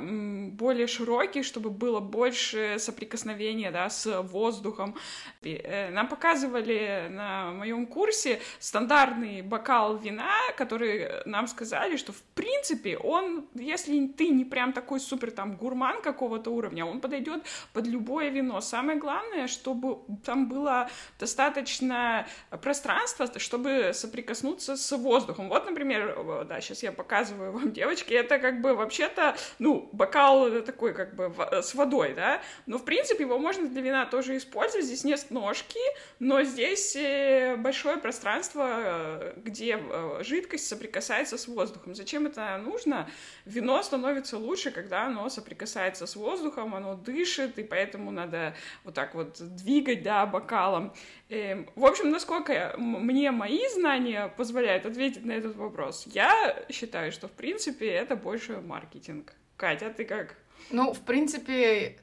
более 0.52 0.88
широкие, 0.88 1.44
чтобы 1.44 1.70
было 1.70 2.00
больше 2.00 2.78
соприкосновения, 2.80 3.72
да, 3.72 3.90
с 3.90 4.22
воздухом. 4.24 4.96
Нам 5.42 6.08
показывали 6.08 7.08
на 7.10 7.52
моем 7.52 7.86
курсе 7.86 8.40
стандартный 8.60 9.42
бокал 9.56 9.96
вина, 9.96 10.34
который 10.58 11.08
нам 11.26 11.48
сказали, 11.48 11.96
что 11.96 12.12
в 12.12 12.22
принципе 12.34 12.98
он, 12.98 13.48
если 13.56 14.08
ты 14.08 14.28
не 14.28 14.44
прям 14.44 14.74
такой 14.74 15.00
супер 15.00 15.32
там 15.32 15.56
гурман 15.56 16.02
какого-то 16.02 16.50
уровня, 16.50 16.86
он 16.86 17.00
подойдет 17.00 17.44
под 17.72 17.88
любое 17.88 18.30
вино. 18.30 18.60
Самое 18.60 19.00
главное, 19.00 19.48
чтобы 19.48 20.00
там 20.26 20.50
было 20.50 20.90
достаточно 21.20 22.28
пространства, 22.62 23.28
чтобы 23.38 23.92
соприкоснуться 23.94 24.76
с 24.76 24.98
воздухом. 24.98 25.48
Вот, 25.48 25.66
например, 25.66 26.46
да, 26.50 26.60
сейчас 26.60 26.84
я 26.84 26.92
показываю 26.92 27.54
вам, 27.54 27.72
девочки, 27.72 28.14
это 28.14 28.40
как 28.40 28.60
бы 28.62 28.76
вообще-то, 28.76 29.38
ну, 29.60 29.90
бокал 29.94 30.62
такой 30.64 30.94
как 30.94 31.16
бы 31.16 31.34
с 31.62 31.74
водой, 31.76 32.14
да, 32.14 32.42
но 32.66 32.78
в 32.78 32.84
принципе 32.84 33.24
его 33.24 33.40
можно 33.40 33.70
для 33.70 33.82
вина 33.82 34.06
тоже 34.06 34.36
использовать. 34.36 34.86
Здесь 34.86 35.06
нет 35.06 35.26
ножки, 35.30 35.80
но 36.20 36.44
здесь 36.44 36.96
э, 36.98 37.56
большое 37.56 37.98
пространство, 37.98 38.68
э, 38.70 39.34
где 39.46 39.80
э, 39.80 40.24
жидкость 40.24 40.68
соприкасается 40.68 41.38
с 41.38 41.48
воздухом. 41.48 41.96
Зачем 41.96 42.26
это 42.26 42.58
нужно? 42.58 43.10
Вино 43.46 43.82
становится 43.84 44.38
лучше, 44.38 44.72
когда 44.72 45.06
оно 45.06 45.30
соприкасается 45.30 46.08
с 46.08 46.16
воздухом, 46.16 46.76
оно 46.76 46.96
дышит, 46.96 47.60
и 47.60 47.64
поэтому 47.64 48.12
надо 48.12 48.56
вот 48.84 48.96
так 48.96 49.16
вот 49.16 49.38
двигать, 49.40 50.04
да, 50.04 50.26
бокалом. 50.26 50.94
Эм, 51.30 51.70
в 51.76 51.86
общем, 51.86 52.10
насколько 52.10 52.76
мне 52.78 53.32
мои 53.32 53.68
знания 53.74 54.34
позволяют 54.36 54.86
ответить 54.86 55.26
на 55.26 55.32
этот 55.32 55.56
вопрос, 55.56 56.06
я 56.08 56.66
считаю, 56.70 57.12
что, 57.12 57.28
в 57.28 57.32
принципе, 57.32 57.88
это 57.88 58.16
больше 58.16 58.62
маркетинг. 58.62 59.34
Катя, 59.58 59.94
ты 59.96 60.04
как? 60.04 60.36
Ну, 60.72 60.94
в 60.94 61.02
принципе, 61.02 62.00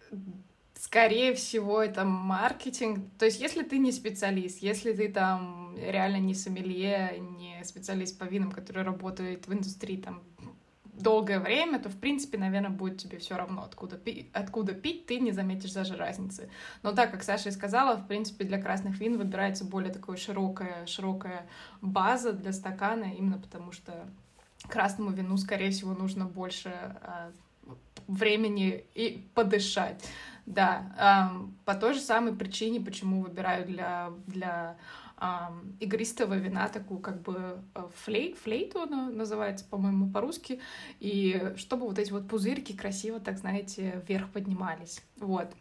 скорее 0.83 1.33
всего, 1.35 1.81
это 1.81 2.05
маркетинг. 2.05 2.99
То 3.17 3.25
есть, 3.25 3.41
если 3.41 3.63
ты 3.63 3.79
не 3.79 3.93
специалист, 3.93 4.63
если 4.63 4.93
ты 4.93 5.09
там 5.09 5.77
реально 5.77 6.17
не 6.17 6.35
сомелье, 6.35 7.21
не 7.39 7.63
специалист 7.65 8.19
по 8.19 8.25
винам, 8.25 8.51
который 8.51 8.83
работает 8.83 9.47
в 9.47 9.53
индустрии 9.53 9.97
там 9.97 10.23
долгое 10.93 11.39
время, 11.39 11.79
то, 11.79 11.89
в 11.89 11.97
принципе, 11.97 12.37
наверное, 12.37 12.71
будет 12.71 12.99
тебе 12.99 13.19
все 13.19 13.37
равно, 13.37 13.63
откуда, 13.63 13.97
пи- 13.97 14.29
откуда 14.33 14.75
пить, 14.75 15.07
ты 15.07 15.21
не 15.21 15.31
заметишь 15.31 15.73
даже 15.73 15.95
разницы. 15.97 16.51
Но 16.83 16.93
так, 16.93 17.13
как 17.13 17.23
Саша 17.23 17.51
и 17.51 17.53
сказала, 17.53 17.97
в 17.97 18.09
принципе, 18.09 18.45
для 18.45 18.61
красных 18.61 18.99
вин 18.99 19.19
выбирается 19.19 19.65
более 19.65 19.93
такая 19.93 20.17
широкая, 20.17 20.85
широкая 20.87 21.47
база 21.81 22.33
для 22.33 22.53
стакана, 22.53 23.05
именно 23.05 23.39
потому 23.39 23.71
что 23.71 23.93
красному 24.69 25.13
вину, 25.13 25.37
скорее 25.37 25.71
всего, 25.71 25.95
нужно 25.95 26.25
больше 26.25 26.71
а, 26.71 27.31
времени 28.07 28.85
и 28.95 29.27
подышать. 29.35 30.05
Да, 30.47 31.31
эм, 31.31 31.57
по 31.65 31.75
той 31.75 31.95
же 31.95 32.01
самой 32.01 32.35
причине, 32.35 32.81
почему 32.81 33.23
выбираю 33.23 33.65
для, 33.67 34.11
для 34.27 34.77
эм, 35.21 35.77
игристого 35.79 36.35
вина 36.35 36.69
такую 36.69 37.01
как 37.01 37.23
бы 37.23 37.63
э, 37.75 37.89
флей, 37.95 38.35
флейту 38.35 38.83
она 38.83 39.09
называется, 39.09 39.65
по-моему, 39.65 40.11
по-русски, 40.11 40.61
и 40.99 41.53
чтобы 41.57 41.87
вот 41.87 41.99
эти 41.99 42.11
вот 42.11 42.29
пузырьки 42.29 42.77
красиво, 42.77 43.21
так 43.21 43.39
знаете, 43.39 44.03
вверх 44.09 44.31
поднимались. 44.31 45.01
Вот. 45.17 45.53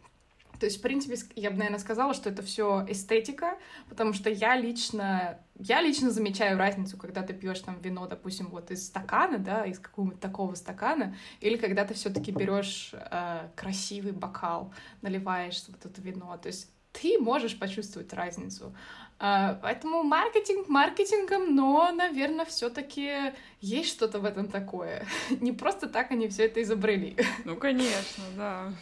То 0.62 0.66
есть, 0.66 0.78
в 0.78 0.82
принципе, 0.82 1.16
я 1.34 1.50
бы, 1.50 1.56
наверное, 1.56 1.80
сказала, 1.80 2.14
что 2.14 2.30
это 2.30 2.40
все 2.40 2.86
эстетика, 2.88 3.58
потому 3.88 4.12
что 4.12 4.30
я 4.30 4.54
лично, 4.54 5.40
я 5.58 5.82
лично 5.82 6.12
замечаю 6.12 6.56
разницу, 6.56 6.96
когда 6.96 7.22
ты 7.22 7.34
пьешь 7.34 7.58
там 7.58 7.80
вино, 7.80 8.06
допустим, 8.06 8.46
вот 8.46 8.70
из 8.70 8.86
стакана, 8.86 9.38
да, 9.38 9.66
из 9.66 9.80
какого-нибудь 9.80 10.20
такого 10.20 10.54
стакана, 10.54 11.16
или 11.40 11.56
когда 11.56 11.84
ты 11.84 11.94
все-таки 11.94 12.30
берешь 12.30 12.92
э, 12.92 13.48
красивый 13.56 14.12
бокал, 14.12 14.72
наливаешь 15.00 15.64
вот 15.66 15.84
это 15.84 16.00
вино. 16.00 16.38
То 16.40 16.46
есть 16.46 16.70
ты 16.92 17.18
можешь 17.18 17.58
почувствовать 17.58 18.12
разницу. 18.12 18.72
Uh, 19.18 19.56
поэтому 19.62 20.02
маркетинг 20.02 20.68
маркетингом, 20.68 21.54
но, 21.54 21.90
наверное, 21.92 22.44
все-таки 22.44 23.32
есть 23.60 23.90
что-то 23.90 24.20
в 24.20 24.24
этом 24.24 24.46
такое. 24.48 25.06
Не 25.40 25.50
просто 25.50 25.88
так 25.88 26.12
они 26.12 26.28
все 26.28 26.46
это 26.46 26.62
изобрели. 26.62 27.16
Ну, 27.44 27.56
конечно, 27.56 28.24
да. 28.36 28.72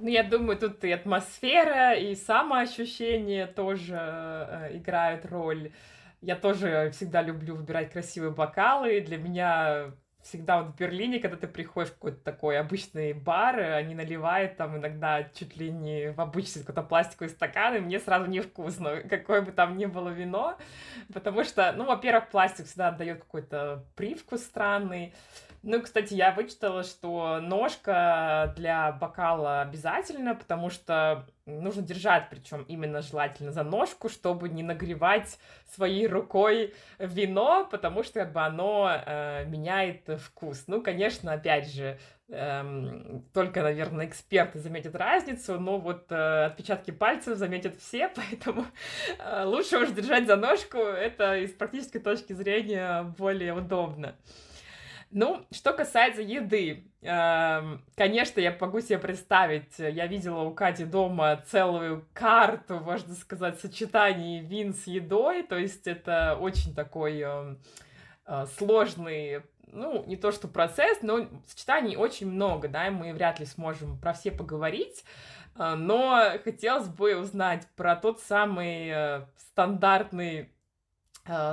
Ну, 0.00 0.08
я 0.08 0.22
думаю, 0.22 0.56
тут 0.58 0.84
и 0.84 0.92
атмосфера, 0.92 1.94
и 1.94 2.14
самоощущение 2.14 3.46
тоже 3.46 3.98
э, 4.00 4.76
играют 4.76 5.26
роль. 5.26 5.72
Я 6.20 6.36
тоже 6.36 6.90
всегда 6.92 7.20
люблю 7.22 7.56
выбирать 7.56 7.90
красивые 7.90 8.30
бокалы. 8.30 9.00
Для 9.00 9.18
меня 9.18 9.92
всегда 10.22 10.62
вот 10.62 10.74
в 10.74 10.76
Берлине, 10.76 11.20
когда 11.20 11.36
ты 11.36 11.46
приходишь 11.46 11.90
в 11.90 11.94
какой-то 11.94 12.18
такой 12.18 12.58
обычный 12.58 13.12
бар, 13.12 13.58
они 13.58 13.94
наливают 13.94 14.56
там 14.56 14.76
иногда 14.76 15.24
чуть 15.24 15.56
ли 15.56 15.70
не 15.70 16.12
в 16.12 16.20
обычный 16.20 16.60
какой-то 16.60 16.82
пластиковый 16.82 17.30
стакан, 17.30 17.76
и 17.76 17.80
мне 17.80 17.98
сразу 17.98 18.26
невкусно, 18.26 19.02
какое 19.08 19.42
бы 19.42 19.52
там 19.52 19.76
ни 19.76 19.86
было 19.86 20.08
вино, 20.08 20.56
потому 21.12 21.44
что, 21.44 21.72
ну, 21.72 21.84
во-первых, 21.84 22.28
пластик 22.28 22.66
всегда 22.66 22.88
отдает 22.88 23.20
какой-то 23.20 23.84
привкус 23.96 24.42
странный, 24.42 25.14
ну, 25.62 25.82
кстати, 25.82 26.14
я 26.14 26.30
вычитала, 26.30 26.84
что 26.84 27.40
ножка 27.40 28.54
для 28.56 28.92
бокала 28.92 29.62
обязательно, 29.62 30.34
потому 30.36 30.70
что 30.70 31.26
нужно 31.48 31.82
держать, 31.82 32.28
причем 32.30 32.62
именно 32.68 33.02
желательно 33.02 33.52
за 33.52 33.62
ножку, 33.62 34.08
чтобы 34.08 34.48
не 34.48 34.62
нагревать 34.62 35.38
своей 35.66 36.06
рукой 36.06 36.74
вино, 36.98 37.66
потому 37.70 38.02
что 38.02 38.20
как 38.20 38.32
бы 38.32 38.40
оно 38.40 38.90
э, 38.90 39.44
меняет 39.46 40.08
вкус. 40.20 40.64
Ну, 40.66 40.82
конечно, 40.82 41.32
опять 41.32 41.70
же, 41.72 41.98
эм, 42.28 43.24
только, 43.32 43.62
наверное, 43.62 44.06
эксперты 44.06 44.58
заметят 44.58 44.94
разницу, 44.94 45.58
но 45.58 45.78
вот 45.78 46.10
э, 46.10 46.46
отпечатки 46.46 46.90
пальцев 46.90 47.36
заметят 47.38 47.76
все, 47.76 48.08
поэтому 48.14 48.66
э, 49.18 49.44
лучше 49.44 49.78
уж 49.78 49.90
держать 49.90 50.26
за 50.26 50.36
ножку, 50.36 50.78
это 50.78 51.38
из 51.38 51.52
практической 51.52 51.98
точки 51.98 52.32
зрения 52.32 53.02
более 53.16 53.54
удобно. 53.54 54.14
Ну, 55.10 55.46
что 55.50 55.72
касается 55.72 56.20
еды, 56.20 56.84
эм, 57.00 57.82
конечно, 57.96 58.40
я 58.40 58.54
могу 58.60 58.80
себе 58.80 58.98
представить, 58.98 59.78
я 59.78 60.06
видела 60.06 60.42
у 60.42 60.52
Кати 60.52 60.84
дома 60.84 61.42
целую 61.46 62.06
карту, 62.12 62.80
можно 62.80 63.14
сказать, 63.14 63.58
сочетаний 63.58 64.40
вин 64.40 64.74
с 64.74 64.86
едой, 64.86 65.44
то 65.44 65.56
есть 65.56 65.86
это 65.86 66.36
очень 66.38 66.74
такой 66.74 67.20
эм, 67.20 67.58
э, 68.26 68.46
сложный 68.58 69.42
ну, 69.72 70.04
не 70.06 70.16
то 70.16 70.32
что 70.32 70.48
процесс, 70.48 70.98
но 71.02 71.26
сочетаний 71.46 71.96
очень 71.96 72.30
много, 72.30 72.68
да, 72.68 72.86
и 72.86 72.90
мы 72.90 73.12
вряд 73.12 73.40
ли 73.40 73.46
сможем 73.46 73.98
про 73.98 74.12
все 74.12 74.30
поговорить, 74.30 75.04
э, 75.56 75.74
но 75.74 76.32
хотелось 76.44 76.88
бы 76.88 77.16
узнать 77.16 77.66
про 77.76 77.96
тот 77.96 78.20
самый 78.20 78.88
э, 78.88 79.26
стандартный 79.36 80.40
э, 80.40 80.46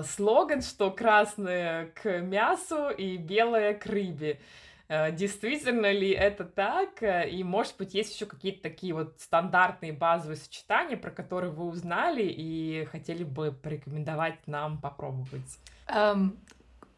слоган, 0.04 0.62
что 0.62 0.92
красное 0.92 1.88
к 1.88 2.22
мясу 2.22 2.90
и 2.90 3.18
белое 3.18 3.74
к 3.74 3.86
рыбе. 3.86 4.40
Э, 4.88 5.12
действительно 5.12 5.92
ли 5.92 6.12
это 6.12 6.44
так? 6.44 7.02
И, 7.02 7.44
может 7.44 7.76
быть, 7.78 7.94
есть 7.94 8.14
еще 8.14 8.26
какие-то 8.26 8.64
такие 8.64 8.94
вот 8.94 9.16
стандартные 9.20 9.94
базовые 9.94 10.38
сочетания, 10.38 10.98
про 10.98 11.12
которые 11.12 11.52
вы 11.52 11.66
узнали 11.66 12.24
и 12.24 12.86
хотели 12.92 13.24
бы 13.24 13.52
порекомендовать 13.52 14.48
нам 14.48 14.80
попробовать? 14.80 15.60
Um, 15.88 16.38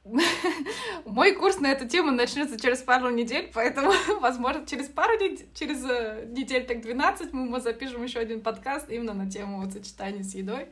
мой 1.05 1.33
курс 1.33 1.59
на 1.59 1.67
эту 1.67 1.87
тему 1.87 2.11
начнется 2.11 2.59
через 2.59 2.79
пару 2.79 3.09
недель, 3.09 3.51
поэтому, 3.53 3.91
возможно, 4.21 4.65
через 4.65 4.87
пару 4.87 5.13
недель, 5.13 5.47
через 5.53 5.83
э, 5.83 6.25
недель, 6.27 6.65
так 6.65 6.81
12, 6.81 7.33
мы 7.33 7.59
запишем 7.59 8.03
еще 8.03 8.19
один 8.19 8.41
подкаст 8.41 8.89
именно 8.89 9.13
на 9.13 9.29
тему 9.29 9.61
вот 9.61 9.73
сочетания 9.73 10.23
с 10.23 10.33
едой. 10.35 10.69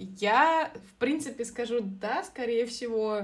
Я, 0.00 0.70
в 0.90 0.94
принципе, 0.94 1.44
скажу 1.44 1.80
да, 1.80 2.22
скорее 2.22 2.66
всего, 2.66 3.22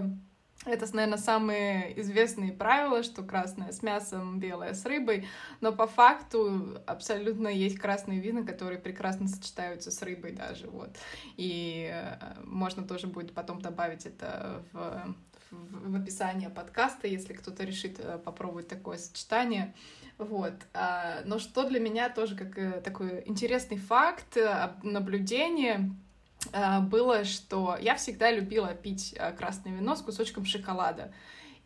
это, 0.67 0.93
наверное, 0.93 1.19
самые 1.19 2.01
известные 2.01 2.53
правила, 2.53 3.05
что 3.05 3.23
красное 3.23 3.71
с 3.71 3.81
мясом, 3.83 4.41
белое 4.41 4.75
с 4.75 4.85
рыбой, 4.85 5.29
но 5.61 5.73
по 5.73 5.87
факту 5.87 6.81
абсолютно 6.87 7.47
есть 7.47 7.79
красные 7.79 8.19
вина, 8.19 8.45
которые 8.45 8.81
прекрасно 8.81 9.29
сочетаются 9.29 9.93
с 9.93 10.03
рыбой 10.03 10.33
даже, 10.33 10.69
вот. 10.69 10.91
И 11.37 11.89
э, 11.93 12.17
можно 12.43 12.83
тоже 12.83 13.07
будет 13.07 13.35
потом 13.35 13.61
добавить 13.61 14.07
это 14.07 14.65
в, 14.73 15.15
в, 15.53 15.93
в 15.93 15.97
описание 16.03 16.51
подкаста, 16.51 17.07
если 17.07 17.35
кто-то 17.35 17.63
решит 17.63 18.01
э, 18.01 18.19
попробовать 18.19 18.67
такое 18.67 18.99
сочетание. 18.99 19.75
Вот. 20.19 20.55
А, 20.73 21.23
но 21.25 21.39
что 21.39 21.69
для 21.69 21.79
меня 21.79 22.09
тоже 22.09 22.35
как 22.37 22.59
э, 22.59 22.81
такой 22.81 23.23
интересный 23.27 23.79
факт, 23.79 24.37
наблюдение— 24.83 25.93
было, 26.53 27.25
что 27.25 27.77
я 27.81 27.95
всегда 27.97 28.31
любила 28.31 28.75
пить 28.75 29.15
э, 29.17 29.33
красное 29.33 29.73
вино 29.73 29.97
с 29.97 30.03
кусочком 30.03 30.45
шоколада. 30.45 31.13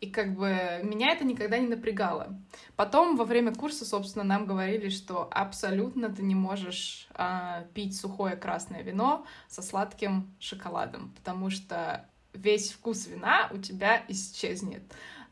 И 0.01 0.09
как 0.09 0.33
бы 0.33 0.79
меня 0.83 1.11
это 1.11 1.25
никогда 1.25 1.57
не 1.57 1.67
напрягало. 1.67 2.39
Потом 2.77 3.17
во 3.17 3.25
время 3.25 3.53
курса, 3.53 3.85
собственно, 3.85 4.23
нам 4.23 4.45
говорили, 4.45 4.89
что 4.89 5.27
абсолютно 5.31 6.09
ты 6.09 6.23
не 6.23 6.35
можешь 6.35 7.09
а, 7.15 7.63
пить 7.73 7.99
сухое 7.99 8.37
красное 8.37 8.81
вино 8.81 9.25
со 9.49 9.61
сладким 9.61 10.33
шоколадом, 10.39 11.13
потому 11.17 11.49
что 11.49 12.05
весь 12.33 12.71
вкус 12.71 13.07
вина 13.07 13.49
у 13.51 13.57
тебя 13.57 14.01
исчезнет. 14.07 14.83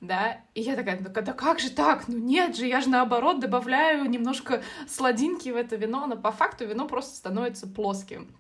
Да, 0.02 0.42
и 0.54 0.62
я 0.62 0.76
такая, 0.76 1.00
да, 1.00 1.22
да 1.22 1.34
как 1.34 1.60
же 1.60 1.72
так? 1.72 2.08
Ну 2.08 2.18
нет 2.18 2.58
же, 2.58 2.68
я 2.68 2.82
же 2.82 2.90
наоборот 2.90 3.40
добавляю 3.40 4.08
немножко 4.10 4.62
сладинки 4.88 5.50
в 5.50 5.56
это 5.56 5.78
вино, 5.78 6.06
но 6.08 6.18
по 6.18 6.32
факту 6.32 6.68
вино 6.68 6.88
просто 6.88 7.16
становится 7.16 7.68
плоским 7.68 8.36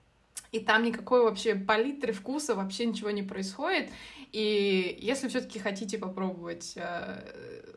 и 0.51 0.59
там 0.59 0.83
никакой 0.83 1.23
вообще 1.23 1.55
палитры 1.55 2.13
вкуса, 2.13 2.55
вообще 2.55 2.85
ничего 2.85 3.09
не 3.11 3.23
происходит. 3.23 3.89
И 4.31 4.97
если 5.01 5.27
все-таки 5.27 5.59
хотите 5.59 5.97
попробовать 5.97 6.73
э, 6.75 7.75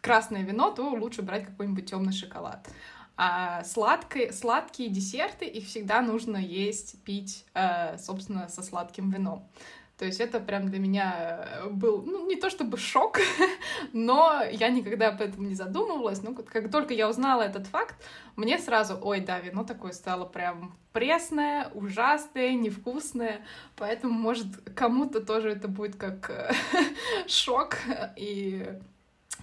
красное 0.00 0.42
вино, 0.42 0.70
то 0.70 0.88
лучше 0.90 1.22
брать 1.22 1.46
какой-нибудь 1.46 1.86
темный 1.86 2.12
шоколад. 2.12 2.68
А 3.16 3.62
сладкие, 3.64 4.32
сладкие 4.32 4.88
десерты, 4.88 5.44
их 5.44 5.66
всегда 5.66 6.00
нужно 6.02 6.36
есть, 6.36 7.02
пить, 7.04 7.46
э, 7.54 7.96
собственно, 7.98 8.48
со 8.48 8.62
сладким 8.62 9.10
вином. 9.10 9.48
То 9.98 10.04
есть 10.04 10.20
это 10.20 10.40
прям 10.40 10.68
для 10.68 10.80
меня 10.80 11.46
э, 11.62 11.68
был, 11.68 12.02
ну, 12.02 12.26
не 12.26 12.34
то 12.34 12.50
чтобы 12.50 12.78
шок, 12.78 13.18
но 13.92 14.42
я 14.50 14.68
никогда 14.70 15.08
об 15.08 15.20
этом 15.20 15.46
не 15.46 15.54
задумывалась. 15.54 16.22
Ну, 16.22 16.34
как 16.34 16.70
только 16.70 16.94
я 16.94 17.08
узнала 17.08 17.42
этот 17.42 17.68
факт, 17.68 17.94
мне 18.34 18.58
сразу, 18.58 18.98
ой, 19.00 19.20
да, 19.20 19.38
вино 19.38 19.62
такое 19.62 19.92
стало 19.92 20.24
прям 20.24 20.76
пресное, 20.92 21.68
ужасное, 21.74 22.54
невкусное. 22.54 23.46
Поэтому, 23.76 24.14
может, 24.14 24.46
кому-то 24.74 25.20
тоже 25.20 25.50
это 25.50 25.68
будет 25.68 25.94
как 25.94 26.28
э, 26.28 26.52
шок, 27.28 27.78
и 28.16 28.66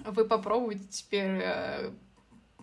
вы 0.05 0.25
попробуете 0.25 0.85
теперь 0.89 1.39
э, 1.43 1.91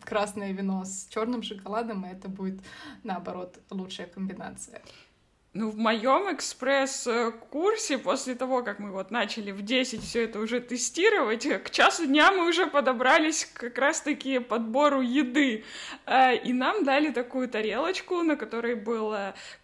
красное 0.05 0.53
вино 0.53 0.85
с 0.85 1.07
черным 1.09 1.43
шоколадом, 1.43 2.05
и 2.05 2.11
это 2.11 2.29
будет, 2.29 2.61
наоборот, 3.03 3.59
лучшая 3.71 4.07
комбинация. 4.07 4.83
Ну, 5.61 5.71
в 5.71 5.77
моем 5.77 6.33
экспресс-курсе, 6.33 7.99
после 7.99 8.37
того, 8.37 8.63
как 8.63 8.79
мы 8.79 8.93
вот 8.93 9.11
начали 9.11 9.51
в 9.51 9.63
10 9.63 10.05
все 10.05 10.23
это 10.23 10.39
уже 10.39 10.61
тестировать, 10.61 11.49
к 11.65 11.71
часу 11.71 12.07
дня 12.07 12.31
мы 12.31 12.49
уже 12.49 12.69
подобрались 12.69 13.45
как 13.55 13.77
раз-таки 13.77 14.39
подбору 14.39 15.01
еды. 15.01 15.65
Э, 16.07 16.37
и 16.37 16.53
нам 16.53 16.85
дали 16.85 17.11
такую 17.11 17.49
тарелочку, 17.49 18.23
на 18.23 18.37
которой 18.37 18.77
был 18.77 19.13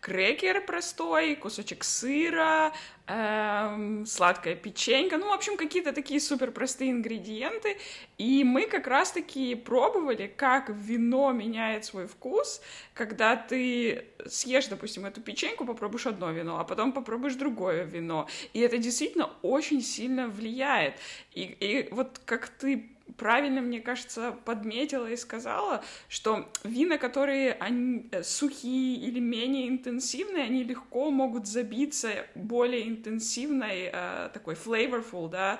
крекер 0.00 0.66
простой, 0.66 1.36
кусочек 1.36 1.84
сыра, 1.84 2.72
эм, 3.06 4.06
сладкая 4.06 4.54
печенька, 4.54 5.18
ну, 5.18 5.28
в 5.28 5.32
общем, 5.32 5.56
какие-то 5.56 5.92
такие 5.92 6.20
супер 6.20 6.50
простые 6.50 6.90
ингредиенты, 6.90 7.76
и 8.18 8.44
мы 8.44 8.66
как 8.66 8.86
раз-таки 8.86 9.54
пробовали, 9.54 10.26
как 10.26 10.70
вино 10.70 11.32
меняет 11.32 11.84
свой 11.84 12.06
вкус, 12.06 12.62
когда 12.94 13.36
ты 13.36 14.06
съешь, 14.26 14.66
допустим, 14.68 15.04
эту 15.04 15.20
печеньку, 15.20 15.64
попробуешь 15.66 16.06
одно 16.06 16.30
вино, 16.30 16.58
а 16.58 16.64
потом 16.64 16.92
попробуешь 16.92 17.34
другое 17.34 17.84
вино, 17.84 18.26
и 18.52 18.60
это 18.60 18.78
действительно 18.78 19.30
очень 19.42 19.82
сильно 19.82 20.28
влияет, 20.28 20.94
и, 21.32 21.42
и 21.42 21.88
вот 21.92 22.20
как 22.24 22.48
ты 22.48 22.93
правильно, 23.16 23.60
мне 23.60 23.80
кажется, 23.80 24.34
подметила 24.44 25.06
и 25.06 25.16
сказала, 25.16 25.82
что 26.08 26.48
вина, 26.64 26.98
которые 26.98 27.52
они 27.54 28.08
э, 28.10 28.22
сухие 28.22 28.96
или 28.96 29.20
менее 29.20 29.68
интенсивные, 29.68 30.44
они 30.44 30.64
легко 30.64 31.10
могут 31.10 31.46
забиться 31.46 32.26
более 32.34 32.88
интенсивной, 32.88 33.90
э, 33.92 34.30
такой 34.32 34.54
flavorful, 34.54 35.28
да, 35.28 35.58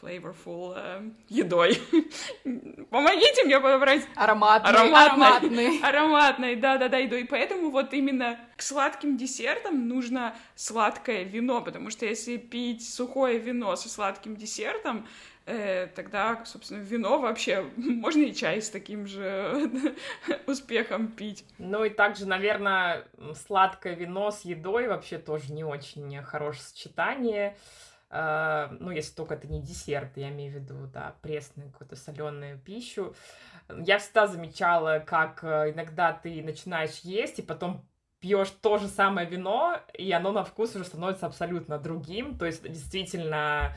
flavorful 0.00 0.74
э, 0.76 1.10
едой. 1.28 1.78
Помогите 2.90 3.44
мне 3.44 3.60
подобрать... 3.60 4.06
Ароматный. 4.14 4.70
Ароматный. 4.70 5.80
Ароматной, 5.82 6.56
да-да-да, 6.56 6.98
едой. 6.98 7.22
И 7.22 7.26
поэтому 7.26 7.70
вот 7.70 7.92
именно 7.92 8.38
к 8.56 8.62
сладким 8.62 9.16
десертам 9.16 9.88
нужно 9.88 10.36
сладкое 10.54 11.24
вино, 11.24 11.62
потому 11.62 11.90
что 11.90 12.06
если 12.06 12.36
пить 12.36 12.88
сухое 12.88 13.38
вино 13.38 13.76
со 13.76 13.88
сладким 13.88 14.36
десертом, 14.36 15.06
тогда, 15.44 16.44
собственно, 16.44 16.78
вино 16.78 17.18
вообще 17.18 17.62
можно 17.76 18.22
и 18.22 18.34
чай 18.34 18.62
с 18.62 18.70
таким 18.70 19.06
же 19.06 19.70
успехом 20.46 21.08
пить. 21.08 21.44
Ну 21.58 21.84
и 21.84 21.90
также, 21.90 22.26
наверное, 22.26 23.04
сладкое 23.34 23.94
вино 23.94 24.30
с 24.30 24.42
едой 24.42 24.88
вообще 24.88 25.18
тоже 25.18 25.52
не 25.52 25.64
очень 25.64 26.22
хорошее 26.22 26.64
сочетание. 26.64 27.56
Uh, 28.10 28.76
ну, 28.78 28.92
если 28.92 29.12
только 29.12 29.34
это 29.34 29.48
не 29.48 29.60
десерт, 29.60 30.16
я 30.16 30.28
имею 30.28 30.52
в 30.52 30.54
виду, 30.54 30.86
да, 30.86 31.16
пресную 31.20 31.72
какую-то 31.72 31.96
соленую 31.96 32.60
пищу. 32.60 33.12
Я 33.68 33.98
всегда 33.98 34.28
замечала, 34.28 35.02
как 35.04 35.42
э, 35.42 35.72
иногда 35.72 36.12
ты 36.12 36.40
начинаешь 36.42 37.00
есть, 37.00 37.40
и 37.40 37.42
потом 37.42 37.84
пьешь 38.20 38.50
то 38.62 38.78
же 38.78 38.88
самое 38.88 39.28
вино, 39.28 39.80
и 39.92 40.12
оно 40.12 40.32
на 40.32 40.44
вкус 40.44 40.76
уже 40.76 40.84
становится 40.84 41.26
абсолютно 41.26 41.78
другим. 41.78 42.38
То 42.38 42.46
есть, 42.46 42.62
действительно, 42.62 43.74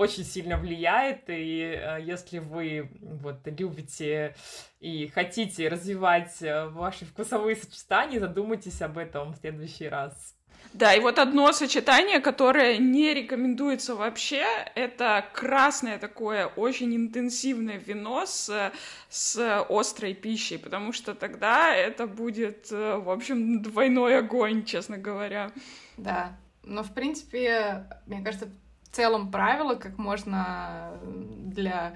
очень 0.00 0.24
сильно 0.24 0.56
влияет, 0.56 1.28
и 1.28 1.76
э, 1.76 1.98
если 2.02 2.38
вы 2.38 2.90
вот 3.02 3.40
любите 3.44 4.34
и 4.80 5.08
хотите 5.08 5.68
развивать 5.68 6.40
э, 6.40 6.68
ваши 6.68 7.04
вкусовые 7.04 7.54
сочетания, 7.54 8.18
задумайтесь 8.18 8.80
об 8.80 8.96
этом 8.96 9.34
в 9.34 9.36
следующий 9.36 9.88
раз. 9.88 10.34
Да, 10.72 10.94
и 10.94 11.00
вот 11.00 11.18
одно 11.18 11.52
сочетание, 11.52 12.20
которое 12.20 12.78
не 12.78 13.12
рекомендуется 13.12 13.94
вообще, 13.94 14.44
это 14.74 15.22
красное 15.34 15.98
такое 15.98 16.46
очень 16.46 16.96
интенсивное 16.96 17.76
вино 17.76 18.24
с, 18.24 18.72
с 19.10 19.64
острой 19.68 20.14
пищей, 20.14 20.56
потому 20.56 20.92
что 20.92 21.14
тогда 21.14 21.74
это 21.74 22.06
будет, 22.06 22.72
э, 22.72 22.96
в 22.96 23.10
общем, 23.10 23.62
двойной 23.62 24.16
огонь, 24.18 24.64
честно 24.64 24.96
говоря. 24.96 25.50
Да, 25.98 26.38
но 26.62 26.82
в 26.82 26.94
принципе, 26.94 27.84
мне 28.06 28.22
кажется, 28.22 28.48
в 28.90 28.96
целом 28.96 29.30
правило, 29.30 29.76
как 29.76 29.98
можно 29.98 30.98
для 31.02 31.94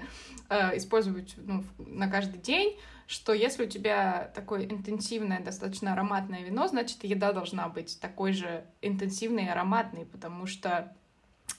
э, 0.49 0.77
использовать 0.77 1.35
ну, 1.37 1.63
на 1.77 2.09
каждый 2.09 2.39
день, 2.39 2.77
что 3.07 3.33
если 3.33 3.65
у 3.65 3.69
тебя 3.69 4.31
такое 4.33 4.65
интенсивное, 4.65 5.41
достаточно 5.41 5.93
ароматное 5.93 6.41
вино, 6.41 6.67
значит, 6.67 7.03
еда 7.03 7.33
должна 7.33 7.67
быть 7.67 7.99
такой 7.99 8.31
же 8.31 8.65
интенсивной 8.81 9.45
и 9.45 9.49
ароматной, 9.49 10.05
потому 10.05 10.47
что 10.47 10.95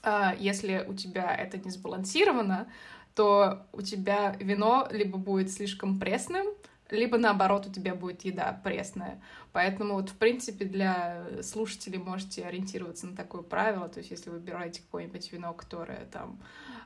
э, 0.02 0.32
если 0.38 0.84
у 0.88 0.94
тебя 0.94 1.34
это 1.34 1.58
не 1.58 1.70
сбалансировано, 1.70 2.66
то 3.14 3.66
у 3.72 3.82
тебя 3.82 4.36
вино 4.40 4.88
либо 4.90 5.18
будет 5.18 5.50
слишком 5.50 6.00
пресным, 6.00 6.46
либо 6.90 7.18
наоборот 7.18 7.66
у 7.66 7.72
тебя 7.72 7.94
будет 7.94 8.24
еда 8.24 8.60
пресная. 8.62 9.20
Поэтому 9.52 9.94
вот, 9.94 10.10
в 10.10 10.16
принципе, 10.16 10.64
для 10.64 11.42
слушателей 11.42 11.98
можете 11.98 12.44
ориентироваться 12.44 13.06
на 13.06 13.16
такое 13.16 13.42
правило. 13.42 13.88
То 13.88 13.98
есть, 13.98 14.10
если 14.10 14.30
вы 14.30 14.36
выбираете 14.36 14.82
какое-нибудь 14.82 15.32
вино, 15.32 15.52
которое 15.54 16.06
там 16.06 16.40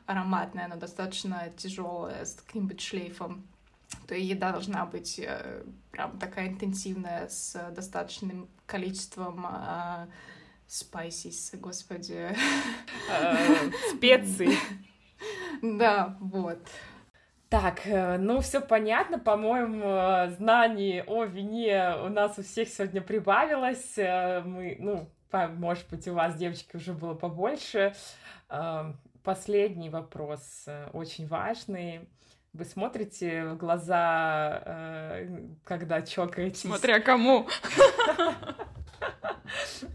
ароматное, 0.07 0.65
оно 0.65 0.77
достаточно 0.77 1.53
тяжелое, 1.57 2.25
с 2.25 2.35
каким-нибудь 2.35 2.81
шлейфом, 2.81 3.47
то 4.07 4.15
и 4.15 4.23
еда 4.23 4.53
должна 4.53 4.87
быть 4.87 5.19
э, 5.19 5.65
прям 5.91 6.19
такая 6.19 6.49
интенсивная, 6.49 7.29
с 7.29 7.71
достаточным 7.73 8.49
количеством 8.67 9.47
э, 9.47 10.07
спайсис, 10.67 11.53
господи. 11.55 12.37
Э, 13.11 13.71
специй. 13.97 14.57
Да, 15.63 16.17
вот. 16.21 16.67
Так, 17.51 17.85
э, 17.85 18.17
ну 18.17 18.41
все 18.43 18.61
понятно, 18.61 19.19
по-моему, 19.19 19.83
э, 19.85 20.31
знаний 20.37 21.03
о 21.05 21.25
вине 21.25 21.97
у 22.05 22.09
нас 22.09 22.39
у 22.39 22.45
всех 22.45 22.69
сегодня 22.69 23.01
прибавилось. 23.03 23.99
Э, 23.99 24.41
мы, 24.43 24.77
ну, 24.79 25.11
может 25.33 25.89
быть, 25.91 26.07
у 26.07 26.15
вас, 26.15 26.37
девочки, 26.37 26.77
уже 26.77 26.93
было 26.93 27.15
побольше. 27.15 27.93
Последний 29.25 29.91
вопрос, 29.91 30.67
очень 30.93 31.27
важный. 31.27 32.09
Вы 32.53 32.65
смотрите 32.65 33.45
в 33.45 33.57
глаза, 33.57 35.21
когда 35.65 36.03
чокаетесь? 36.03 36.61
Смотря 36.61 37.01
кому. 37.01 37.49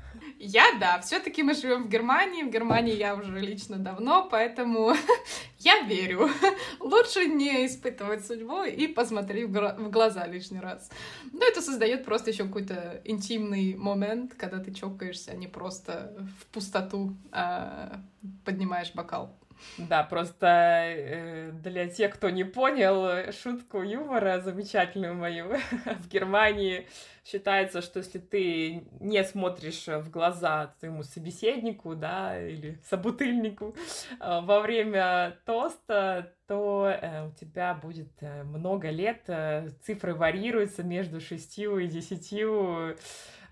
Я, 0.47 0.77
да, 0.79 0.99
все-таки 0.99 1.41
мы 1.41 1.55
живем 1.55 1.85
в 1.85 1.89
Германии. 1.89 2.43
В 2.43 2.51
Германии 2.51 2.95
я 2.95 3.15
уже 3.15 3.39
лично 3.39 3.77
давно, 3.77 4.27
поэтому 4.29 4.93
я 5.59 5.81
верю. 5.81 6.29
Лучше 6.79 7.25
не 7.25 7.65
испытывать 7.65 8.25
судьбу 8.25 8.63
и 8.63 8.87
посмотри 8.87 9.45
в 9.45 9.89
глаза 9.89 10.27
лишний 10.27 10.59
раз. 10.59 10.91
Но 11.33 11.43
это 11.43 11.61
создает 11.61 12.05
просто 12.05 12.29
еще 12.29 12.43
какой-то 12.43 13.01
интимный 13.05 13.75
момент, 13.75 14.35
когда 14.35 14.59
ты 14.59 14.71
чокаешься, 14.71 15.31
а 15.31 15.35
не 15.35 15.47
просто 15.47 16.15
в 16.39 16.45
пустоту 16.53 17.15
а 17.31 17.99
поднимаешь 18.43 18.91
бокал. 18.93 19.35
Да, 19.77 20.03
просто 20.03 20.47
э, 20.47 21.51
для 21.51 21.87
тех, 21.87 22.13
кто 22.13 22.29
не 22.29 22.43
понял 22.43 23.31
шутку 23.31 23.81
юмора 23.81 24.39
замечательную 24.39 25.15
мою, 25.15 25.57
в 25.85 26.07
Германии. 26.07 26.87
Считается, 27.25 27.81
что 27.81 27.99
если 27.99 28.19
ты 28.19 28.87
не 28.99 29.23
смотришь 29.23 29.87
в 29.87 30.09
глаза 30.11 30.75
твоему 30.79 31.03
собеседнику, 31.03 31.95
да, 31.95 32.39
или 32.39 32.79
собутыльнику 32.89 33.75
э, 34.19 34.41
во 34.41 34.61
время 34.61 35.37
тоста, 35.45 36.31
то 36.47 36.87
э, 36.89 37.27
у 37.27 37.31
тебя 37.31 37.73
будет 37.73 38.11
э, 38.21 38.43
много 38.43 38.89
лет, 38.89 39.23
э, 39.27 39.69
цифры 39.81 40.13
варьируются 40.13 40.83
между 40.83 41.19
шестью 41.19 41.79
и 41.79 41.87
десятью 41.87 42.97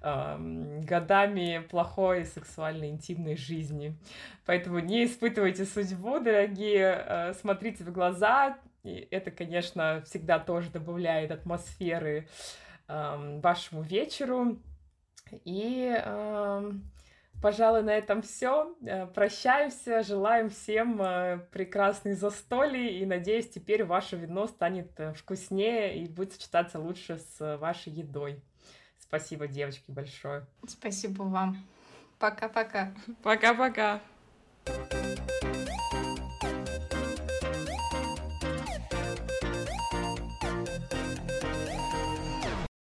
годами 0.03 1.65
плохой 1.69 2.25
сексуальной 2.25 2.89
интимной 2.89 3.37
жизни. 3.37 3.97
Поэтому 4.45 4.79
не 4.79 5.05
испытывайте 5.05 5.65
судьбу, 5.65 6.19
дорогие, 6.19 7.05
э, 7.07 7.33
смотрите 7.33 7.85
в 7.85 7.91
глаза. 7.91 8.57
И 8.83 9.07
это, 9.11 9.31
конечно, 9.31 10.03
всегда 10.05 10.39
тоже 10.39 10.69
добавляет 10.69 11.31
атмосферы 11.31 12.27
вашему 12.85 13.81
вечеру. 13.81 14.59
И, 15.45 15.95
пожалуй, 17.43 17.83
на 17.83 17.91
этом 17.91 18.21
все. 18.21 18.73
Э, 18.85 19.05
прощаемся, 19.05 20.01
желаем 20.01 20.49
всем 20.49 21.01
э, 21.01 21.39
прекрасной 21.51 22.13
застолья 22.13 22.89
и 22.89 23.05
надеюсь, 23.05 23.49
теперь 23.49 23.83
ваше 23.83 24.15
вино 24.15 24.47
станет 24.47 24.91
вкуснее 25.15 25.97
и 25.97 26.07
будет 26.07 26.33
сочетаться 26.33 26.79
лучше 26.79 27.19
с 27.19 27.57
вашей 27.57 27.91
едой. 27.91 28.41
Спасибо, 29.13 29.45
девочки, 29.45 29.83
большое. 29.91 30.43
Спасибо 30.67 31.21
вам. 31.21 31.63
Пока-пока. 32.17 32.95
Пока-пока. 33.21 34.01